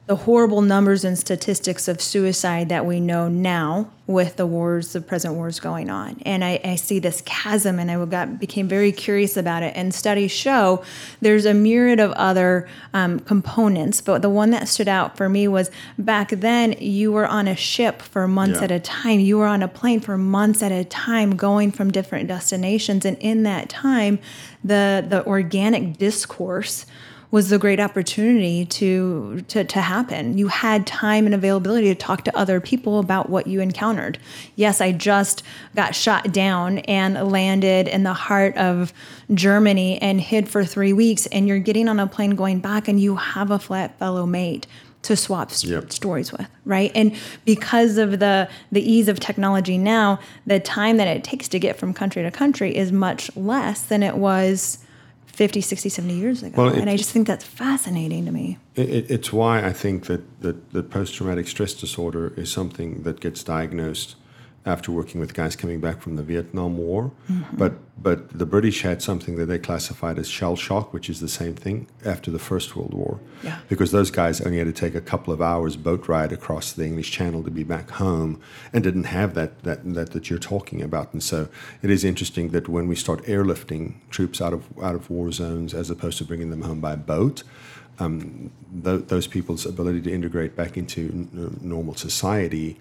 the 0.07 0.15
horrible 0.15 0.61
numbers 0.61 1.03
and 1.03 1.19
statistics 1.19 1.89
of 1.89 1.99
suicide 2.01 2.69
that 2.69 2.85
we 2.85 2.97
know 2.97 3.27
now 3.27 3.89
with 4.07 4.37
the 4.37 4.45
wars, 4.45 4.93
the 4.93 5.01
present 5.01 5.33
wars 5.33 5.59
going 5.59 5.89
on. 5.89 6.17
And 6.25 6.45
I, 6.45 6.61
I 6.63 6.75
see 6.75 6.99
this 6.99 7.21
chasm 7.25 7.77
and 7.77 7.91
I 7.91 8.05
got 8.05 8.39
became 8.39 8.69
very 8.69 8.93
curious 8.93 9.35
about 9.35 9.63
it. 9.63 9.73
And 9.75 9.93
studies 9.93 10.31
show 10.31 10.81
there's 11.19 11.45
a 11.45 11.53
myriad 11.53 11.99
of 11.99 12.11
other 12.13 12.69
um, 12.93 13.19
components, 13.19 13.99
but 13.99 14.21
the 14.21 14.29
one 14.29 14.51
that 14.51 14.69
stood 14.69 14.87
out 14.87 15.17
for 15.17 15.27
me 15.27 15.45
was 15.49 15.69
back 15.97 16.29
then 16.29 16.71
you 16.79 17.11
were 17.11 17.27
on 17.27 17.49
a 17.49 17.55
ship 17.57 18.01
for 18.01 18.29
months 18.29 18.59
Yeah. 18.59 18.65
at 18.65 18.71
a 18.71 18.79
time. 18.79 19.19
You 19.19 19.39
were 19.39 19.47
on 19.47 19.61
a 19.61 19.67
plane 19.67 19.99
for 19.99 20.17
months 20.17 20.63
at 20.63 20.71
a 20.71 20.85
time 20.85 21.35
going 21.35 21.73
from 21.73 21.91
different 21.91 22.29
destinations. 22.29 23.03
And 23.03 23.17
in 23.19 23.43
that 23.43 23.67
time, 23.67 24.19
the 24.63 25.05
the 25.05 25.25
organic 25.25 25.97
discourse 25.97 26.85
was 27.29 27.49
the 27.49 27.57
great 27.57 27.79
opportunity 27.79 28.65
to, 28.65 29.41
to 29.49 29.63
to 29.65 29.81
happen. 29.81 30.37
You 30.37 30.47
had 30.47 30.87
time 30.87 31.25
and 31.25 31.35
availability 31.35 31.87
to 31.87 31.95
talk 31.95 32.23
to 32.23 32.37
other 32.37 32.61
people 32.61 32.99
about 32.99 33.29
what 33.29 33.47
you 33.47 33.59
encountered. 33.59 34.17
Yes, 34.55 34.79
I 34.79 34.93
just 34.93 35.43
got 35.75 35.93
shot 35.93 36.31
down 36.31 36.79
and 36.79 37.29
landed 37.29 37.87
in 37.89 38.03
the 38.03 38.13
heart 38.13 38.55
of 38.55 38.93
Germany 39.33 40.01
and 40.01 40.21
hid 40.21 40.47
for 40.47 40.63
3 40.63 40.93
weeks 40.93 41.25
and 41.27 41.47
you're 41.47 41.59
getting 41.59 41.89
on 41.89 41.99
a 41.99 42.07
plane 42.07 42.35
going 42.35 42.59
back 42.59 42.87
and 42.87 42.99
you 42.99 43.17
have 43.17 43.51
a 43.51 43.59
flat 43.59 43.99
fellow 43.99 44.25
mate 44.25 44.65
to 45.03 45.15
swap 45.15 45.51
st- 45.51 45.71
Yep. 45.71 45.91
stories 45.91 46.31
with, 46.31 46.47
right? 46.65 46.91
And 46.95 47.13
because 47.45 47.97
of 47.97 48.19
the 48.19 48.47
the 48.71 48.81
ease 48.81 49.07
of 49.09 49.19
technology 49.19 49.77
now, 49.77 50.19
the 50.45 50.59
time 50.59 50.97
that 50.97 51.07
it 51.07 51.23
takes 51.23 51.47
to 51.49 51.59
get 51.59 51.77
from 51.77 51.93
country 51.93 52.23
to 52.23 52.31
country 52.31 52.75
is 52.75 52.91
much 52.91 53.35
less 53.35 53.81
than 53.81 54.01
it 54.01 54.15
was 54.15 54.79
50, 55.37 55.61
60, 55.61 55.89
70 55.89 56.13
years 56.15 56.41
ago. 56.41 56.63
Well, 56.63 56.73
it- 56.73 56.79
and 56.79 56.89
I 56.89 56.97
just 56.97 57.11
think 57.11 57.27
that's 57.27 57.43
fascinating 57.45 58.25
to 58.25 58.31
me. 58.31 58.57
It, 58.73 58.89
it, 58.89 59.11
it's 59.11 59.31
why 59.31 59.63
I 59.63 59.71
think 59.71 60.07
that, 60.07 60.41
that, 60.41 60.71
that 60.73 60.89
post 60.89 61.13
traumatic 61.13 61.47
stress 61.47 61.75
disorder 61.75 62.33
is 62.35 62.51
something 62.51 63.03
that 63.03 63.19
gets 63.19 63.43
diagnosed 63.43 64.15
after 64.67 64.91
working 64.91 65.21
with 65.21 65.33
guys 65.33 65.55
coming 65.55 65.79
back 65.79 66.01
from 66.01 66.17
the 66.17 66.23
Vietnam 66.23 66.77
War. 66.77 67.11
But, 67.53 67.73
but 68.01 68.37
the 68.37 68.45
British 68.45 68.81
had 68.81 69.01
something 69.01 69.37
that 69.37 69.45
they 69.45 69.57
classified 69.57 70.19
as 70.19 70.27
shell 70.27 70.57
shock, 70.57 70.93
which 70.93 71.09
is 71.09 71.21
the 71.21 71.29
same 71.29 71.55
thing 71.55 71.87
after 72.05 72.29
the 72.29 72.37
First 72.37 72.75
World 72.75 72.93
War. 72.93 73.21
Yeah. 73.43 73.59
Because 73.69 73.91
those 73.91 74.11
guys 74.11 74.41
only 74.41 74.57
had 74.57 74.67
to 74.67 74.73
take 74.73 74.93
a 74.93 75.01
couple 75.01 75.33
of 75.33 75.41
hours 75.41 75.77
boat 75.77 76.09
ride 76.09 76.33
across 76.33 76.73
the 76.73 76.85
English 76.85 77.11
Channel 77.11 77.43
to 77.43 77.49
be 77.49 77.63
back 77.63 77.91
home 77.91 78.41
and 78.73 78.83
didn't 78.83 79.05
have 79.05 79.33
that, 79.35 79.63
that, 79.63 79.93
that, 79.93 80.11
that 80.11 80.29
you're 80.29 80.37
talking 80.37 80.81
about. 80.81 81.13
And 81.13 81.23
so 81.23 81.47
it 81.81 81.89
is 81.89 82.03
interesting 82.03 82.49
that 82.49 82.67
when 82.67 82.89
we 82.89 82.95
start 82.95 83.23
airlifting 83.23 83.95
troops 84.09 84.41
out 84.41 84.53
of, 84.53 84.65
out 84.83 84.95
of 84.95 85.09
war 85.09 85.31
zones 85.31 85.73
as 85.73 85.89
opposed 85.89 86.17
to 86.17 86.25
bringing 86.25 86.49
them 86.49 86.63
home 86.63 86.81
by 86.81 86.97
boat, 86.97 87.43
um, 87.99 88.51
th- 88.83 89.05
those 89.07 89.27
people's 89.27 89.65
ability 89.65 90.01
to 90.01 90.11
integrate 90.11 90.57
back 90.57 90.75
into 90.75 91.01
n- 91.33 91.59
normal 91.61 91.95
society 91.95 92.77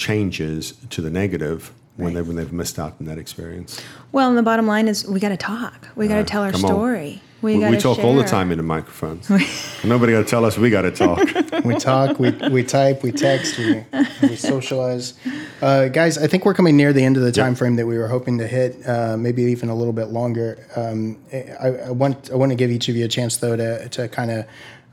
changes 0.00 0.72
to 0.88 1.02
the 1.02 1.10
negative 1.10 1.70
when 1.96 2.14
they 2.14 2.22
when 2.22 2.34
they've 2.36 2.52
missed 2.52 2.78
out 2.78 2.94
on 2.98 3.06
that 3.06 3.18
experience. 3.18 3.80
Well, 4.10 4.28
and 4.30 4.38
the 4.38 4.42
bottom 4.42 4.66
line 4.66 4.88
is 4.88 5.06
we 5.06 5.20
got 5.20 5.28
to 5.28 5.36
talk. 5.36 5.88
We 5.94 6.08
got 6.08 6.14
to 6.14 6.20
Uh, 6.22 6.24
tell 6.24 6.42
our 6.42 6.50
come 6.52 6.64
on. 6.64 6.70
story. 6.70 7.22
We, 7.42 7.58
got 7.58 7.70
we 7.70 7.76
to 7.76 7.82
talk 7.82 7.98
all 8.00 8.14
the 8.14 8.20
share. 8.20 8.28
time 8.28 8.50
into 8.50 8.62
microphones. 8.62 9.30
Nobody 9.84 10.12
got 10.12 10.24
to 10.24 10.28
tell 10.28 10.44
us 10.44 10.58
we 10.58 10.68
got 10.68 10.82
to 10.82 10.90
talk. 10.90 11.18
we 11.64 11.74
talk, 11.74 12.18
we, 12.18 12.32
we 12.50 12.62
type, 12.62 13.02
we 13.02 13.12
text, 13.12 13.56
we, 13.56 13.82
we 14.22 14.36
socialize. 14.36 15.14
Uh, 15.62 15.88
guys, 15.88 16.18
I 16.18 16.26
think 16.26 16.44
we're 16.44 16.52
coming 16.52 16.76
near 16.76 16.92
the 16.92 17.02
end 17.02 17.16
of 17.16 17.22
the 17.22 17.32
time 17.32 17.54
frame 17.54 17.76
that 17.76 17.86
we 17.86 17.96
were 17.96 18.08
hoping 18.08 18.36
to 18.38 18.46
hit, 18.46 18.86
uh, 18.86 19.16
maybe 19.16 19.42
even 19.44 19.70
a 19.70 19.74
little 19.74 19.94
bit 19.94 20.08
longer. 20.08 20.58
Um, 20.76 21.16
I, 21.32 21.68
I 21.88 21.90
want 21.90 22.30
I 22.30 22.34
want 22.34 22.50
to 22.52 22.56
give 22.56 22.70
each 22.70 22.88
of 22.90 22.96
you 22.96 23.06
a 23.06 23.08
chance 23.08 23.38
though 23.38 23.56
to 23.56 23.88
to 23.88 24.08
kind 24.08 24.30
of 24.30 24.44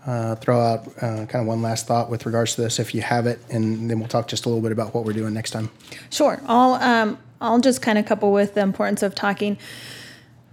uh, 0.08 0.36
throw 0.36 0.60
out 0.60 0.88
uh, 0.98 1.26
kind 1.26 1.36
of 1.36 1.46
one 1.46 1.62
last 1.62 1.86
thought 1.86 2.10
with 2.10 2.26
regards 2.26 2.56
to 2.56 2.62
this, 2.62 2.80
if 2.80 2.96
you 2.96 3.02
have 3.02 3.28
it, 3.28 3.40
and 3.50 3.90
then 3.90 4.00
we'll 4.00 4.08
talk 4.08 4.28
just 4.28 4.46
a 4.46 4.50
little 4.50 4.64
bit 4.64 4.72
about 4.72 4.94
what 4.94 5.04
we're 5.04 5.14
doing 5.14 5.34
next 5.34 5.52
time. 5.52 5.70
Sure. 6.10 6.42
I'll 6.48 6.76
um 6.76 7.18
I'll 7.42 7.60
just 7.60 7.82
kind 7.82 7.98
of 8.00 8.06
couple 8.06 8.32
with 8.32 8.56
the 8.56 8.62
importance 8.62 9.04
of 9.04 9.14
talking. 9.14 9.58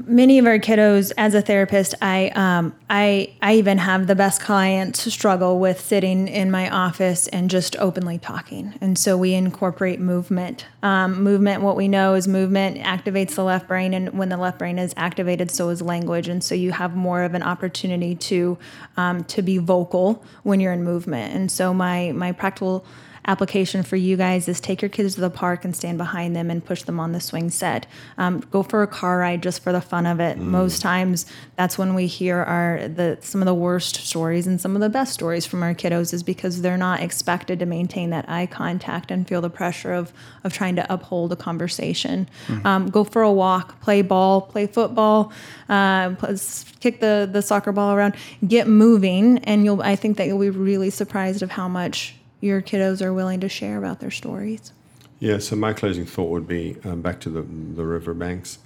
Many 0.07 0.41
of 0.41 0.47
our 0.47 0.59
kiddos, 0.59 1.13
as 1.17 1.35
a 1.35 1.41
therapist, 1.41 1.95
I 2.03 2.31
um 2.35 2.75
I 2.91 3.33
I 3.41 3.55
even 3.55 3.79
have 3.79 4.09
the 4.09 4.17
best 4.17 4.41
clients 4.41 5.01
struggle 5.13 5.61
with 5.61 5.81
sitting 5.81 6.27
in 6.27 6.51
my 6.51 6.69
office 6.69 7.29
and 7.29 7.49
just 7.49 7.77
openly 7.77 8.19
talking, 8.19 8.75
and 8.81 8.99
so 8.99 9.17
we 9.17 9.35
incorporate 9.35 10.01
movement. 10.01 10.67
Um, 10.83 11.23
movement, 11.23 11.63
what 11.63 11.77
we 11.77 11.87
know 11.87 12.15
is 12.15 12.27
movement 12.27 12.79
activates 12.79 13.37
the 13.37 13.45
left 13.45 13.69
brain, 13.69 13.95
and 13.95 14.19
when 14.19 14.31
the 14.31 14.37
left 14.37 14.59
brain 14.59 14.81
is 14.81 14.93
activated, 14.97 15.53
so 15.53 15.69
is 15.69 15.81
language, 15.81 16.27
and 16.27 16.43
so 16.43 16.57
you 16.57 16.73
have 16.73 16.97
more 16.97 17.23
of 17.23 17.35
an 17.35 17.45
opportunity 17.45 18.17
to 18.17 18.59
um, 18.97 19.23
to 19.25 19.43
be 19.43 19.59
vocal 19.59 20.25
when 20.43 20.59
you're 20.59 20.73
in 20.73 20.83
movement. 20.83 21.33
And 21.35 21.53
so 21.53 21.73
my 21.73 22.11
my 22.11 22.33
practical 22.33 22.85
application 23.27 23.83
for 23.83 23.97
you 23.97 24.17
guys 24.17 24.49
is 24.49 24.61
take 24.61 24.83
your 24.83 24.89
kids 24.89 25.15
to 25.15 25.21
the 25.21 25.31
park 25.31 25.65
and 25.65 25.75
stand 25.75 25.99
behind 25.99 26.37
them 26.37 26.51
and 26.51 26.65
push 26.65 26.83
them 26.83 27.01
on 27.01 27.13
the 27.13 27.21
swing 27.21 27.51
set. 27.51 27.87
Um, 28.19 28.41
go 28.51 28.63
for 28.63 28.83
a 28.83 28.87
car 28.87 29.19
ride 29.19 29.43
just 29.43 29.63
for 29.63 29.73
the 29.73 29.81
fun 29.81 30.07
of 30.07 30.21
it. 30.21 30.39
Most 30.39 30.83
times, 30.83 31.27
that's 31.57 31.79
when 31.79 31.95
we 31.95 32.07
hear 32.07 32.39
our 32.39 32.89
the 32.89 33.19
some 33.21 33.41
of 33.41 33.47
the 33.47 33.55
worst 33.55 33.97
stories 33.97 34.47
and 34.47 34.61
some 34.61 34.75
of 34.75 34.81
the 34.81 34.89
best 34.89 35.13
stories 35.13 35.47
from 35.47 35.63
our 35.63 35.75
kiddos 35.75 36.13
is 36.13 36.23
because 36.23 36.63
they're 36.63 36.77
not 36.77 37.01
expected 37.01 37.59
to 37.61 37.67
maintain 37.67 38.11
that 38.11 38.29
eye 38.29 38.47
contact 38.47 39.11
and 39.11 39.27
feel 39.27 39.41
the 39.41 39.51
pressure 39.51 39.93
of 39.93 40.13
of 40.43 40.53
trying 40.53 40.77
to 40.77 40.93
uphold 40.93 41.33
a 41.33 41.37
conversation. 41.37 42.29
Um, 42.65 42.91
go 42.91 43.05
for 43.05 43.23
a 43.23 43.33
walk, 43.33 43.81
play 43.81 44.03
ball, 44.03 44.43
play 44.43 44.67
football, 44.67 45.33
uh, 45.69 46.15
kick 46.81 47.01
the 47.01 47.29
the 47.31 47.43
soccer 47.43 47.73
ball 47.73 47.95
around, 47.95 48.15
get 48.47 48.69
moving, 48.69 49.39
and 49.39 49.65
you'll. 49.65 49.83
I 49.83 49.97
think 49.97 50.17
that 50.19 50.27
you'll 50.27 50.39
be 50.39 50.51
really 50.51 50.91
surprised 50.91 51.43
of 51.43 51.51
how 51.51 51.69
much 51.69 52.15
your 52.45 52.61
kiddos 52.61 53.01
are 53.01 53.13
willing 53.13 53.41
to 53.41 53.49
share 53.49 53.79
about 53.79 54.01
their 54.01 54.11
stories. 54.11 54.73
Yeah. 55.19 55.39
So 55.39 55.57
my 55.57 55.73
closing 55.73 56.05
thought 56.05 56.29
would 56.31 56.47
be 56.47 56.77
um, 56.85 57.01
back 57.01 57.19
to 57.21 57.31
the 57.31 57.43
the 57.43 57.85
riverbanks. 57.85 58.59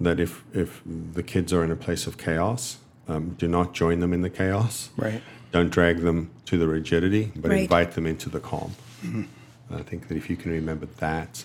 That 0.00 0.18
if 0.18 0.42
if 0.52 0.82
the 1.14 1.22
kids 1.22 1.52
are 1.52 1.62
in 1.62 1.70
a 1.70 1.76
place 1.76 2.08
of 2.08 2.16
chaos, 2.18 2.78
um, 3.06 3.36
do 3.38 3.46
not 3.46 3.74
join 3.74 4.00
them 4.00 4.12
in 4.12 4.22
the 4.22 4.30
chaos. 4.30 4.90
Right. 4.96 5.22
Don't 5.52 5.70
drag 5.70 5.98
them 6.00 6.30
to 6.46 6.58
the 6.58 6.66
rigidity, 6.66 7.30
but 7.36 7.50
Right. 7.52 7.60
invite 7.62 7.92
them 7.92 8.04
into 8.06 8.28
the 8.28 8.40
calm. 8.40 8.72
I 9.70 9.82
think 9.82 10.08
that 10.08 10.16
if 10.16 10.28
you 10.30 10.36
can 10.36 10.50
remember 10.50 10.86
that, 10.98 11.44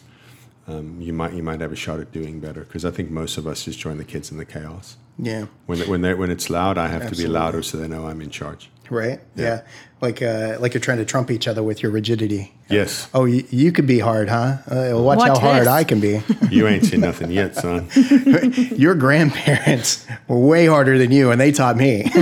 um, 0.67 0.99
you 0.99 1.13
might 1.13 1.33
you 1.33 1.43
might 1.43 1.61
have 1.61 1.71
a 1.71 1.75
shot 1.85 1.99
at 1.99 2.11
doing 2.11 2.39
better. 2.39 2.61
Because 2.61 2.85
I 2.85 2.91
think 2.91 3.11
most 3.11 3.37
of 3.37 3.45
us 3.45 3.65
just 3.65 3.77
join 3.79 3.97
the 3.97 4.03
kids 4.13 4.31
in 4.31 4.37
the 4.37 4.45
chaos. 4.45 4.97
Yeah. 5.17 5.45
When 5.67 5.79
when 5.89 6.01
they 6.01 6.13
when 6.13 6.31
it's 6.31 6.49
loud, 6.49 6.77
I 6.77 6.87
have 6.87 7.09
to 7.09 7.15
be 7.15 7.27
louder 7.27 7.61
so 7.63 7.77
they 7.77 7.87
know 7.87 8.07
I'm 8.07 8.21
in 8.21 8.29
charge. 8.29 8.69
Right. 8.89 9.19
Yeah. 9.35 9.43
Yeah. 9.45 9.61
Like 10.01 10.21
uh, 10.21 10.57
like 10.59 10.73
you're 10.73 10.81
trying 10.81 10.97
to 10.97 11.05
trump 11.05 11.31
each 11.31 11.47
other 11.47 11.63
with 11.63 11.81
your 11.81 11.91
rigidity. 11.91 12.53
Yes, 12.69 13.07
Oh, 13.13 13.25
you, 13.25 13.45
you 13.51 13.71
could 13.71 13.85
be 13.85 13.99
hard, 13.99 14.29
huh? 14.29 14.57
Uh, 14.67 14.91
watch, 14.99 15.19
Watch 15.19 15.27
how 15.27 15.39
hard. 15.39 15.67
I 15.67 15.83
can 15.83 15.99
be. 15.99 16.21
you 16.49 16.67
ain't 16.67 16.83
seen 16.85 17.01
nothing 17.01 17.29
yet, 17.29 17.55
son. 17.55 17.87
Your 18.75 18.95
grandparents 18.95 20.07
were 20.27 20.39
way 20.39 20.65
harder 20.65 20.97
than 20.97 21.11
you, 21.11 21.29
and 21.31 21.39
they 21.39 21.51
taught 21.51 21.77
me. 21.77 22.03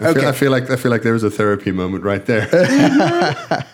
I, 0.00 0.14
feel, 0.14 0.28
I 0.28 0.32
feel 0.32 0.50
like 0.50 0.70
I 0.70 0.76
feel 0.76 0.90
like 0.90 1.02
there 1.02 1.12
was 1.12 1.24
a 1.24 1.30
therapy 1.30 1.72
moment 1.72 2.04
right 2.04 2.24
there. 2.24 2.48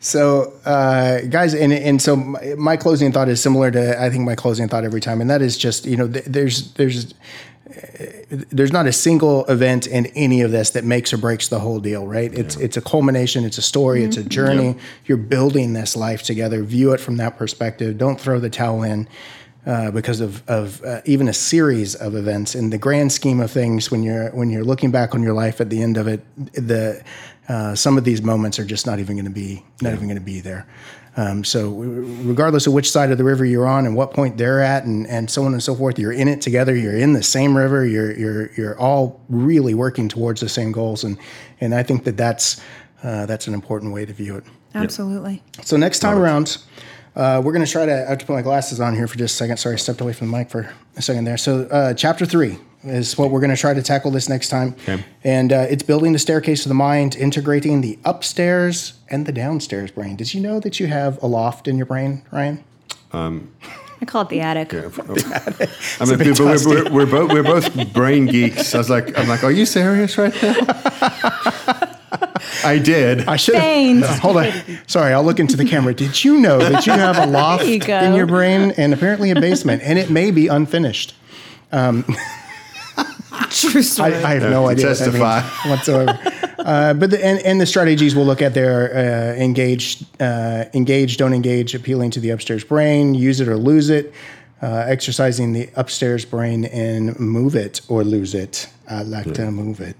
So, 0.00 0.52
uh, 0.64 1.22
guys, 1.22 1.52
and 1.54 1.72
and 1.72 2.00
so 2.00 2.14
my, 2.14 2.54
my 2.56 2.76
closing 2.76 3.10
thought 3.10 3.28
is 3.28 3.42
similar 3.42 3.70
to 3.72 4.00
I 4.00 4.08
think 4.08 4.24
my 4.24 4.36
closing 4.36 4.68
thought 4.68 4.84
every 4.84 5.00
time, 5.00 5.20
and 5.20 5.28
that 5.30 5.42
is 5.42 5.58
just 5.58 5.84
you 5.84 5.96
know 5.96 6.06
th- 6.06 6.24
there's 6.26 6.72
there's 6.74 7.12
there's 8.28 8.72
not 8.72 8.86
a 8.86 8.92
single 8.92 9.44
event 9.46 9.86
in 9.86 10.06
any 10.14 10.42
of 10.42 10.50
this 10.52 10.70
that 10.70 10.84
makes 10.84 11.12
or 11.12 11.16
breaks 11.18 11.48
the 11.48 11.58
whole 11.58 11.80
deal, 11.80 12.06
right? 12.06 12.32
It's 12.32 12.56
it's 12.56 12.76
a 12.76 12.80
culmination, 12.80 13.44
it's 13.44 13.58
a 13.58 13.62
story, 13.62 14.04
it's 14.04 14.16
a 14.16 14.24
journey. 14.24 14.76
You're 15.06 15.18
building 15.18 15.72
this 15.72 15.96
life 15.96 16.22
together. 16.22 16.62
View 16.62 16.92
it 16.92 17.00
from 17.00 17.16
that 17.16 17.36
perspective. 17.36 17.98
Don't 17.98 18.20
throw 18.20 18.38
the 18.38 18.50
towel 18.50 18.82
in. 18.84 19.08
Uh, 19.66 19.90
because 19.90 20.20
of, 20.20 20.48
of 20.48 20.80
uh, 20.84 21.00
even 21.06 21.26
a 21.26 21.32
series 21.32 21.96
of 21.96 22.14
events. 22.14 22.54
In 22.54 22.70
the 22.70 22.78
grand 22.78 23.10
scheme 23.10 23.40
of 23.40 23.50
things 23.50 23.90
when 23.90 24.04
you're 24.04 24.30
when 24.30 24.48
you're 24.48 24.62
looking 24.62 24.92
back 24.92 25.12
on 25.12 25.24
your 25.24 25.32
life 25.32 25.60
at 25.60 25.70
the 25.70 25.82
end 25.82 25.96
of 25.96 26.06
it 26.06 26.24
the 26.52 27.02
uh, 27.48 27.74
some 27.74 27.98
of 27.98 28.04
these 28.04 28.22
moments 28.22 28.60
are 28.60 28.64
just 28.64 28.86
not 28.86 29.00
even 29.00 29.16
going 29.16 29.24
to 29.24 29.30
be 29.32 29.64
not 29.82 29.92
even 29.92 30.04
going 30.04 30.18
to 30.18 30.24
be 30.24 30.38
there. 30.38 30.68
Um, 31.16 31.42
so 31.42 31.70
regardless 31.70 32.68
of 32.68 32.74
which 32.74 32.88
side 32.88 33.10
of 33.10 33.18
the 33.18 33.24
river 33.24 33.44
you're 33.44 33.66
on 33.66 33.86
and 33.86 33.96
what 33.96 34.12
point 34.12 34.38
they're 34.38 34.60
at 34.60 34.84
and, 34.84 35.04
and 35.08 35.28
so 35.28 35.44
on 35.44 35.52
and 35.52 35.60
so 35.60 35.74
forth 35.74 35.98
you're 35.98 36.12
in 36.12 36.28
it 36.28 36.40
together 36.42 36.76
you're 36.76 36.96
in 36.96 37.14
the 37.14 37.22
same 37.24 37.56
river 37.56 37.84
you're 37.84 38.12
you're 38.16 38.52
you're 38.52 38.78
all 38.78 39.20
really 39.28 39.74
working 39.74 40.08
towards 40.08 40.40
the 40.40 40.48
same 40.48 40.70
goals. 40.70 41.02
And 41.02 41.18
and 41.60 41.74
I 41.74 41.82
think 41.82 42.04
that 42.04 42.16
that's 42.16 42.60
uh, 43.02 43.26
that's 43.26 43.48
an 43.48 43.54
important 43.54 43.92
way 43.92 44.06
to 44.06 44.12
view 44.12 44.36
it. 44.36 44.44
Absolutely. 44.76 45.42
so 45.62 45.76
next 45.76 45.98
time 45.98 46.18
around, 46.18 46.58
uh, 47.16 47.40
we're 47.44 47.52
going 47.52 47.64
to 47.64 47.70
try 47.70 47.86
to. 47.86 47.92
I 48.06 48.10
have 48.10 48.18
to 48.18 48.26
put 48.26 48.34
my 48.34 48.42
glasses 48.42 48.78
on 48.80 48.94
here 48.94 49.08
for 49.08 49.16
just 49.18 49.34
a 49.34 49.36
second. 49.38 49.56
Sorry, 49.56 49.74
I 49.74 49.78
stepped 49.78 50.00
away 50.00 50.12
from 50.12 50.30
the 50.30 50.36
mic 50.36 50.50
for 50.50 50.72
a 50.96 51.02
second 51.02 51.24
there. 51.24 51.36
So 51.38 51.62
uh, 51.64 51.94
chapter 51.94 52.26
three 52.26 52.58
is 52.84 53.18
what 53.18 53.30
we're 53.30 53.40
going 53.40 53.50
to 53.54 53.56
try 53.60 53.74
to 53.74 53.82
tackle 53.82 54.10
this 54.12 54.28
next 54.28 54.48
time, 54.48 54.74
Okay. 54.82 55.02
and 55.24 55.52
uh, 55.52 55.66
it's 55.68 55.82
building 55.82 56.12
the 56.12 56.18
staircase 56.20 56.64
of 56.64 56.68
the 56.68 56.74
mind, 56.74 57.16
integrating 57.16 57.80
the 57.80 57.98
upstairs 58.04 58.92
and 59.10 59.26
the 59.26 59.32
downstairs 59.32 59.90
brain. 59.90 60.14
Did 60.16 60.34
you 60.34 60.40
know 60.40 60.60
that 60.60 60.78
you 60.78 60.86
have 60.86 61.20
a 61.22 61.26
loft 61.26 61.66
in 61.66 61.76
your 61.76 61.86
brain, 61.86 62.22
Ryan? 62.30 62.62
I 63.12 64.04
call 64.04 64.22
it 64.22 64.28
the 64.28 64.40
attic. 64.42 64.74
I 64.74 64.80
mean, 64.84 64.90
but 66.18 66.38
we're, 66.38 66.68
we're, 66.68 66.90
we're 66.92 67.06
both 67.06 67.32
we're 67.32 67.42
both 67.42 67.92
brain 67.94 68.26
geeks. 68.26 68.74
I 68.74 68.78
was 68.78 68.90
like, 68.90 69.18
I'm 69.18 69.26
like, 69.26 69.42
are 69.42 69.50
you 69.50 69.64
serious 69.64 70.18
right 70.18 70.34
now? 70.42 70.54
I 72.64 72.78
did. 72.78 73.28
I 73.28 73.36
should 73.36 73.54
Feigned. 73.56 74.04
Hold 74.04 74.38
on. 74.38 74.52
Sorry, 74.86 75.12
I'll 75.12 75.24
look 75.24 75.40
into 75.40 75.56
the 75.56 75.64
camera. 75.64 75.94
Did 75.94 76.24
you 76.24 76.40
know 76.40 76.58
that 76.58 76.86
you 76.86 76.92
have 76.92 77.18
a 77.18 77.26
loft 77.30 77.64
you 77.66 77.80
in 77.82 78.14
your 78.14 78.26
brain 78.26 78.72
and 78.76 78.92
apparently 78.94 79.30
a 79.30 79.40
basement, 79.40 79.82
and 79.84 79.98
it 79.98 80.10
may 80.10 80.30
be 80.30 80.48
unfinished? 80.48 81.14
True 83.50 83.82
story. 83.82 84.14
I, 84.14 84.30
I 84.30 84.34
have 84.34 84.50
no 84.50 84.68
idea 84.68 84.86
what 84.88 84.98
Testify. 84.98 85.40
means 85.42 85.52
whatsoever. 85.66 86.18
uh, 86.58 86.94
but 86.94 87.10
the, 87.10 87.24
and, 87.24 87.38
and 87.40 87.60
the 87.60 87.66
strategies 87.66 88.14
we'll 88.16 88.26
look 88.26 88.42
at 88.42 88.54
there: 88.54 88.94
uh, 88.96 89.40
engage, 89.40 90.04
uh, 90.20 90.64
engage, 90.74 91.16
don't 91.16 91.32
enrage, 91.34 91.74
appealing 91.74 92.10
to 92.12 92.20
the 92.20 92.30
upstairs 92.30 92.64
brain, 92.64 93.14
use 93.14 93.40
it 93.40 93.48
or 93.48 93.56
lose 93.56 93.90
it, 93.90 94.14
uh, 94.62 94.84
exercising 94.86 95.52
the 95.52 95.68
upstairs 95.76 96.24
brain, 96.24 96.64
and 96.66 97.18
move 97.20 97.54
it 97.54 97.80
or 97.88 98.04
lose 98.04 98.34
it. 98.34 98.68
I 98.88 99.02
like 99.02 99.32
to 99.34 99.50
move 99.50 99.80
it. 99.80 99.96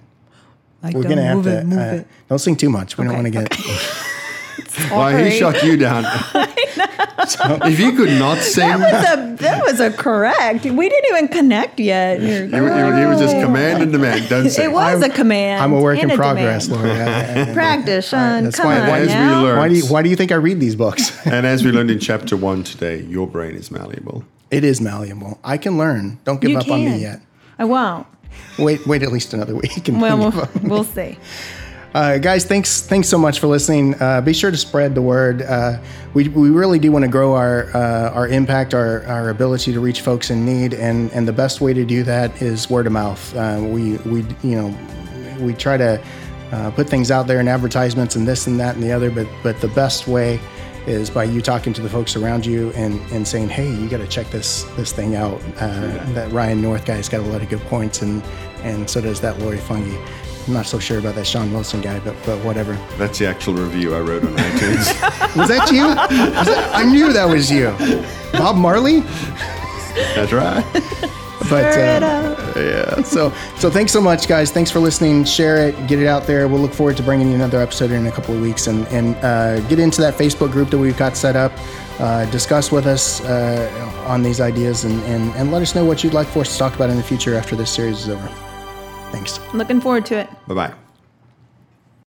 Like, 0.83 0.95
We're 0.95 1.03
gonna 1.05 1.23
have 1.23 1.37
move 1.37 1.45
to 1.47 1.59
it, 1.59 1.67
move 1.67 1.79
uh, 1.79 1.83
it. 1.97 2.07
don't 2.29 2.39
sing 2.39 2.57
too 2.57 2.71
much. 2.71 2.97
We 2.99 3.05
don't 3.05 3.15
want 3.15 3.25
to 3.27 3.31
get. 3.31 3.55
Why 4.91 5.25
he 5.31 5.39
shut 5.39 5.63
you 5.63 5.77
down? 5.77 6.05
if 7.65 7.81
you 7.81 7.93
could 7.93 8.11
not 8.19 8.39
sing, 8.39 8.69
That 8.69 8.79
was 8.79 9.19
a 9.19 9.37
that 9.43 9.65
was 9.65 9.81
a 9.81 9.91
correct. 9.91 10.65
We 10.65 10.89
didn't 10.89 11.11
even 11.17 11.29
connect 11.29 11.81
yet. 11.81 12.21
He 12.21 12.27
was 13.07 13.19
just 13.21 13.35
command 13.37 13.83
and 13.83 13.91
demand. 13.93 14.29
Don't 14.29 14.51
sing. 14.51 14.67
It 14.67 14.73
was 14.73 15.03
a 15.03 15.09
command. 15.09 15.63
I'm 15.63 15.73
a 15.73 15.81
work 15.81 15.99
in 15.99 16.11
a 16.11 16.15
progress, 16.17 16.67
demand. 16.67 16.85
Lori. 16.89 17.01
I- 17.01 17.51
I- 17.51 17.55
Practice, 17.55 18.09
Sean. 18.09 18.45
That's 18.45 18.57
Come 18.57 18.67
why- 18.67 18.81
on 18.81 18.89
why 18.89 18.99
as 19.01 19.09
we 19.09 19.15
now. 19.15 19.43
learn- 19.43 19.59
Why 19.59 19.69
do 19.69 19.75
you 19.75 19.87
Why 19.87 20.03
do 20.03 20.11
you 20.11 20.17
think 20.17 20.31
I 20.31 20.37
read 20.37 20.61
these 20.61 20.77
books? 20.77 21.27
And 21.27 21.47
as 21.47 21.65
we 21.65 21.73
learned 21.73 21.91
in 21.91 21.99
chapter 21.99 22.37
one 22.37 22.63
today, 22.63 23.01
your 23.03 23.27
brain 23.27 23.55
is 23.57 23.71
malleable. 23.71 24.25
it 24.51 24.63
is 24.63 24.81
malleable. 24.81 25.39
I 25.43 25.57
can 25.57 25.77
learn. 25.79 26.19
Don't 26.25 26.41
give 26.41 26.51
You 26.51 26.59
up 26.59 26.71
on 26.71 26.85
me 26.85 26.99
yet. 26.99 27.21
I 27.59 27.65
won't. 27.65 28.07
Wait, 28.59 28.87
wait 28.87 29.03
at 29.03 29.13
least 29.13 29.35
another 29.35 29.55
week. 29.55 29.89
And 29.89 30.01
Well, 30.01 30.19
we'll, 30.19 30.49
we'll 30.63 30.85
see. 30.85 31.19
Uh, 31.95 32.19
guys, 32.19 32.45
thanks 32.45 32.83
thanks 32.83 33.09
so 33.09 33.17
much 33.17 33.41
for 33.41 33.47
listening. 33.47 33.95
Uh, 34.03 34.21
be 34.21 34.35
sure 34.35 34.51
to 34.51 34.57
spread 34.59 34.95
the 34.95 35.01
word. 35.01 35.41
Uh, 35.41 35.79
we, 36.13 36.29
we 36.29 36.51
really 36.51 36.79
do 36.79 36.93
want 36.93 37.03
to 37.03 37.11
grow 37.11 37.33
our 37.33 37.75
uh, 37.75 38.11
our 38.11 38.29
impact, 38.29 38.75
our, 38.75 39.03
our 39.07 39.31
ability 39.31 39.73
to 39.73 39.81
reach 39.81 40.03
folks 40.03 40.29
in 40.29 40.45
need, 40.45 40.75
and 40.75 41.11
and 41.13 41.27
the 41.27 41.33
best 41.33 41.63
way 41.63 41.73
to 41.73 41.87
do 41.87 42.03
that 42.03 42.43
is 42.43 42.69
word 42.69 42.87
of 42.87 42.93
mouth. 42.93 43.35
Uh, 43.35 43.61
we 43.63 43.97
we 43.99 44.27
you 44.43 44.61
know 44.61 44.79
we 45.41 45.55
try 45.55 45.79
to 45.79 45.99
uh, 46.53 46.71
put 46.73 46.87
things 46.87 47.11
out 47.11 47.27
there 47.27 47.41
in 47.41 47.49
advertisements 47.49 48.15
and 48.15 48.29
this 48.29 48.47
and 48.47 48.61
that 48.61 48.75
and 48.75 48.85
the 48.85 48.93
other, 48.93 49.11
but 49.11 49.27
but 49.43 49.59
the 49.63 49.69
best 49.69 50.07
way 50.07 50.39
is 50.87 51.11
by 51.11 51.25
you 51.25 51.41
talking 51.43 51.73
to 51.73 51.83
the 51.83 51.89
folks 51.89 52.15
around 52.17 52.47
you 52.47 52.71
and, 52.73 53.01
and 53.11 53.27
saying, 53.27 53.49
hey, 53.49 53.69
you 53.73 53.89
got 53.89 53.99
to 53.99 54.07
check 54.07 54.29
this 54.31 54.63
this 54.77 54.93
thing 54.93 55.17
out. 55.17 55.41
Uh, 55.61 55.81
that 56.15 56.31
Ryan 56.33 56.63
North 56.63 56.85
guy's 56.85 57.09
got 57.09 57.21
a 57.21 57.25
lot 57.25 57.43
of 57.43 57.49
good 57.49 57.61
points, 57.63 58.03
and 58.03 58.23
and 58.63 58.89
so 58.89 59.01
does 59.01 59.21
that 59.21 59.39
Lori 59.39 59.59
Fungi. 59.59 59.97
I'm 60.47 60.53
not 60.53 60.67
so 60.67 60.79
sure 60.79 60.99
about 61.01 61.17
that 61.17 61.27
Sean 61.27 61.53
Wilson 61.53 61.81
guy, 61.81 61.99
but 62.01 62.15
but 62.25 62.39
whatever. 62.45 62.75
That's 62.99 63.19
the 63.19 63.27
actual 63.27 63.55
review 63.55 63.95
I 63.97 64.01
wrote 64.01 64.25
on 64.25 64.33
iTunes. 64.37 65.37
Was 65.37 65.49
that 65.49 65.71
you? 65.73 65.87
Was 65.89 66.47
that- 66.47 66.71
I 66.75 66.85
knew 66.85 67.13
that 67.13 67.29
was 67.29 67.51
you, 67.51 67.75
Bob 68.33 68.57
Marley. 68.57 69.01
That's 70.15 70.33
right. 70.33 70.65
But 71.51 71.65
uh, 72.03 72.37
yeah, 72.57 73.03
so 73.03 73.33
so 73.59 73.71
thanks 73.71 73.93
so 73.93 74.01
much, 74.01 74.27
guys. 74.27 74.51
Thanks 74.51 74.71
for 74.71 74.81
listening. 74.81 75.25
Share 75.25 75.69
it, 75.69 75.87
get 75.87 76.01
it 76.01 76.07
out 76.07 76.25
there. 76.25 76.49
We'll 76.49 76.61
look 76.61 76.73
forward 76.73 76.97
to 76.97 77.03
bringing 77.03 77.29
you 77.29 77.35
another 77.35 77.61
episode 77.61 77.91
in 77.91 78.07
a 78.07 78.11
couple 78.13 78.35
of 78.35 78.41
weeks, 78.41 78.67
and 78.67 78.87
and 78.89 79.15
uh, 79.17 79.61
get 79.69 79.79
into 79.79 80.01
that 80.01 80.15
Facebook 80.15 80.51
group 80.51 80.71
that 80.71 80.79
we've 80.79 80.97
got 80.97 81.17
set 81.17 81.37
up. 81.37 81.53
Uh, 81.99 82.25
discuss 82.31 82.71
with 82.71 82.87
us 82.87 83.23
uh, 83.23 84.05
on 84.07 84.23
these 84.23 84.41
ideas, 84.41 84.85
and, 84.85 85.03
and 85.05 85.35
and 85.35 85.53
let 85.53 85.63
us 85.63 85.75
know 85.75 85.85
what 85.85 86.03
you'd 86.03 86.15
like 86.15 86.27
for 86.29 86.41
us 86.41 86.53
to 86.53 86.59
talk 86.59 86.75
about 86.75 86.91
in 86.91 86.97
the 86.97 87.03
future 87.03 87.35
after 87.37 87.55
this 87.57 87.71
series 87.71 88.01
is 88.01 88.09
over. 88.09 88.27
Thanks. 89.13 89.39
Looking 89.55 89.81
forward 89.81 90.05
to 90.07 90.19
it. 90.19 90.31
Bye 90.47 90.55
bye. 90.55 90.86